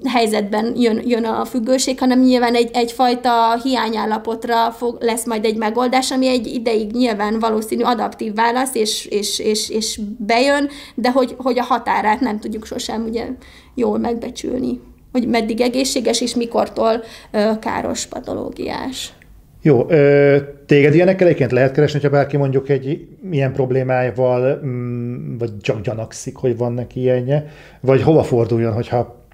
helyzetben 0.03 0.74
jön, 0.78 1.01
jön 1.05 1.26
a 1.26 1.45
függőség, 1.45 1.99
hanem 1.99 2.20
nyilván 2.20 2.55
egy, 2.55 2.70
egyfajta 2.74 3.59
hiányállapotra 3.64 4.72
fog, 4.72 4.97
lesz 4.99 5.26
majd 5.26 5.45
egy 5.45 5.57
megoldás, 5.57 6.12
ami 6.12 6.28
egy 6.28 6.47
ideig 6.47 6.91
nyilván 6.91 7.39
valószínű 7.39 7.84
adaptív 7.84 8.34
válasz, 8.34 8.76
és, 8.76 9.05
és, 9.05 9.39
és, 9.39 9.70
és 9.70 9.99
bejön, 10.18 10.70
de 10.95 11.12
hogy, 11.12 11.36
hogy 11.38 11.59
a 11.59 11.64
határát 11.64 12.20
nem 12.20 12.39
tudjuk 12.39 12.66
sosem 12.66 13.03
ugye 13.03 13.28
jól 13.76 13.97
megbecsülni 13.97 14.80
hogy 15.12 15.28
meddig 15.28 15.62
egészséges, 15.62 16.22
és 16.22 16.36
mikortól 16.36 17.03
ö, 17.32 17.51
káros 17.59 18.05
patológiás. 18.05 19.14
Jó, 19.62 19.86
ö, 19.89 20.38
téged 20.66 20.95
ilyenekkel 20.95 21.28
egyébként 21.28 21.51
lehet 21.51 21.72
keresni, 21.72 21.99
hogyha 21.99 22.16
bárki 22.16 22.38
mondjuk 22.38 22.70
egy 22.70 23.07
ilyen 23.32 23.53
problémájával, 23.53 24.62
mm, 24.66 25.38
vagy 25.38 25.51
csak 25.62 25.82
gyanakszik, 25.82 26.36
hogy 26.36 26.57
van 26.57 26.74
neki 26.74 26.99
ilyenje, 26.99 27.47
vagy 27.80 28.01
hova 28.01 28.24
forduljon, 28.24 28.74
hogyha, 28.74 29.26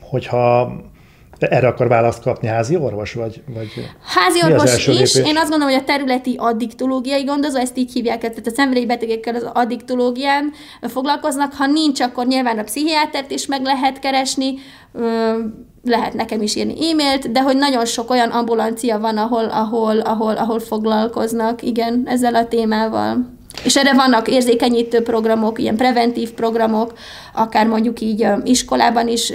hogyha 0.00 0.72
erre 1.38 1.66
akar 1.66 1.88
választ 1.88 2.22
kapni 2.22 2.48
házi 2.48 2.76
orvos, 2.76 3.12
vagy, 3.12 3.42
vagy 3.46 3.68
Házi 4.04 4.42
orvos 4.44 4.76
is. 4.76 4.86
Lépés? 4.86 5.14
Én 5.14 5.36
azt 5.36 5.50
gondolom, 5.50 5.74
hogy 5.74 5.82
a 5.82 5.84
területi 5.84 6.34
addiktológiai 6.38 7.24
gondozó, 7.24 7.58
ezt 7.58 7.78
így 7.78 7.92
hívják, 7.92 8.20
tehát 8.20 8.46
a 8.46 8.50
szenvedélyi 8.50 8.86
betegekkel 8.86 9.34
az 9.34 9.50
addiktológián 9.52 10.50
foglalkoznak. 10.80 11.52
Ha 11.52 11.66
nincs, 11.66 12.00
akkor 12.00 12.26
nyilván 12.26 12.58
a 12.58 12.62
pszichiátert 12.62 13.30
is 13.30 13.46
meg 13.46 13.62
lehet 13.62 13.98
keresni, 13.98 14.54
lehet 15.84 16.14
nekem 16.14 16.42
is 16.42 16.56
írni 16.56 16.90
e-mailt, 16.90 17.32
de 17.32 17.42
hogy 17.42 17.56
nagyon 17.56 17.84
sok 17.84 18.10
olyan 18.10 18.30
ambulancia 18.30 18.98
van, 18.98 19.16
ahol, 19.16 19.44
ahol, 19.44 19.98
ahol, 19.98 20.34
ahol 20.34 20.58
foglalkoznak, 20.58 21.62
igen, 21.62 22.02
ezzel 22.06 22.34
a 22.34 22.48
témával. 22.48 23.40
És 23.64 23.76
erre 23.76 23.94
vannak 23.94 24.28
érzékenyítő 24.28 25.02
programok, 25.02 25.58
ilyen 25.58 25.76
preventív 25.76 26.30
programok, 26.30 26.92
akár 27.34 27.66
mondjuk 27.66 28.00
így 28.00 28.26
iskolában 28.44 29.08
is 29.08 29.32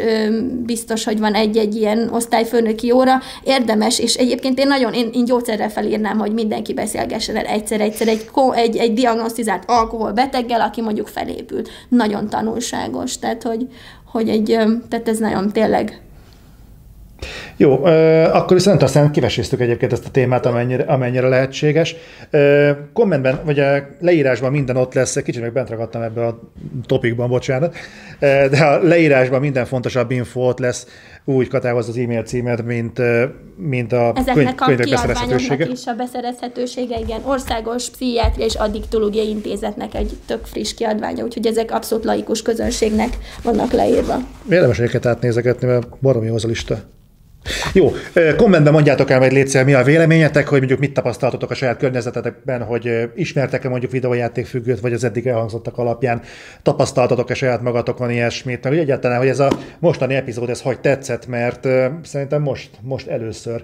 biztos, 0.65 1.03
hogy 1.03 1.19
van 1.19 1.33
egy-egy 1.33 1.75
ilyen 1.75 2.09
osztályfőnöki 2.13 2.91
óra. 2.91 3.19
Érdemes, 3.43 3.99
és 3.99 4.15
egyébként 4.15 4.59
én 4.59 4.67
nagyon, 4.67 4.93
én, 4.93 5.09
én 5.13 5.25
gyógyszerrel 5.25 5.69
felírnám, 5.69 6.17
hogy 6.19 6.31
mindenki 6.31 6.73
beszélgessen 6.73 7.35
el 7.35 7.45
egyszer-egyszer 7.45 8.07
egy, 8.07 8.29
egy, 8.53 8.77
egy 8.77 8.93
diagnosztizált 8.93 9.63
alkoholbeteggel, 9.67 10.61
aki 10.61 10.81
mondjuk 10.81 11.07
felépült. 11.07 11.69
Nagyon 11.89 12.29
tanulságos, 12.29 13.19
tehát 13.19 13.43
hogy, 13.43 13.67
hogy 14.11 14.29
egy, 14.29 14.57
tehát 14.89 15.07
ez 15.07 15.17
nagyon 15.17 15.51
tényleg 15.51 16.01
jó, 17.57 17.83
akkor 18.31 18.55
viszont 18.55 18.83
aztán 18.83 19.11
kiveséztük 19.11 19.59
egyébként 19.59 19.91
ezt 19.91 20.05
a 20.05 20.09
témát, 20.11 20.45
amennyire, 20.45 20.83
amennyire 20.83 21.27
lehetséges. 21.27 21.95
Kommentben, 22.93 23.39
vagy 23.45 23.59
a 23.59 23.87
leírásban 23.99 24.51
minden 24.51 24.77
ott 24.77 24.93
lesz, 24.93 25.21
kicsit 25.23 25.41
meg 25.41 25.53
bent 25.53 25.69
ragadtam 25.69 26.01
ebbe 26.01 26.25
a 26.25 26.39
topikban, 26.85 27.29
bocsánat, 27.29 27.75
de 28.19 28.57
a 28.65 28.81
leírásban 28.83 29.39
minden 29.39 29.65
fontosabb 29.65 30.11
info 30.11 30.47
ott 30.47 30.59
lesz, 30.59 30.87
úgy 31.25 31.47
katához 31.47 31.87
az 31.87 31.97
e-mail 31.97 32.23
címet, 32.23 32.65
mint, 32.65 33.01
mint 33.55 33.93
a 33.93 34.13
Ezeknek 34.15 34.55
könyv, 34.55 34.79
a 34.79 34.83
kiadványoknak 34.83 35.71
is 35.71 35.85
a 35.85 35.93
beszerezhetősége, 35.93 36.99
igen, 36.99 37.19
országos 37.23 37.89
pszichiátria 37.89 38.45
és 38.45 38.55
addiktológiai 38.55 39.29
intézetnek 39.29 39.93
egy 39.93 40.11
tök 40.25 40.45
friss 40.45 40.73
kiadványa, 40.73 41.23
úgyhogy 41.23 41.45
ezek 41.45 41.71
abszolút 41.71 42.05
laikus 42.05 42.41
közönségnek 42.41 43.17
vannak 43.43 43.71
leírva. 43.71 44.15
Érdemes 44.49 44.79
egyeket 44.79 45.05
átnézegetni, 45.05 45.67
mert 45.67 45.87
baromi 46.01 46.27
az 46.27 46.45
a 46.45 46.47
lista. 46.47 46.79
Jó, 47.73 47.91
kommentben 48.35 48.73
mondjátok 48.73 49.09
el 49.09 49.19
majd 49.19 49.31
létszel, 49.31 49.63
mi 49.63 49.73
a 49.73 49.83
véleményetek, 49.83 50.47
hogy 50.47 50.57
mondjuk 50.57 50.79
mit 50.79 50.93
tapasztaltatok 50.93 51.51
a 51.51 51.55
saját 51.55 51.77
környezetetekben, 51.77 52.63
hogy 52.63 53.09
ismertek-e 53.15 53.69
mondjuk 53.69 53.91
videójáték 53.91 54.45
függőt, 54.45 54.79
vagy 54.79 54.93
az 54.93 55.03
eddig 55.03 55.27
elhangzottak 55.27 55.77
alapján 55.77 56.21
tapasztaltatok-e 56.61 57.33
saját 57.33 57.61
magatokon 57.61 58.11
ilyesmit, 58.11 58.63
meg 58.63 58.77
egyáltalán, 58.77 59.17
hogy 59.17 59.27
ez 59.27 59.39
a 59.39 59.51
mostani 59.79 60.15
epizód, 60.15 60.49
ez 60.49 60.61
hogy 60.61 60.79
tetszett, 60.79 61.27
mert 61.27 61.67
szerintem 62.03 62.41
most, 62.41 62.69
most 62.81 63.07
először 63.07 63.63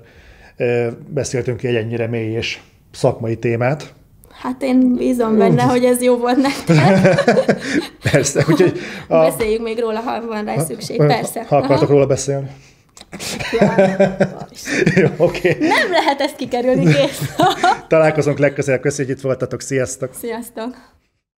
beszéltünk 1.08 1.58
ki 1.58 1.68
egy 1.68 1.76
ennyire 1.76 2.08
mély 2.08 2.32
és 2.32 2.60
szakmai 2.92 3.36
témát. 3.36 3.94
Hát 4.42 4.64
én 4.64 4.96
bízom 4.96 5.38
benne, 5.38 5.62
hogy 5.64 5.86
ez 5.86 6.02
jó 6.02 6.18
volt 6.18 6.38
nektek. 6.38 7.24
Persze, 8.12 8.46
úgyhogy... 8.50 8.80
A... 9.08 9.18
Beszéljünk 9.18 9.64
még 9.64 9.80
róla, 9.80 10.00
ha 10.00 10.26
van 10.28 10.46
rá 10.46 10.58
szükség, 10.58 10.98
persze. 10.98 11.46
Ha 11.48 11.56
akartok 11.58 11.90
róla 11.90 12.06
beszélni. 12.06 12.50
Jó, 14.96 15.08
oké. 15.18 15.50
Okay. 15.50 15.68
Nem 15.68 15.92
lehet 15.92 16.22
ezt 16.22 16.36
kikerülni, 16.36 16.94
kész. 16.94 17.22
Találkozunk 17.88 18.38
legközelebb, 18.38 18.82
köszönjük, 18.82 19.08
hogy 19.08 19.18
itt 19.18 19.24
voltatok, 19.24 19.62
sziasztok! 19.62 20.14
Sziasztok! 20.20 20.76